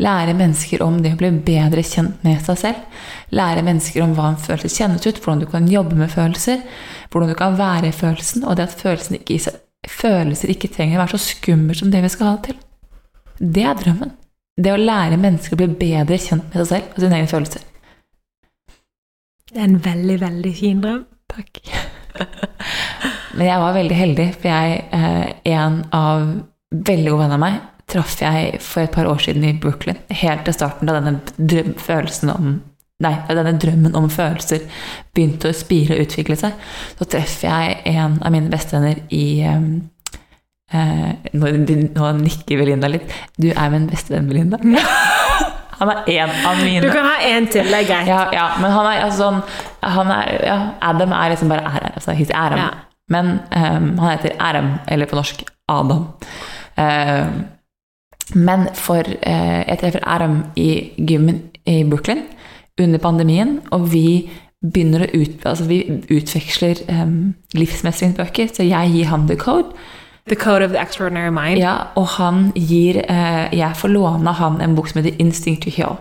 Lære 0.02 0.34
mennesker 0.38 0.82
om 0.84 1.00
det 1.02 1.14
å 1.14 1.18
bli 1.20 1.30
bedre 1.46 1.82
kjent 1.86 2.22
med 2.26 2.40
seg 2.44 2.60
selv. 2.60 3.02
Lære 3.34 3.64
mennesker 3.66 4.04
om 4.04 4.14
hva 4.16 4.30
en 4.32 4.40
følelse 4.40 4.70
kjennes 4.72 5.06
ut, 5.06 5.20
hvordan 5.20 5.42
du 5.42 5.48
kan 5.50 5.68
jobbe 5.70 5.98
med 5.98 6.12
følelser. 6.12 6.62
Hvordan 7.10 7.32
du 7.32 7.38
kan 7.38 7.58
være 7.58 7.90
i 7.90 7.96
følelsen, 7.96 8.44
og 8.44 8.56
det 8.58 8.68
at 8.68 8.78
følelsen 8.80 9.18
ikke, 9.20 9.54
følelser 9.88 10.54
ikke 10.54 10.72
trenger 10.74 10.98
å 10.98 11.04
være 11.04 11.16
så 11.16 11.34
skummelt 11.34 11.80
som 11.80 11.92
det 11.92 12.02
vi 12.04 12.12
skal 12.12 12.30
ha 12.30 12.38
det 12.38 12.50
til. 12.50 12.62
Det 13.38 13.64
er 13.64 13.78
drømmen. 13.78 14.14
Det 14.58 14.74
å 14.74 14.80
lære 14.80 15.20
mennesker 15.22 15.54
å 15.54 15.60
bli 15.60 15.70
bedre 15.78 16.18
kjent 16.18 16.48
med 16.50 16.60
seg 16.60 16.70
selv 16.72 16.94
og 16.94 17.04
sine 17.04 17.20
egne 17.20 17.30
følelser. 17.30 17.66
Det 19.48 19.62
er 19.62 19.68
en 19.68 19.80
veldig, 19.80 20.18
veldig 20.20 20.54
fin 20.58 20.80
drøm. 20.82 21.04
Takk. 21.30 21.60
Men 23.36 23.46
jeg 23.46 23.62
var 23.62 23.76
veldig 23.76 23.96
heldig, 23.96 24.26
for 24.34 24.50
jeg, 24.50 24.80
er 24.92 25.54
en 25.54 25.82
av 25.94 26.24
veldig 26.74 27.12
gode 27.12 27.22
venner 27.22 27.38
av 27.38 27.42
meg, 27.44 27.58
traff 27.88 28.18
jeg 28.20 28.58
for 28.64 28.84
et 28.84 28.94
par 28.94 29.08
år 29.08 29.20
siden 29.24 29.44
i 29.48 29.54
Brooklyn. 29.60 30.00
Helt 30.10 30.44
til 30.46 30.56
starten 30.56 30.88
da 30.88 30.98
denne 31.00 32.34
om 32.34 32.58
Nei, 32.98 33.12
denne 33.30 33.52
drømmen 33.62 33.94
om 33.94 34.08
følelser 34.10 34.64
begynte 35.14 35.52
å 35.52 35.54
spire 35.54 35.94
og 35.94 36.08
utvikle 36.08 36.34
seg. 36.34 36.56
Så 36.98 37.06
treffer 37.06 37.46
jeg 37.46 37.76
en 37.92 38.16
av 38.18 38.32
mine 38.34 38.50
bestevenner 38.50 39.04
i 39.14 39.44
um, 39.46 39.68
eh, 40.74 41.28
nå, 41.30 41.52
nå, 41.94 42.08
nikker 42.24 42.58
Belinda 42.58 42.90
litt. 42.90 43.12
Du 43.38 43.52
er 43.52 43.70
min 43.70 43.86
bestevenn, 43.86 44.26
Belinda. 44.26 44.58
Han 45.78 45.92
er 45.92 46.10
én 46.10 46.32
av 46.42 46.58
mine. 46.58 46.82
Du 46.82 46.90
kan 46.90 47.06
ha 47.06 47.20
én 47.22 47.46
til, 47.46 47.70
det 47.70 47.84
er 47.84 47.86
greit. 47.86 48.10
Ja, 48.10 48.24
ja, 48.34 48.48
men 48.58 48.72
han 48.74 48.86
er 48.90 49.04
altså 49.04 49.28
sånn 49.28 49.36
han 49.94 50.08
er, 50.10 50.32
ja, 50.42 50.56
Adam 50.82 51.12
er 51.14 51.30
liksom 51.30 51.52
bare 51.52 51.62
Adam. 51.70 51.92
Altså, 51.94 52.16
he's 52.18 52.32
Adam. 52.34 52.58
Ja. 52.58 52.72
Men 53.14 53.28
um, 53.54 53.92
han 54.02 54.10
heter 54.10 54.34
RM, 54.42 54.72
eller 54.90 55.06
på 55.06 55.20
norsk 55.20 55.44
Adam. 55.70 56.02
Uh, 56.74 57.30
men 58.34 58.68
for 58.74 59.02
eh, 59.22 59.62
Jeg 59.68 59.78
treffer 59.80 60.04
Adam 60.06 60.42
i 60.56 60.92
gymmen 60.96 61.42
i 61.66 61.84
Brooklyn 61.84 62.22
under 62.80 62.98
pandemien, 62.98 63.60
og 63.70 63.92
vi 63.92 64.30
begynner 64.62 65.04
å 65.06 65.08
ut, 65.14 65.44
altså 65.46 65.66
vi 65.68 65.80
utveksler 66.10 66.80
um, 66.90 67.34
livsmestringsbøker. 67.54 68.50
Så 68.54 68.66
jeg 68.66 68.92
gir 68.94 69.10
han 69.10 69.26
The 69.28 69.36
Code. 69.38 69.74
The 70.28 70.36
Code 70.36 70.64
of 70.64 70.74
the 70.74 70.80
Extraordinary 70.82 71.32
Mind. 71.34 71.58
Ja, 71.58 71.74
og 71.96 72.06
han 72.18 72.50
gir 72.54 73.00
eh, 73.08 73.54
Jeg 73.56 73.76
får 73.76 73.88
låne 73.94 74.34
han 74.36 74.60
en 74.60 74.74
bok 74.76 74.90
som 74.90 75.02
heter 75.02 75.16
Instinct 75.22 75.64
to 75.64 75.74
Heal. 75.74 75.98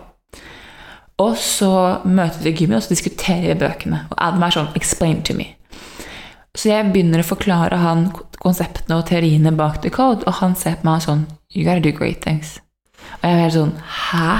Og 1.18 1.36
så 1.36 1.98
møter 2.04 2.44
vi 2.44 2.50
i 2.52 2.58
gymmen, 2.60 2.78
og 2.78 2.82
så 2.82 2.94
diskuterer 2.94 3.48
vi 3.48 3.60
bøkene. 3.62 4.04
Og 4.10 4.18
Adam 4.22 4.44
er 4.46 4.54
sånn 4.54 4.74
Explain 4.78 5.22
to 5.26 5.34
me. 5.34 5.54
Så 6.58 6.72
jeg 6.72 6.90
begynner 6.90 7.22
å 7.22 7.26
forklare 7.26 7.78
han 7.78 8.08
konseptene 8.42 8.98
og 8.98 9.06
teoriene 9.06 9.52
bak 9.54 9.78
The 9.84 9.92
Code, 9.94 10.26
og 10.26 10.40
han 10.40 10.56
ser 10.58 10.80
på 10.80 10.88
meg 10.88 11.04
sånn 11.04 11.26
You 11.54 11.64
gotta 11.64 11.80
do 11.80 11.92
great 11.94 12.20
things. 12.24 12.58
Og 13.20 13.24
jeg 13.24 13.36
er 13.36 13.44
helt 13.44 13.54
sånn 13.54 13.76
Hæ? 13.78 14.30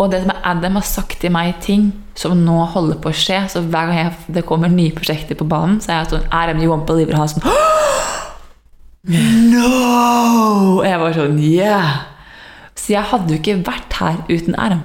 Og 0.00 0.10
det 0.10 0.22
som 0.24 0.32
Adam 0.34 0.78
har 0.80 0.86
sagt 0.88 1.20
til 1.22 1.32
meg 1.34 1.60
ting 1.62 1.90
som 2.18 2.42
nå 2.42 2.56
holder 2.74 2.98
på 3.00 3.10
å 3.10 3.16
skje 3.16 3.38
Så 3.52 3.62
hver 3.62 3.90
gang 3.90 3.98
jeg, 3.98 4.12
det 4.38 4.44
kommer 4.48 4.72
nye 4.72 4.94
prosjekter 4.96 5.38
på 5.38 5.46
banen, 5.48 5.78
så 5.84 5.92
er 5.92 6.00
jeg 6.00 6.12
sånn 6.14 6.30
Adam, 6.34 6.62
you 6.62 6.72
won't 6.72 6.88
believe 6.88 7.12
it. 7.12 7.16
Han 7.16 7.28
er 7.28 7.34
sånn 7.36 7.46
No! 9.52 9.68
Og 10.80 10.86
jeg 10.86 11.02
var 11.02 11.16
sånn 11.16 11.38
Yeah! 11.42 12.08
Så 12.74 12.96
jeg 12.96 13.10
hadde 13.12 13.30
jo 13.30 13.38
ikke 13.38 13.60
vært 13.62 13.94
her 14.00 14.24
uten 14.26 14.56
Adam. 14.58 14.82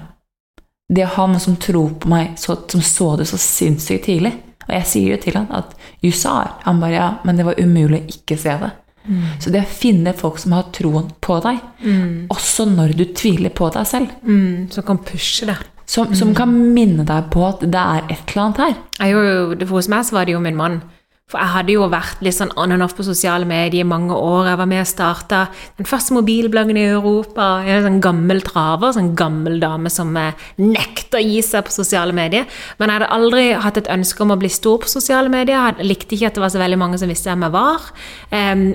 Det 0.93 1.01
er 1.01 1.15
han 1.17 1.33
som 1.41 1.55
tror 1.59 1.95
på 1.99 2.11
meg, 2.11 2.35
som 2.39 2.83
så 2.83 3.07
det 3.17 3.25
så 3.27 3.39
sinnssykt 3.41 4.05
tidlig. 4.05 4.35
Og 4.67 4.75
jeg 4.75 4.89
sier 4.89 5.15
jo 5.15 5.21
til 5.23 5.37
han 5.39 5.47
at 5.55 5.73
You 6.03 6.11
saw 6.11 6.43
it. 6.43 6.59
Han 6.67 6.81
bare 6.83 6.97
ja, 6.97 7.07
men 7.27 7.39
det 7.39 7.47
var 7.47 7.59
umulig 7.59 8.01
å 8.01 8.11
ikke 8.17 8.37
se 8.39 8.57
det. 8.61 8.73
Mm. 9.07 9.23
Så 9.39 9.53
det 9.53 9.63
å 9.63 9.71
finne 9.71 10.11
folk 10.17 10.39
som 10.41 10.53
har 10.57 10.67
troen 10.75 11.07
på 11.23 11.39
deg, 11.45 11.61
mm. 11.79 12.27
også 12.33 12.67
når 12.73 12.93
du 12.99 13.05
tviler 13.15 13.53
på 13.55 13.69
deg 13.71 13.87
selv 13.87 14.11
mm. 14.27 14.67
Som 14.73 14.83
kan 14.89 14.99
pushe 14.99 15.47
deg. 15.47 15.63
Som, 15.87 16.11
som, 16.19 16.33
kan 16.35 16.51
minne 16.51 17.05
deg 17.07 17.29
på 17.31 17.45
at 17.47 17.61
det 17.63 17.79
er 17.79 18.09
et 18.11 18.33
eller 18.33 18.41
annet 18.43 18.57
her. 18.59 18.73
Jo, 19.07 19.21
hos 19.69 19.87
meg 19.87 20.03
så 20.03 20.17
var 20.17 20.27
det 20.27 20.35
jo 20.35 20.41
min 20.43 20.57
mann. 20.59 20.81
For 21.27 21.41
jeg 21.43 21.51
hadde 21.51 21.73
jo 21.73 21.87
vært 21.91 22.21
litt 22.23 22.37
sånn 22.37 22.53
on 22.55 22.71
and 22.71 22.83
off 22.85 22.93
på 22.95 23.03
sosiale 23.03 23.43
medier 23.43 23.81
i 23.81 23.87
mange 23.87 24.15
år. 24.15 24.45
Jeg 24.47 24.59
var 24.61 24.67
med 24.71 24.79
og 24.79 24.87
starta 24.87 25.39
den 25.75 25.87
første 25.89 26.15
mobilbloggen 26.15 26.77
i 26.79 26.85
Europa. 26.87 27.47
En 27.67 27.83
sånn 27.83 27.97
gammel 28.05 28.39
traver, 28.47 28.93
sånn 28.95 29.09
gammel 29.19 29.57
dame 29.59 29.91
som 29.91 30.15
eh, 30.15 30.45
nekter 30.61 31.19
å 31.19 31.25
gi 31.25 31.41
seg 31.43 31.67
på 31.67 31.75
sosiale 31.75 32.15
medier. 32.15 32.47
Men 32.79 32.87
jeg 32.87 33.01
hadde 33.01 33.11
aldri 33.17 33.43
hatt 33.59 33.79
et 33.81 33.91
ønske 33.91 34.23
om 34.23 34.31
å 34.31 34.39
bli 34.39 34.47
stor 34.55 34.79
på 34.85 34.93
sosiale 34.93 35.27
medier. 35.33 35.75
Jeg 35.81 35.89
likte 35.89 36.15
ikke 36.15 36.29
at 36.31 36.39
det 36.39 36.45
var 36.45 36.53
så 36.55 36.63
veldig 36.63 36.79
mange 36.79 37.01
som 37.03 37.11
visste 37.11 37.33
hvem 37.33 37.43
jeg 37.49 37.55
var. 37.57 37.91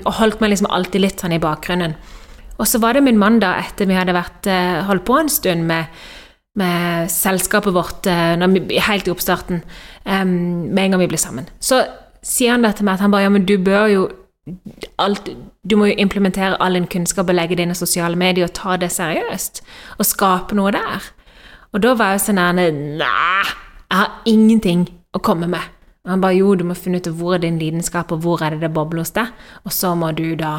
Og 0.04 0.12
holdt 0.20 0.44
meg 0.44 0.52
liksom 0.52 0.68
alltid 0.76 1.06
litt 1.06 1.24
sånn 1.24 1.38
i 1.38 1.40
bakgrunnen. 1.40 1.96
Og 2.60 2.68
så 2.68 2.82
var 2.84 3.00
det 3.00 3.06
min 3.08 3.16
mann, 3.16 3.40
da, 3.40 3.54
etter 3.64 3.88
vi 3.88 3.96
hadde 3.96 4.12
vært, 4.12 4.44
eh, 4.44 4.82
holdt 4.92 5.08
på 5.08 5.22
en 5.22 5.32
stund 5.32 5.64
med 5.72 5.88
med 6.52 7.08
selskapet 7.08 7.72
vårt 7.72 8.04
helt 8.04 9.06
i 9.08 9.10
oppstarten, 9.14 9.62
med 10.04 10.80
en 10.82 10.92
gang 10.92 11.00
vi 11.00 11.06
ble 11.08 11.16
sammen. 11.16 11.46
Så 11.64 11.78
sier 12.22 12.54
han 12.54 12.66
dette 12.66 12.84
med 12.84 12.94
at 12.94 13.04
han 13.04 13.12
bare 13.12 13.26
ja, 13.26 13.32
men 13.32 13.46
du 13.48 13.56
bør 13.58 13.86
jo 13.92 14.02
alt, 14.98 15.28
Du 15.62 15.76
må 15.78 15.86
jo 15.86 15.98
implementere 16.02 16.56
all 16.58 16.74
din 16.74 16.88
kunnskap 16.90 17.28
og 17.30 17.36
legge 17.36 17.54
det 17.56 17.62
inn 17.62 17.74
i 17.74 17.78
sosiale 17.78 18.18
medier 18.18 18.48
og 18.48 18.54
ta 18.58 18.74
det 18.76 18.90
seriøst. 18.90 19.62
Og 19.98 20.08
skape 20.08 20.56
noe 20.58 20.72
der. 20.74 21.04
Og 21.72 21.84
da 21.84 21.94
var 21.94 22.16
jeg 22.16 22.24
sånn 22.24 22.40
her 22.42 22.56
Nei, 22.58 22.66
jeg 23.06 24.00
har 24.00 24.10
ingenting 24.26 24.88
å 25.14 25.22
komme 25.22 25.46
med. 25.46 25.62
Og 26.02 26.10
han 26.10 26.22
bare 26.24 26.34
jo, 26.40 26.56
du 26.58 26.64
må 26.66 26.74
finne 26.74 26.98
ut 26.98 27.06
hvor 27.14 27.36
er 27.36 27.44
din 27.44 27.60
lidenskap, 27.60 28.10
og 28.10 28.24
hvor 28.24 28.42
er 28.42 28.56
det 28.56 28.64
det 28.64 28.72
bobler 28.74 29.04
hos 29.04 29.14
deg. 29.14 29.30
Og 29.62 29.74
så 29.74 29.94
må 29.94 30.10
du 30.18 30.34
da 30.34 30.56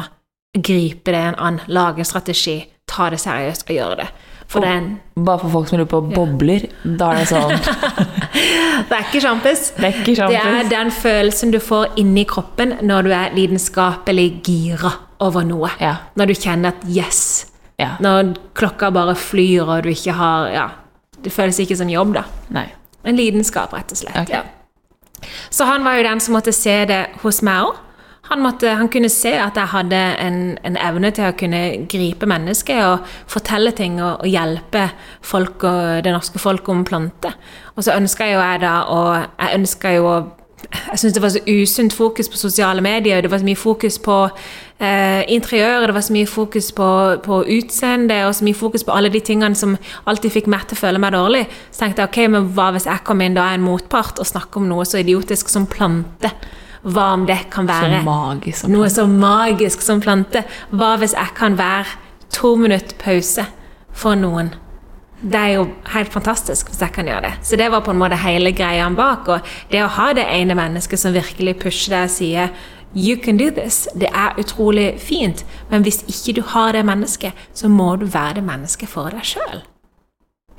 gripe 0.54 1.12
det 1.12 1.34
an, 1.36 1.60
lage 1.68 2.00
en 2.00 2.08
strategi, 2.08 2.62
ta 2.88 3.10
det 3.12 3.20
seriøst 3.20 3.68
og 3.68 3.76
gjøre 3.76 4.00
det. 4.00 4.08
For 4.48 4.64
den, 4.64 5.00
bare 5.16 5.40
for 5.42 5.50
folk 5.50 5.68
som 5.68 5.80
lurer 5.80 5.90
på 5.90 6.00
bobler, 6.12 6.66
ja. 6.68 6.96
da 7.00 7.10
er 7.12 7.22
det 7.22 7.28
sånn 7.30 7.52
Det 8.88 8.96
er 8.96 9.04
ikke 9.06 9.20
sjampis. 9.22 9.68
Det. 9.78 9.90
Det 10.06 10.18
er 10.18 10.68
den 10.70 10.90
følelsen 10.90 11.52
du 11.54 11.60
får 11.62 11.94
inni 12.00 12.24
kroppen 12.28 12.76
når 12.82 13.06
du 13.06 13.10
er 13.14 13.34
lidenskapelig 13.36 14.28
gira 14.46 14.90
over 15.24 15.46
noe. 15.46 15.70
Ja. 15.80 15.96
Når 16.18 16.32
du 16.32 16.34
kjenner 16.34 16.74
at 16.74 16.82
'yes'. 16.84 17.46
Ja. 17.78 17.96
Når 18.00 18.34
klokka 18.54 18.90
bare 18.90 19.14
flyr, 19.14 19.62
og 19.62 19.82
du 19.84 19.88
ikke 19.88 20.12
har 20.12 20.48
Ja. 20.48 20.68
Det 21.24 21.32
føles 21.32 21.58
ikke 21.58 21.76
som 21.76 21.88
jobb, 21.88 22.14
da. 22.14 22.22
Nei. 22.50 22.66
En 23.04 23.16
lidenskap, 23.16 23.72
rett 23.72 23.92
og 23.92 23.96
slett. 23.96 24.16
Okay. 24.28 24.42
Så 25.50 25.64
han 25.64 25.84
var 25.84 25.96
jo 25.96 26.02
den 26.02 26.20
som 26.20 26.34
måtte 26.34 26.52
se 26.52 26.84
det 26.84 27.06
hos 27.22 27.42
meg 27.42 27.64
òg. 27.64 27.76
Han, 28.30 28.40
måtte, 28.40 28.70
han, 28.72 28.88
kunne 28.88 29.10
se 29.12 29.34
at 29.36 29.58
jeg 29.60 29.68
hadde 29.68 29.98
en, 30.22 30.38
en, 30.64 30.78
evne 30.80 31.10
til 31.12 31.28
å 31.28 31.34
kunne 31.36 31.60
gripe 31.90 32.28
mennesket 32.28 32.80
og 32.86 33.10
fortelle 33.30 33.74
ting 33.76 33.98
og, 34.00 34.24
og 34.24 34.30
hjelpe 34.30 34.86
folk 35.20 35.66
og 35.68 36.06
det 36.06 36.14
norske 36.14 36.40
folk 36.40 36.68
om 36.72 36.86
planter. 36.88 37.36
Og 37.76 37.84
så 37.84 37.98
ønska 37.98 38.30
jo 38.30 38.40
jeg 38.40 38.64
da 38.64 38.78
og 38.88 39.12
Jeg 39.18 39.60
ønska 39.60 39.92
jo 39.98 40.08
å 40.08 40.16
jeg 40.64 40.98
syntes 40.98 41.14
det 41.14 41.22
var 41.22 41.32
så 41.34 41.40
usunt 41.46 41.92
fokus 41.92 42.28
på 42.28 42.38
sosiale 42.40 42.80
medier. 42.80 43.20
Det 43.20 43.30
var 43.30 43.38
så 43.38 43.44
mye 43.44 43.58
fokus 43.58 43.98
på 43.98 44.16
eh, 44.80 45.22
interiøret, 45.28 45.86
det 45.88 45.94
var 45.94 46.00
så 46.06 46.12
mye 46.12 46.26
fokus 46.26 46.72
på, 46.72 46.88
på 47.24 47.40
utseende, 47.58 48.24
og 48.26 48.34
så 48.34 48.44
mye 48.44 48.54
fokus 48.54 48.84
på 48.84 48.92
alle 48.96 49.12
de 49.12 49.20
tingene 49.20 49.54
som 49.54 49.76
alltid 50.06 50.32
fikk 50.32 50.48
meg 50.50 50.66
til 50.68 50.78
å 50.78 50.80
føle 50.80 51.02
meg 51.02 51.14
dårlig. 51.14 51.44
Så 51.70 51.84
tenkte 51.84 52.04
jeg 52.04 52.12
ok, 52.12 52.20
men 52.32 52.50
hva 52.56 52.70
hvis 52.74 52.88
jeg 52.88 53.04
kom 53.06 53.20
inn 53.24 53.36
da 53.36 53.50
en 53.52 53.66
motpart 53.66 54.22
og 54.22 54.30
snakker 54.32 54.62
om 54.62 54.70
noe 54.70 54.88
så 54.88 55.02
idiotisk 55.04 55.52
som 55.52 55.68
plante? 55.70 56.32
Hva 56.84 57.06
om 57.16 57.24
det 57.26 57.38
kan 57.52 57.68
være 57.68 58.00
Så 58.00 58.04
magisk 58.04 58.68
noe 58.68 58.90
så 58.92 59.06
magisk 59.08 59.84
som 59.84 60.02
plante? 60.04 60.44
Hva 60.70 60.94
hvis 61.00 61.16
jeg 61.16 61.32
kan 61.36 61.56
være 61.58 61.96
to 62.34 62.54
minutter 62.60 62.96
pause 63.00 63.46
for 63.92 64.18
noen? 64.20 64.52
Det 65.24 65.40
er 65.40 65.52
jo 65.54 65.68
helt 65.94 66.12
fantastisk 66.12 66.68
hvis 66.68 66.82
jeg 66.84 66.92
kan 66.92 67.08
gjøre 67.08 67.24
det. 67.24 67.34
Så 67.42 67.56
det 67.56 67.70
var 67.72 67.80
på 67.80 67.94
en 67.94 68.00
måte 68.02 68.18
hele 68.20 68.52
greia 68.52 68.90
bak. 68.92 69.28
Og 69.28 69.52
det 69.72 69.80
å 69.80 69.92
ha 69.96 70.12
det 70.12 70.26
ene 70.28 70.56
mennesket 70.58 71.00
som 71.00 71.16
virkelig 71.16 71.56
pusher 71.62 71.96
deg 71.96 72.10
og 72.10 72.16
sier 72.18 72.56
You 72.94 73.16
can 73.16 73.36
do 73.36 73.50
this. 73.50 73.88
Det 73.94 74.10
er 74.14 74.36
utrolig 74.38 75.00
fint. 75.00 75.44
Men 75.70 75.82
hvis 75.82 76.04
ikke 76.06 76.36
du 76.36 76.42
har 76.46 76.72
det 76.72 76.84
mennesket, 76.86 77.32
så 77.54 77.68
må 77.68 77.96
du 77.96 78.06
være 78.06 78.34
det 78.38 78.44
mennesket 78.44 78.88
for 78.88 79.10
deg 79.10 79.24
sjøl. 79.26 79.64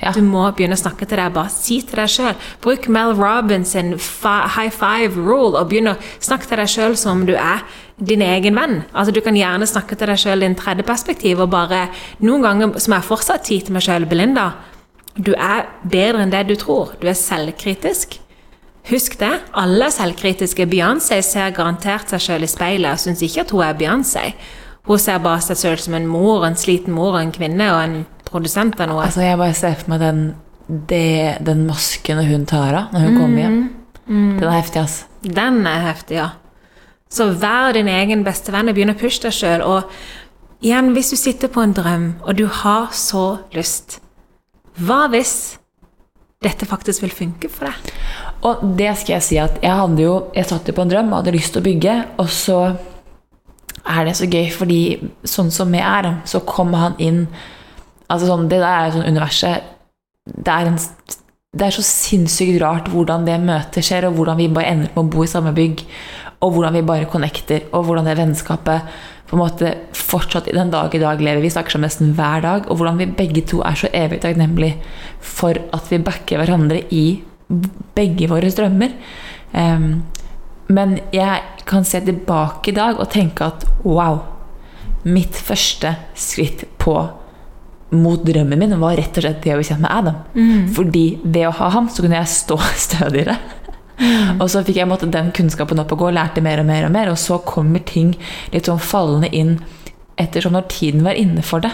Ja. 0.02 0.12
Du 0.12 0.20
må 0.22 0.44
begynne 0.52 0.76
å 0.76 0.80
snakke 0.80 1.08
til 1.08 1.20
deg. 1.20 1.34
Bare 1.36 1.52
si 1.54 1.80
til 1.86 2.02
deg 2.02 2.12
sjøl. 2.12 2.36
Bruk 2.64 2.90
Mel 2.92 3.14
Robbins 3.16 3.74
high 3.76 4.74
five 4.74 5.16
rule 5.16 5.56
og 5.56 5.70
begynn 5.72 5.94
å 5.94 5.96
snakke 6.20 6.50
til 6.50 6.60
deg 6.62 6.72
sjøl 6.72 6.98
som 7.00 7.22
om 7.22 7.26
du 7.30 7.34
er 7.36 7.64
din 7.96 8.24
egen 8.26 8.60
venn. 8.60 8.82
Altså 8.92 9.16
Du 9.16 9.22
kan 9.24 9.38
gjerne 9.40 9.68
snakke 9.70 9.96
til 9.96 10.12
deg 10.12 10.20
sjøl 10.20 10.44
i 10.44 10.50
en 10.50 10.58
tredje 10.60 10.84
perspektiv 10.84 11.40
og 11.40 11.54
bare 11.54 11.88
Noen 12.20 12.44
ganger 12.44 12.80
som 12.84 12.98
jeg 12.98 13.08
fortsatt 13.08 13.48
tid 13.48 13.68
til 13.68 13.78
meg 13.78 13.86
sjøl, 13.86 14.08
Belinda, 14.10 14.52
du 15.16 15.32
er 15.32 15.70
bedre 15.88 16.26
enn 16.26 16.34
det 16.34 16.44
du 16.50 16.58
tror. 16.60 16.92
Du 17.00 17.08
er 17.08 17.16
selvkritisk. 17.16 18.20
Husk 18.90 19.16
det. 19.18 19.32
Alle 19.58 19.88
selvkritiske. 19.90 20.68
Beyoncé 20.70 21.22
ser 21.24 21.56
garantert 21.56 22.12
seg 22.12 22.22
sjøl 22.22 22.46
i 22.46 22.52
speilet 22.52 22.92
og 22.92 23.02
syns 23.02 23.24
ikke 23.26 23.46
at 23.46 23.54
hun 23.56 23.64
er 23.64 23.80
Beyoncé. 23.80 24.26
Hun 24.86 25.00
ser 25.02 25.24
bare 25.24 25.42
seg 25.42 25.58
sjøl 25.58 25.80
som 25.82 25.96
en 25.98 26.06
mor, 26.06 26.44
en 26.46 26.60
sliten 26.60 26.94
mor, 26.94 27.16
og 27.16 27.24
en 27.24 27.34
kvinne 27.34 27.72
og 27.74 27.80
en 27.82 27.96
produsent 28.28 28.80
av 28.82 28.90
noe. 28.92 29.06
Altså, 29.06 29.24
jeg 29.26 29.40
bare 29.40 29.58
ser 29.58 29.78
for 29.80 29.94
meg 29.94 30.04
den, 30.04 30.22
det, 30.90 31.38
den 31.46 31.66
masken 31.70 32.24
hun 32.26 32.48
tar 32.50 32.76
av 32.76 32.96
når 32.96 33.08
hun 33.08 33.20
kommer 33.20 33.44
hjem. 33.44 33.60
Den 34.06 34.44
er 34.46 34.58
heftig, 34.60 34.84
ass. 34.84 34.98
Den 35.26 35.64
er 35.70 35.86
heftig, 35.88 36.20
ja. 36.20 36.30
Så 37.10 37.30
vær 37.40 37.74
din 37.74 37.90
egen 37.90 38.24
beste 38.26 38.54
venn 38.54 38.70
og 38.70 38.78
begynn 38.78 38.94
å 38.94 38.98
pushe 39.00 39.24
deg 39.24 39.34
sjøl. 39.34 39.64
Og 39.66 40.66
igjen, 40.66 40.92
hvis 40.96 41.14
du 41.14 41.20
sitter 41.20 41.52
på 41.54 41.64
en 41.64 41.76
drøm, 41.76 42.08
og 42.26 42.38
du 42.38 42.46
har 42.64 42.90
så 42.96 43.28
lyst 43.56 44.00
Hva 44.76 45.06
hvis 45.14 45.56
dette 46.44 46.68
faktisk 46.68 47.06
vil 47.06 47.14
funke 47.16 47.50
for 47.50 47.70
deg? 47.70 47.94
Og 48.46 48.66
det 48.78 48.92
skal 49.00 49.16
jeg 49.16 49.26
si 49.26 49.38
at 49.42 49.62
jeg 49.64 49.80
hadde 49.80 50.04
jo 50.04 50.18
Jeg 50.36 50.50
satt 50.50 50.68
jo 50.68 50.76
på 50.76 50.84
en 50.84 50.92
drøm 50.92 51.14
og 51.14 51.22
hadde 51.22 51.34
lyst 51.38 51.56
til 51.56 51.64
å 51.64 51.68
bygge, 51.70 51.96
og 52.22 52.30
så 52.30 52.60
er 53.86 54.08
det 54.08 54.16
så 54.18 54.26
gøy, 54.26 54.50
fordi 54.50 54.80
sånn 55.30 55.52
som 55.54 55.74
jeg 55.74 55.86
er, 55.86 56.08
så 56.26 56.42
kommer 56.46 56.88
han 56.88 56.96
inn 57.02 57.20
Altså 58.12 58.30
sånn, 58.30 58.50
Det 58.50 58.60
der 58.62 58.86
er 58.86 58.94
sånn 58.94 59.08
universet 59.10 59.72
det 60.26 60.50
er, 60.50 60.70
en, 60.72 60.78
det 61.54 61.68
er 61.68 61.74
så 61.76 61.84
sinnssykt 61.86 62.58
rart 62.64 62.88
hvordan 62.90 63.28
det 63.28 63.36
møtet 63.44 63.86
skjer, 63.86 64.08
og 64.08 64.18
hvordan 64.18 64.40
vi 64.40 64.48
bare 64.54 64.72
ender 64.74 64.94
på 64.94 65.04
å 65.04 65.10
bo 65.14 65.26
i 65.26 65.30
samme 65.30 65.54
bygg, 65.56 65.84
og 66.42 66.56
hvordan 66.56 66.74
vi 66.74 66.86
bare 66.86 67.10
connecter, 67.10 67.68
og 67.72 67.86
hvordan 67.86 68.10
det 68.10 68.18
vennskapet 68.18 68.96
på 69.26 69.38
en 69.38 69.42
måte 69.42 69.72
fortsatt 69.98 70.50
i 70.50 70.56
den 70.56 70.72
dag 70.74 70.94
i 70.94 71.02
dag 71.02 71.22
lever. 71.22 71.42
Vi 71.42 71.54
snakker 71.54 71.76
sammen 71.76 71.90
nesten 71.90 72.14
hver 72.18 72.44
dag, 72.46 72.68
og 72.70 72.78
hvordan 72.78 73.00
vi 73.02 73.10
begge 73.22 73.46
to 73.50 73.62
er 73.66 73.78
så 73.78 73.90
evig 73.94 74.20
takknemlige 74.22 74.78
for 75.22 75.58
at 75.74 75.90
vi 75.90 76.02
backer 76.06 76.42
hverandre 76.42 76.84
i 76.94 77.06
begge 77.98 78.30
våre 78.30 78.52
drømmer. 78.54 78.94
Um, 79.54 80.06
men 80.74 80.98
jeg 81.14 81.66
kan 81.70 81.86
se 81.86 82.02
tilbake 82.06 82.72
i 82.72 82.78
dag 82.78 83.00
og 83.02 83.10
tenke 83.14 83.50
at 83.50 83.66
wow, 83.86 84.24
mitt 85.06 85.38
første 85.38 85.94
skritt 86.18 86.66
på 86.82 86.98
mot 88.00 88.24
drømmen 88.26 88.60
min 88.60 88.80
var 88.82 88.98
rett 89.00 89.18
og 89.18 89.26
slett 89.26 89.44
det 89.44 89.54
å 89.56 89.60
bli 89.60 89.68
kjent 89.68 89.84
med 89.84 89.92
Adam. 89.92 90.18
Fordi 90.76 91.06
ved 91.24 91.48
å 91.50 91.54
ha 91.60 91.70
ham, 91.78 91.90
så 91.90 92.06
kunne 92.06 92.20
jeg 92.20 92.34
stå 92.34 92.60
stødigere. 92.88 93.38
Og 94.42 94.50
så 94.52 94.64
fikk 94.68 94.82
jeg 94.82 94.90
måtte, 94.90 95.08
den 95.12 95.32
kunnskapen 95.36 95.80
opp 95.80 95.94
og 95.96 96.04
gå, 96.04 96.12
lærte 96.16 96.44
mer 96.44 96.60
og 96.62 96.68
mer 96.68 96.88
og 96.88 96.94
mer, 96.96 97.12
og 97.12 97.20
så 97.20 97.40
kommer 97.48 97.84
ting 97.88 98.14
litt 98.54 98.68
sånn 98.68 98.82
fallende 98.84 99.32
inn 99.32 99.58
ettersom 100.20 100.56
når 100.56 100.68
tiden 100.72 101.04
var 101.04 101.18
inne 101.20 101.44
for 101.44 101.64
det. 101.64 101.72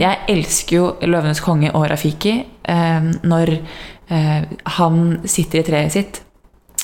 Jeg 0.00 0.24
elsker 0.32 0.76
jo 0.76 0.84
'Løvenes 1.00 1.42
konge' 1.44 1.74
og 1.74 1.88
Rafiki 1.90 2.38
eh, 2.64 3.08
når 3.22 3.56
eh, 4.08 4.44
han 4.78 5.20
sitter 5.24 5.60
i 5.60 5.66
treet 5.66 5.92
sitt 5.92 6.22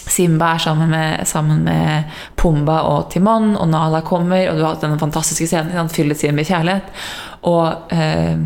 Simba 0.08 0.54
er 0.54 0.58
sammen 0.58 0.88
med, 0.90 1.26
sammen 1.28 1.64
med 1.64 2.04
Pumba 2.36 2.80
og 2.88 3.10
Timon, 3.12 3.56
og 3.56 3.68
Nala 3.68 4.00
kommer, 4.00 4.48
og 4.48 4.56
du 4.56 4.64
har 4.64 4.74
hatt 4.74 4.86
denne 4.86 5.00
fantastiske 5.00 5.46
scenen. 5.46 5.76
Han 5.76 5.90
fyller 5.92 6.16
sin 6.16 6.34
med 6.34 6.48
kjærlighet. 6.48 6.88
Og, 7.42 7.92
eh, 7.92 8.38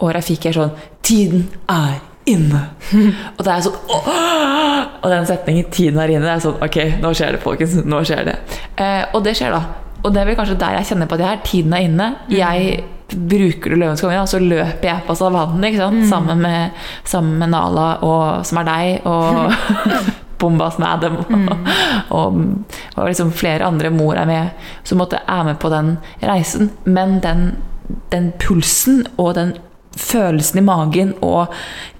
og 0.00 0.14
Rafiki 0.16 0.50
er 0.50 0.56
sånn 0.56 0.72
Tiden 1.02 1.46
er 1.70 2.00
inne! 2.30 2.62
og 3.36 3.44
det 3.44 3.52
er 3.52 3.64
sånn 3.66 3.78
åh! 3.90 4.62
Og 5.02 5.10
den 5.10 5.26
setningen 5.26 5.70
'tiden 5.70 5.98
er 5.98 6.14
inne' 6.14 6.26
det 6.28 6.34
er 6.36 6.42
sånn 6.44 6.60
Ok, 6.62 6.78
nå 7.02 7.10
skjer 7.16 7.36
det, 7.36 7.42
folkens. 7.42 7.78
Nå 7.82 8.02
skjer 8.06 8.26
det. 8.30 8.36
Eh, 8.78 9.02
og 9.12 9.24
det 9.26 9.34
skjer, 9.38 9.54
da. 9.54 9.82
Og 10.02 10.14
det 10.14 10.22
er 10.22 10.28
vel 10.30 10.38
kanskje 10.38 10.58
der 10.58 10.78
jeg 10.78 10.90
kjenner 10.92 11.10
på 11.10 11.18
at 11.18 11.24
jeg 11.24 11.30
er. 11.30 11.40
Tiden 11.46 11.74
er 11.76 11.86
inne. 11.86 12.08
Jeg 12.30 12.84
bruker 13.12 13.72
du 13.72 13.76
Løvens 13.76 14.02
konge, 14.02 14.20
og 14.22 14.30
så 14.30 14.40
løper 14.40 14.88
jeg 14.88 15.04
på 15.06 15.16
savannen 15.18 15.66
ikke 15.68 15.82
sant? 15.82 16.04
Sammen, 16.08 16.42
med, 16.42 16.84
sammen 17.04 17.38
med 17.42 17.52
Nala, 17.52 17.88
og, 18.06 18.46
som 18.48 18.62
er 18.62 18.68
deg, 18.70 19.08
og 19.08 19.52
Bomba 20.42 20.70
som 20.74 20.86
er 20.86 20.96
Adam, 20.96 21.18
og, 22.18 22.38
og 22.96 23.02
liksom 23.06 23.34
flere 23.36 23.68
andre. 23.68 23.92
Mor 23.94 24.18
er 24.18 24.26
med, 24.30 24.70
som 24.88 25.02
måtte 25.02 25.20
er 25.22 25.44
med 25.46 25.60
på 25.62 25.70
den 25.72 25.96
reisen. 26.22 26.72
Men 26.84 27.20
den, 27.22 27.52
den 28.14 28.32
pulsen 28.42 29.04
og 29.18 29.36
den 29.38 29.54
følelsen 29.98 30.60
i 30.62 30.66
magen 30.66 31.14
og 31.24 31.52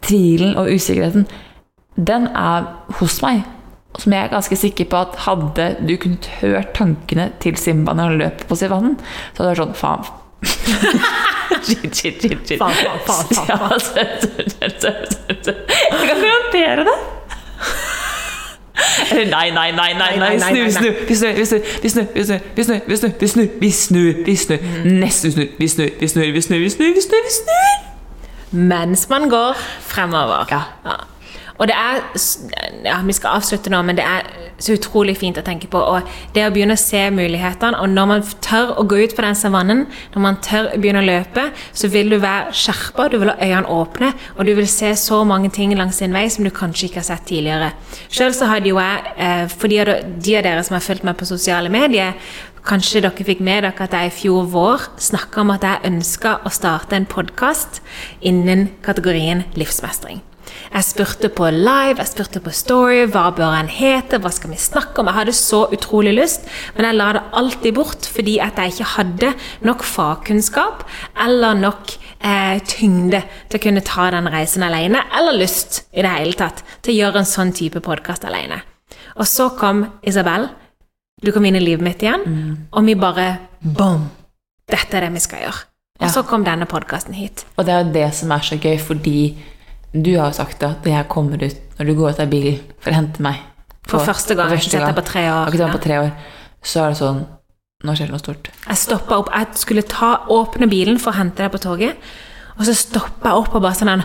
tvilen 0.04 0.56
og 0.60 0.70
usikkerheten, 0.72 1.26
den 1.96 2.28
er 2.28 2.70
hos 3.00 3.20
meg. 3.24 3.44
Som 4.00 4.14
jeg 4.14 4.24
er 4.24 4.32
ganske 4.32 4.56
sikker 4.56 4.88
på 4.88 5.00
at 5.04 5.18
hadde 5.26 5.66
du 5.84 5.96
kunnet 6.00 6.28
hørt 6.40 6.72
tankene 6.78 7.28
til 7.44 7.58
Simba 7.60 7.92
når 7.92 8.08
han 8.08 8.20
løper 8.22 8.48
på 8.48 8.56
savannen, 8.56 8.96
så 9.34 9.42
hadde 9.42 9.50
du 9.50 9.52
vært 9.52 9.64
sånn 9.64 9.80
Faen. 9.82 10.04
shit, 11.62 11.94
shit, 11.94 12.22
shit, 12.22 12.40
shit. 12.48 12.58
Faen, 12.58 12.72
faen, 13.06 13.28
faen, 13.30 13.46
faen, 13.46 13.72
altså, 14.64 14.94
Jeg 15.28 16.08
kan 16.08 16.24
garantere 16.24 16.88
det. 16.88 16.96
Eller 19.10 19.30
nei, 19.30 19.50
nei, 19.50 19.72
nei, 19.72 20.18
nei, 20.18 20.36
nei, 20.38 20.70
snu, 20.70 20.70
snu, 20.70 20.90
vi 21.08 21.14
snur, 21.14 21.32
vi 21.32 21.44
snur, 21.46 21.60
vi 21.82 21.88
snur, 21.88 22.06
vi 22.16 22.22
snur, 22.22 22.40
vi 22.56 22.64
snur, 22.64 22.80
vi 22.86 22.96
snur, 22.96 23.10
vi 23.20 23.28
snur, 23.28 23.48
vi 23.60 23.70
snur, 23.70 24.24
vi 24.26 24.36
snur, 24.36 24.58
nesten 24.84 25.32
snur, 25.32 25.48
vi 25.58 25.68
snur, 25.68 25.90
vi 26.00 26.08
snur, 26.08 26.32
vi 26.32 26.40
snur, 26.40 26.58
vi 26.58 26.70
snur, 26.70 26.94
vi 26.94 27.00
snur, 27.00 27.24
vi 27.28 27.34
snur. 27.38 27.88
Mens 28.50 29.08
man 29.08 29.28
går 29.30 29.56
fremover. 29.80 30.46
Ja. 30.50 30.62
Og 31.62 31.68
det 31.70 31.76
er 31.78 32.00
ja, 32.82 32.98
Vi 33.06 33.14
skal 33.14 33.38
avslutte 33.38 33.70
nå, 33.70 33.82
men 33.86 33.98
det 33.98 34.04
er 34.04 34.26
så 34.62 34.76
utrolig 34.76 35.16
fint 35.18 35.38
å 35.38 35.44
tenke 35.46 35.68
på. 35.70 35.78
Og 35.78 36.08
det 36.34 36.44
å 36.46 36.50
begynne 36.54 36.76
å 36.76 36.80
se 36.80 37.00
mulighetene, 37.14 37.78
og 37.82 37.90
når 37.90 38.08
man 38.10 38.24
tør 38.44 38.74
å 38.78 38.84
gå 38.86 39.00
ut 39.02 39.14
på 39.16 39.24
den 39.24 39.38
savannen, 39.38 39.84
når 40.14 40.22
man 40.22 40.38
tør 40.42 40.70
å 40.70 40.78
begynne 40.78 41.02
å 41.02 41.06
løpe, 41.06 41.48
så 41.74 41.90
vil 41.90 42.12
du 42.12 42.18
være 42.22 42.54
skjerpa, 42.54 43.08
du 43.10 43.18
vil 43.22 43.32
ha 43.32 43.38
øynene 43.38 43.74
åpne, 43.74 44.12
og 44.36 44.46
du 44.46 44.54
vil 44.58 44.68
se 44.70 44.92
så 44.98 45.22
mange 45.26 45.50
ting 45.54 45.74
langs 45.78 45.98
din 46.02 46.14
vei 46.14 46.28
som 46.30 46.46
du 46.46 46.52
kanskje 46.54 46.88
ikke 46.88 47.02
har 47.02 47.10
sett 47.10 47.26
tidligere. 47.30 47.72
Selv 48.06 48.38
så 48.38 48.50
hadde 48.50 48.70
jo 48.70 48.78
jeg, 48.78 49.14
eh, 49.16 49.44
for 49.50 49.70
de 49.70 49.82
av 49.82 49.92
dere 50.22 50.62
som 50.62 50.78
har 50.78 50.86
fulgt 50.86 51.06
meg 51.06 51.18
på 51.18 51.30
sosiale 51.30 51.70
medier, 51.70 52.18
Kanskje 52.62 53.00
dere 53.02 53.24
fikk 53.26 53.40
med 53.42 53.64
dere 53.64 53.74
at 53.82 53.90
jeg 53.90 54.06
i 54.06 54.14
fjor 54.14 54.44
vår 54.46 54.84
snakka 55.02 55.42
om 55.42 55.50
at 55.50 55.66
jeg 55.66 55.82
ønska 55.90 56.38
å 56.46 56.52
starte 56.54 56.94
en 56.94 57.10
podkast 57.10 57.82
innen 58.22 58.68
kategorien 58.86 59.42
livsmestring. 59.58 60.22
Jeg 60.72 60.84
spurte 60.84 61.28
på 61.28 61.48
live, 61.52 61.98
jeg 62.00 62.08
spurte 62.08 62.40
på 62.40 62.52
story, 62.56 63.02
hva 63.12 63.26
bør 63.36 63.54
en 63.58 63.68
hete, 63.68 64.18
hva 64.22 64.30
skal 64.32 64.50
vi 64.54 64.56
snakke 64.60 64.98
om? 65.02 65.06
Jeg 65.10 65.14
hadde 65.18 65.34
så 65.36 65.62
utrolig 65.74 66.14
lyst, 66.16 66.46
men 66.76 66.86
jeg 66.88 66.96
la 66.96 67.10
det 67.18 67.22
alltid 67.40 67.74
bort 67.76 68.08
fordi 68.12 68.38
at 68.40 68.56
jeg 68.56 68.72
ikke 68.74 68.90
hadde 68.96 69.32
nok 69.68 69.82
fagkunnskap 69.84 70.84
eller 71.26 71.54
nok 71.60 71.92
eh, 72.24 72.58
tyngde 72.68 73.22
til 73.48 73.58
å 73.60 73.62
kunne 73.66 73.84
ta 73.86 74.08
den 74.14 74.28
reisen 74.32 74.64
alene, 74.66 75.02
eller 75.18 75.36
lyst 75.40 75.82
i 75.92 76.02
det 76.04 76.10
hele 76.16 76.32
tatt 76.38 76.62
til 76.82 76.94
å 76.94 76.98
gjøre 77.02 77.22
en 77.22 77.28
sånn 77.32 77.52
type 77.56 77.80
podkast 77.84 78.24
alene. 78.28 78.62
Og 79.16 79.26
så 79.28 79.50
kom 79.58 79.84
Isabel. 80.08 80.48
Du 81.22 81.30
kom 81.32 81.44
inn 81.46 81.54
i 81.58 81.62
livet 81.62 81.84
mitt 81.84 82.00
igjen, 82.02 82.24
og 82.72 82.86
vi 82.88 82.96
bare 82.98 83.28
Boom! 83.62 84.08
Dette 84.72 84.96
er 84.98 85.04
det 85.06 85.12
vi 85.14 85.20
skal 85.22 85.44
gjøre. 85.44 85.60
Og 86.00 86.06
Ja. 86.08 86.10
så 86.10 86.22
kom 86.26 86.42
denne 86.42 86.66
podkasten 86.66 87.14
hit. 87.14 87.44
Og 87.58 87.66
det 87.66 87.74
er 87.74 87.84
jo 87.84 87.92
det 87.92 88.08
som 88.16 88.32
er 88.32 88.40
så 88.42 88.56
gøy, 88.58 88.78
fordi 88.80 89.36
du 89.92 90.14
har 90.16 90.30
jo 90.30 90.36
sagt 90.36 90.62
at 90.64 90.86
jeg 90.88 91.08
kommer 91.12 91.42
ut, 91.42 91.56
når 91.78 91.88
du 91.88 91.94
går 91.98 92.14
ut 92.14 92.20
av 92.24 92.30
bilen 92.32 92.60
for 92.80 92.92
å 92.92 92.96
hente 92.96 93.24
meg 93.24 93.42
For 93.88 94.04
første 94.06 94.36
gang. 94.38 94.52
Jeg 94.54 94.70
har 94.72 94.90
ikke 94.92 95.00
på 95.00 95.06
tre 95.08 95.22
år. 95.28 95.50
Ikke 95.52 95.72
på 95.72 95.82
tre 95.84 95.98
år. 96.00 96.12
Så 96.62 96.84
er 96.84 96.92
det 96.94 97.00
sånn 97.02 97.24
Nå 97.82 97.96
skjer 97.98 98.06
det 98.06 98.14
noe 98.14 98.22
stort. 98.22 98.48
Jeg 98.68 98.78
stoppa 98.78 99.16
opp, 99.18 99.30
jeg 99.34 99.58
skulle 99.58 99.82
ta, 99.90 100.12
åpne 100.30 100.68
bilen 100.70 101.00
for 101.02 101.10
å 101.10 101.16
hente 101.16 101.42
deg 101.42 101.50
på 101.50 101.58
toget, 101.64 101.98
og 102.54 102.62
så 102.68 102.76
stoppa 102.78 103.32
jeg 103.32 103.40
opp 103.40 103.56
og 103.58 103.64
bare 103.64 103.74
sånn 103.74 104.04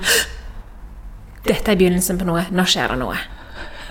Dette 1.46 1.72
er 1.72 1.78
begynnelsen 1.78 2.18
på 2.18 2.26
noe. 2.26 2.48
Nå 2.50 2.66
skjer 2.66 2.96
det 2.96 2.98
noe. 3.04 3.20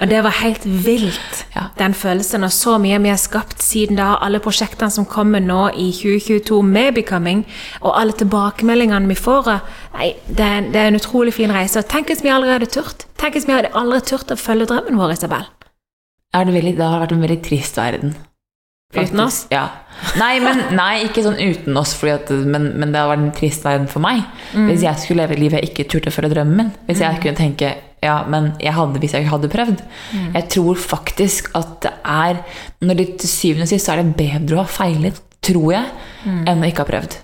Og 0.01 0.11
det 0.11 0.23
var 0.25 0.35
helt 0.43 0.65
vilt, 0.67 1.47
Ja. 1.55 1.63
den 1.79 1.95
følelsen. 1.95 2.45
Og 2.45 2.53
så 2.53 2.77
mye 2.79 2.99
vi 3.03 3.09
har 3.09 3.17
skapt 3.17 3.63
siden 3.63 3.97
da. 3.97 4.17
Alle 4.21 4.39
prosjektene 4.41 4.91
som 4.91 5.07
kommer 5.07 5.41
nå 5.41 5.71
i 5.75 5.91
2022 5.93 6.63
med 6.63 6.95
Becoming, 6.95 7.45
og 7.81 8.01
alle 8.01 8.13
tilbakemeldingene 8.13 9.09
vi 9.09 9.15
får. 9.15 9.61
Nei, 9.95 10.13
det 10.29 10.41
er, 10.45 10.61
det 10.61 10.77
er 10.77 10.89
en 10.89 11.01
utrolig 11.01 11.35
fin 11.35 11.51
reise. 11.51 11.79
Og 11.79 11.89
tenk 11.89 12.09
hvis 12.13 12.23
vi 12.23 12.29
aldri 12.29 12.53
hadde 12.53 12.67
turt. 12.67 13.07
Tenk 13.17 13.35
hvis 13.35 13.49
vi 13.49 13.57
hadde 13.57 13.73
aldri 13.75 14.01
turt 14.01 14.31
å 14.31 14.37
følge 14.37 14.67
drømmen 14.67 14.99
vår, 15.01 15.17
Isabel. 15.17 15.47
Det, 16.37 16.53
veldig, 16.53 16.77
det 16.77 16.85
har 16.85 17.01
vært 17.01 17.13
en 17.17 17.23
veldig 17.25 17.43
trist 17.43 17.79
verden. 17.81 18.17
Uten 18.95 19.21
oss? 19.21 19.47
Ja. 19.51 19.67
Nei, 20.21 20.37
men, 20.41 20.61
nei, 20.81 21.07
ikke 21.09 21.25
sånn 21.25 21.41
uten 21.41 21.77
oss, 21.81 21.97
at, 22.05 22.31
men, 22.31 22.71
men 22.79 22.93
det 22.93 23.01
har 23.01 23.11
vært 23.11 23.25
en 23.25 23.35
trist 23.37 23.65
verden 23.65 23.89
for 23.89 24.05
meg. 24.05 24.23
Mm. 24.53 24.69
Hvis 24.71 24.85
jeg 24.85 25.03
skulle 25.03 25.25
leve 25.25 25.41
livet 25.41 25.63
jeg 25.65 25.73
ikke 25.73 25.89
turte 25.91 26.13
å 26.13 26.17
følge 26.17 26.35
drømmen 26.37 26.61
min. 26.61 26.73
Hvis 26.89 27.03
jeg 27.05 27.23
kunne 27.25 27.41
tenke 27.41 27.73
ja, 28.03 28.25
men 28.29 28.53
jeg 28.61 28.75
hadde 28.77 29.01
hvis 29.03 29.15
jeg 29.17 29.29
hadde 29.31 29.49
prøvd. 29.51 29.81
Mm. 30.13 30.33
Jeg 30.35 30.49
tror 30.53 30.75
faktisk 30.77 31.49
at 31.57 31.81
det 31.83 31.93
er 32.05 32.43
Når 32.81 32.95
det 32.99 33.07
til 33.21 33.29
syvende 33.29 33.63
og 33.63 33.69
sist 33.69 33.87
så 33.87 33.95
er 33.95 34.03
det 34.03 34.17
bedre 34.17 34.57
å 34.59 34.65
ha 34.65 34.69
feilet, 34.71 35.21
tror 35.43 35.73
jeg, 35.73 35.87
Mm. 36.27 36.43
enn 36.49 36.63
å 36.63 36.67
ikke 36.67 36.83
ha 36.83 36.91
prøvd. 36.91 37.17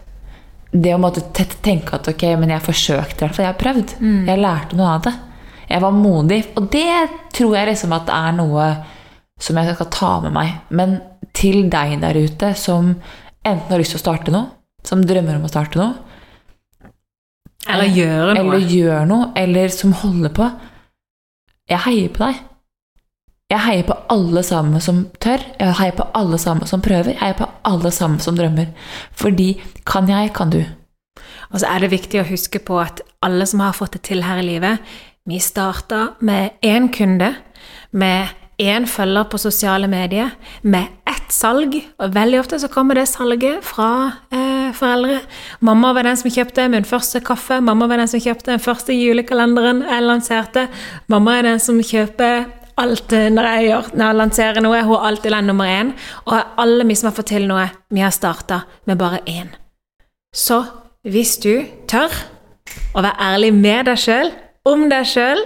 Det 0.72 0.94
å 0.94 0.98
måtte 1.02 1.20
tenke 1.62 1.94
at 1.94 2.06
ok, 2.08 2.22
men 2.38 2.48
jeg 2.50 2.62
forsøkte 2.62 3.18
i 3.24 3.26
hvert 3.26 3.34
fall. 3.36 3.44
Jeg 3.44 3.52
har 3.52 3.60
prøvd. 3.60 3.94
Mm. 4.00 4.26
Jeg 4.28 4.38
lærte 4.38 4.76
noe 4.78 4.94
av 4.94 5.02
det. 5.02 5.12
Jeg 5.68 5.80
var 5.80 5.92
modig. 5.92 6.38
Og 6.56 6.70
det 6.70 7.08
tror 7.34 7.56
jeg 7.56 7.68
liksom 7.68 7.92
at 7.92 8.06
det 8.06 8.14
er 8.14 8.32
noe 8.32 8.66
som 9.40 9.56
jeg 9.58 9.74
skal 9.74 9.90
ta 9.90 10.20
med 10.20 10.32
meg. 10.32 10.54
Men 10.70 11.00
til 11.34 11.68
deg 11.68 12.00
der 12.00 12.14
ute 12.14 12.54
som 12.56 12.94
enten 13.44 13.68
har 13.70 13.78
lyst 13.82 13.90
til 13.96 14.00
å 14.00 14.04
starte 14.06 14.30
noe, 14.32 14.46
som 14.84 15.02
drømmer 15.02 15.36
om 15.36 15.44
å 15.44 15.50
starte 15.50 15.76
noe, 15.80 15.94
Eller 17.68 17.92
gjør 17.94 18.32
noe. 18.34 18.40
eller 18.40 18.64
gjør 18.70 19.04
noe, 19.06 19.28
eller 19.38 19.68
som 19.68 19.92
holder 19.92 20.32
på 20.34 20.50
Jeg 21.70 21.78
heier 21.84 22.08
på 22.10 22.24
deg. 22.24 22.40
Jeg 23.52 23.60
heier 23.66 23.84
på 23.86 23.94
alle 24.12 24.42
sammen 24.42 24.80
som 24.80 25.04
tør. 25.20 25.40
Jeg 25.60 25.76
heier 25.78 25.94
på 25.96 26.06
alle 26.18 26.38
sammen 26.38 26.66
som 26.66 26.82
prøver. 26.84 27.12
Jeg 27.12 27.20
heier 27.20 27.38
på 27.38 27.48
alle 27.68 27.90
sammen 27.94 28.20
som 28.20 28.36
drømmer. 28.36 28.72
Fordi 29.12 29.62
kan 29.86 30.08
jeg, 30.08 30.32
kan 30.34 30.50
du. 30.50 30.64
Og 31.52 31.60
så 31.60 31.68
er 31.68 31.84
det 31.84 31.92
viktig 31.92 32.20
å 32.20 32.28
huske 32.28 32.62
på 32.64 32.80
at 32.80 33.02
alle 33.22 33.46
som 33.48 33.60
har 33.60 33.76
fått 33.76 33.98
det 33.98 34.02
til 34.08 34.24
her 34.24 34.40
i 34.40 34.46
livet 34.46 34.94
Vi 35.28 35.38
starta 35.38 36.16
med 36.20 36.56
én 36.66 36.88
kunde, 36.90 37.34
med 37.92 38.26
én 38.58 38.88
følger 38.90 39.28
på 39.30 39.38
sosiale 39.38 39.86
medier, 39.86 40.32
med 40.62 40.88
ett 41.06 41.30
salg. 41.30 41.76
Og 41.98 42.14
veldig 42.14 42.40
ofte 42.40 42.58
så 42.58 42.68
kommer 42.68 42.98
det 42.98 43.06
salget 43.08 43.62
fra 43.62 43.90
eh, 44.32 44.51
foreldre. 44.76 45.20
Mamma 45.60 45.92
var 45.96 46.06
den 46.08 46.18
som 46.20 46.32
kjøpte 46.32 46.68
min 46.72 46.86
første 46.88 47.22
kaffe. 47.24 47.60
Mamma 47.64 47.88
var 47.90 48.02
den 48.02 48.10
som 48.10 48.22
kjøpte 48.22 48.52
den 48.52 48.62
første 48.62 48.96
julekalenderen 48.96 49.84
jeg 49.86 50.04
lanserte. 50.06 50.66
Mamma 51.12 51.38
er 51.38 51.48
den 51.50 51.62
som 51.62 51.80
kjøper 51.82 52.46
alt 52.80 53.12
når 53.12 53.48
jeg, 53.48 53.64
gjør, 53.68 53.88
når 53.94 54.06
jeg 54.06 54.18
lanserer 54.20 54.64
noe. 54.64 54.84
Hun 54.86 54.96
er 54.96 55.08
alltid 55.10 55.36
den 55.36 55.50
nummer 55.50 55.70
én. 55.70 55.92
Og 56.26 56.60
alle 56.64 56.86
vi 56.88 56.96
som 56.98 57.10
har 57.10 57.16
fått 57.18 57.32
til 57.34 57.48
noe, 57.50 57.66
vi 57.92 58.04
har 58.04 58.14
starta 58.14 58.62
med 58.88 59.00
bare 59.00 59.20
én. 59.28 59.52
Så 60.32 60.62
hvis 61.04 61.36
du 61.42 61.66
tør 61.90 62.14
å 62.96 63.02
være 63.02 63.32
ærlig 63.32 63.52
med 63.56 63.88
deg 63.90 64.00
sjøl, 64.00 64.32
om 64.68 64.86
deg 64.90 65.06
sjøl, 65.10 65.40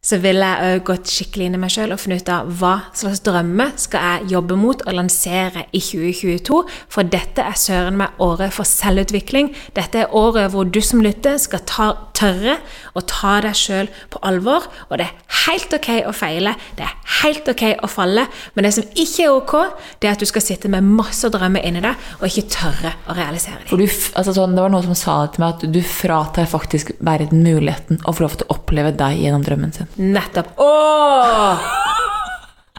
så 0.00 0.16
ville 0.16 0.46
jeg 0.48 0.78
òg 0.78 0.84
gått 0.88 1.10
skikkelig 1.12 1.46
inn 1.46 1.56
i 1.58 1.60
meg 1.60 1.72
sjøl 1.74 1.92
og 1.92 2.00
funnet 2.00 2.22
ut 2.24 2.30
av 2.32 2.52
hva 2.56 2.72
slags 2.96 3.20
drømmer 3.26 3.74
skal 3.80 4.06
jeg 4.06 4.30
jobbe 4.32 4.56
mot 4.56 4.80
og 4.86 4.96
lansere 4.96 5.66
i 5.76 5.82
2022. 5.84 6.60
For 6.88 7.10
dette 7.12 7.44
er 7.44 7.58
søren 7.60 7.98
meg 8.00 8.22
året 8.24 8.54
for 8.56 8.68
selvutvikling. 8.68 9.52
Dette 9.76 10.00
er 10.00 10.14
året 10.16 10.54
hvor 10.54 10.64
du 10.64 10.80
som 10.80 11.02
lytter 11.04 11.36
skal 11.42 11.60
ta, 11.68 11.90
tørre 12.16 12.56
å 12.96 13.02
ta 13.04 13.36
deg 13.44 13.58
sjøl 13.60 13.90
på 14.12 14.22
alvor. 14.24 14.70
Og 14.88 15.02
det 15.02 15.10
er 15.10 15.36
helt 15.44 15.76
ok 15.76 15.90
å 16.08 16.14
feile, 16.16 16.54
det 16.78 16.86
er 16.86 16.96
helt 17.20 17.48
ok 17.52 17.64
å 17.84 17.90
falle, 17.90 18.26
men 18.54 18.66
det 18.66 18.72
som 18.76 18.86
ikke 18.88 19.26
er 19.26 19.34
ok, 19.34 19.54
det 20.00 20.08
er 20.08 20.16
at 20.16 20.22
du 20.22 20.28
skal 20.28 20.44
sitte 20.44 20.70
med 20.72 20.86
masse 20.86 21.28
drømmer 21.32 21.64
inni 21.66 21.82
deg 21.84 22.08
og 22.20 22.26
ikke 22.28 22.46
tørre 22.56 22.94
å 23.04 23.16
realisere 23.16 23.62
dem. 23.66 23.80
Du, 23.80 23.84
altså 24.16 24.36
sånn, 24.36 24.56
det 24.56 24.64
var 24.64 24.72
noen 24.72 24.88
som 24.90 24.98
sa 24.98 25.18
det 25.24 25.36
til 25.36 25.44
meg, 25.44 25.56
at 25.56 25.76
du 25.76 25.80
fratar 25.84 26.48
faktisk 26.50 26.94
verden 27.04 27.44
muligheten 27.44 28.00
å 28.04 28.16
få 28.16 28.26
lov 28.26 28.40
til 28.40 28.48
å 28.48 28.56
oppleve 28.56 28.94
deg 28.96 29.20
gjennom 29.24 29.44
drømmen 29.46 29.76
sin. 29.76 29.89
Nettopp. 29.96 30.52
Åh! 30.60 31.68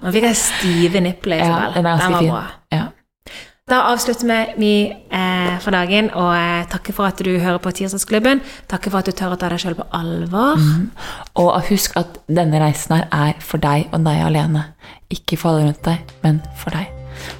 Nå 0.01 0.11
fikk 0.15 0.23
jeg 0.25 0.37
stive 0.39 1.01
nipler, 1.05 1.43
Ja, 1.45 1.69
den 1.75 1.83
ganske 1.85 2.09
var 2.11 2.19
fin. 2.19 2.29
bra. 2.31 2.43
Ja. 2.73 2.87
Da 3.69 3.77
avslutter 3.93 4.55
vi 4.57 4.89
eh, 4.89 5.59
for 5.63 5.71
dagen, 5.71 6.09
og 6.17 6.31
eh, 6.35 6.65
takker 6.67 6.93
for 6.97 7.05
at 7.07 7.21
du 7.23 7.29
hører 7.39 7.59
på 7.61 7.71
Tirsdagsklubben. 7.71 8.41
Takker 8.67 8.91
for 8.91 8.99
at 8.99 9.05
du 9.05 9.11
tør 9.15 9.35
å 9.35 9.37
ta 9.39 9.47
deg 9.53 9.61
sjøl 9.61 9.77
på 9.77 9.85
alvor. 9.95 10.57
Og 11.39 11.61
husk 11.69 11.95
at 12.01 12.17
denne 12.27 12.59
reisen 12.59 12.97
her 12.97 13.07
er 13.29 13.39
for 13.39 13.61
deg 13.63 13.87
og 13.93 14.03
deg 14.09 14.25
alene. 14.25 14.65
Ikke 15.13 15.37
for 15.39 15.53
alle 15.53 15.69
rundt 15.69 15.83
deg, 15.85 16.01
men 16.25 16.41
for 16.59 16.73
deg. 16.75 16.89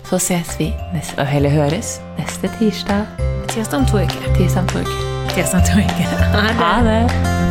Så 0.08 0.20
ses 0.22 0.56
vi, 0.60 0.70
neste, 0.94 1.18
og 1.20 1.26
heller 1.28 1.50
høres, 1.50 1.98
neste 2.20 2.52
tirsdag. 2.60 3.08
Tirsdag 3.52 3.82
om 3.82 3.86
to 3.90 3.98
uker. 4.06 4.36
Tirsdag 4.38 4.62
om 4.62 4.68
to 4.76 4.84
uker. 4.86 5.08
Tirsdag 5.34 5.64
om 5.64 5.66
to 5.72 5.80
uker. 5.82 6.20
Ha 6.36 6.44
det. 6.48 6.60
Ha 6.62 6.76
det! 6.86 7.51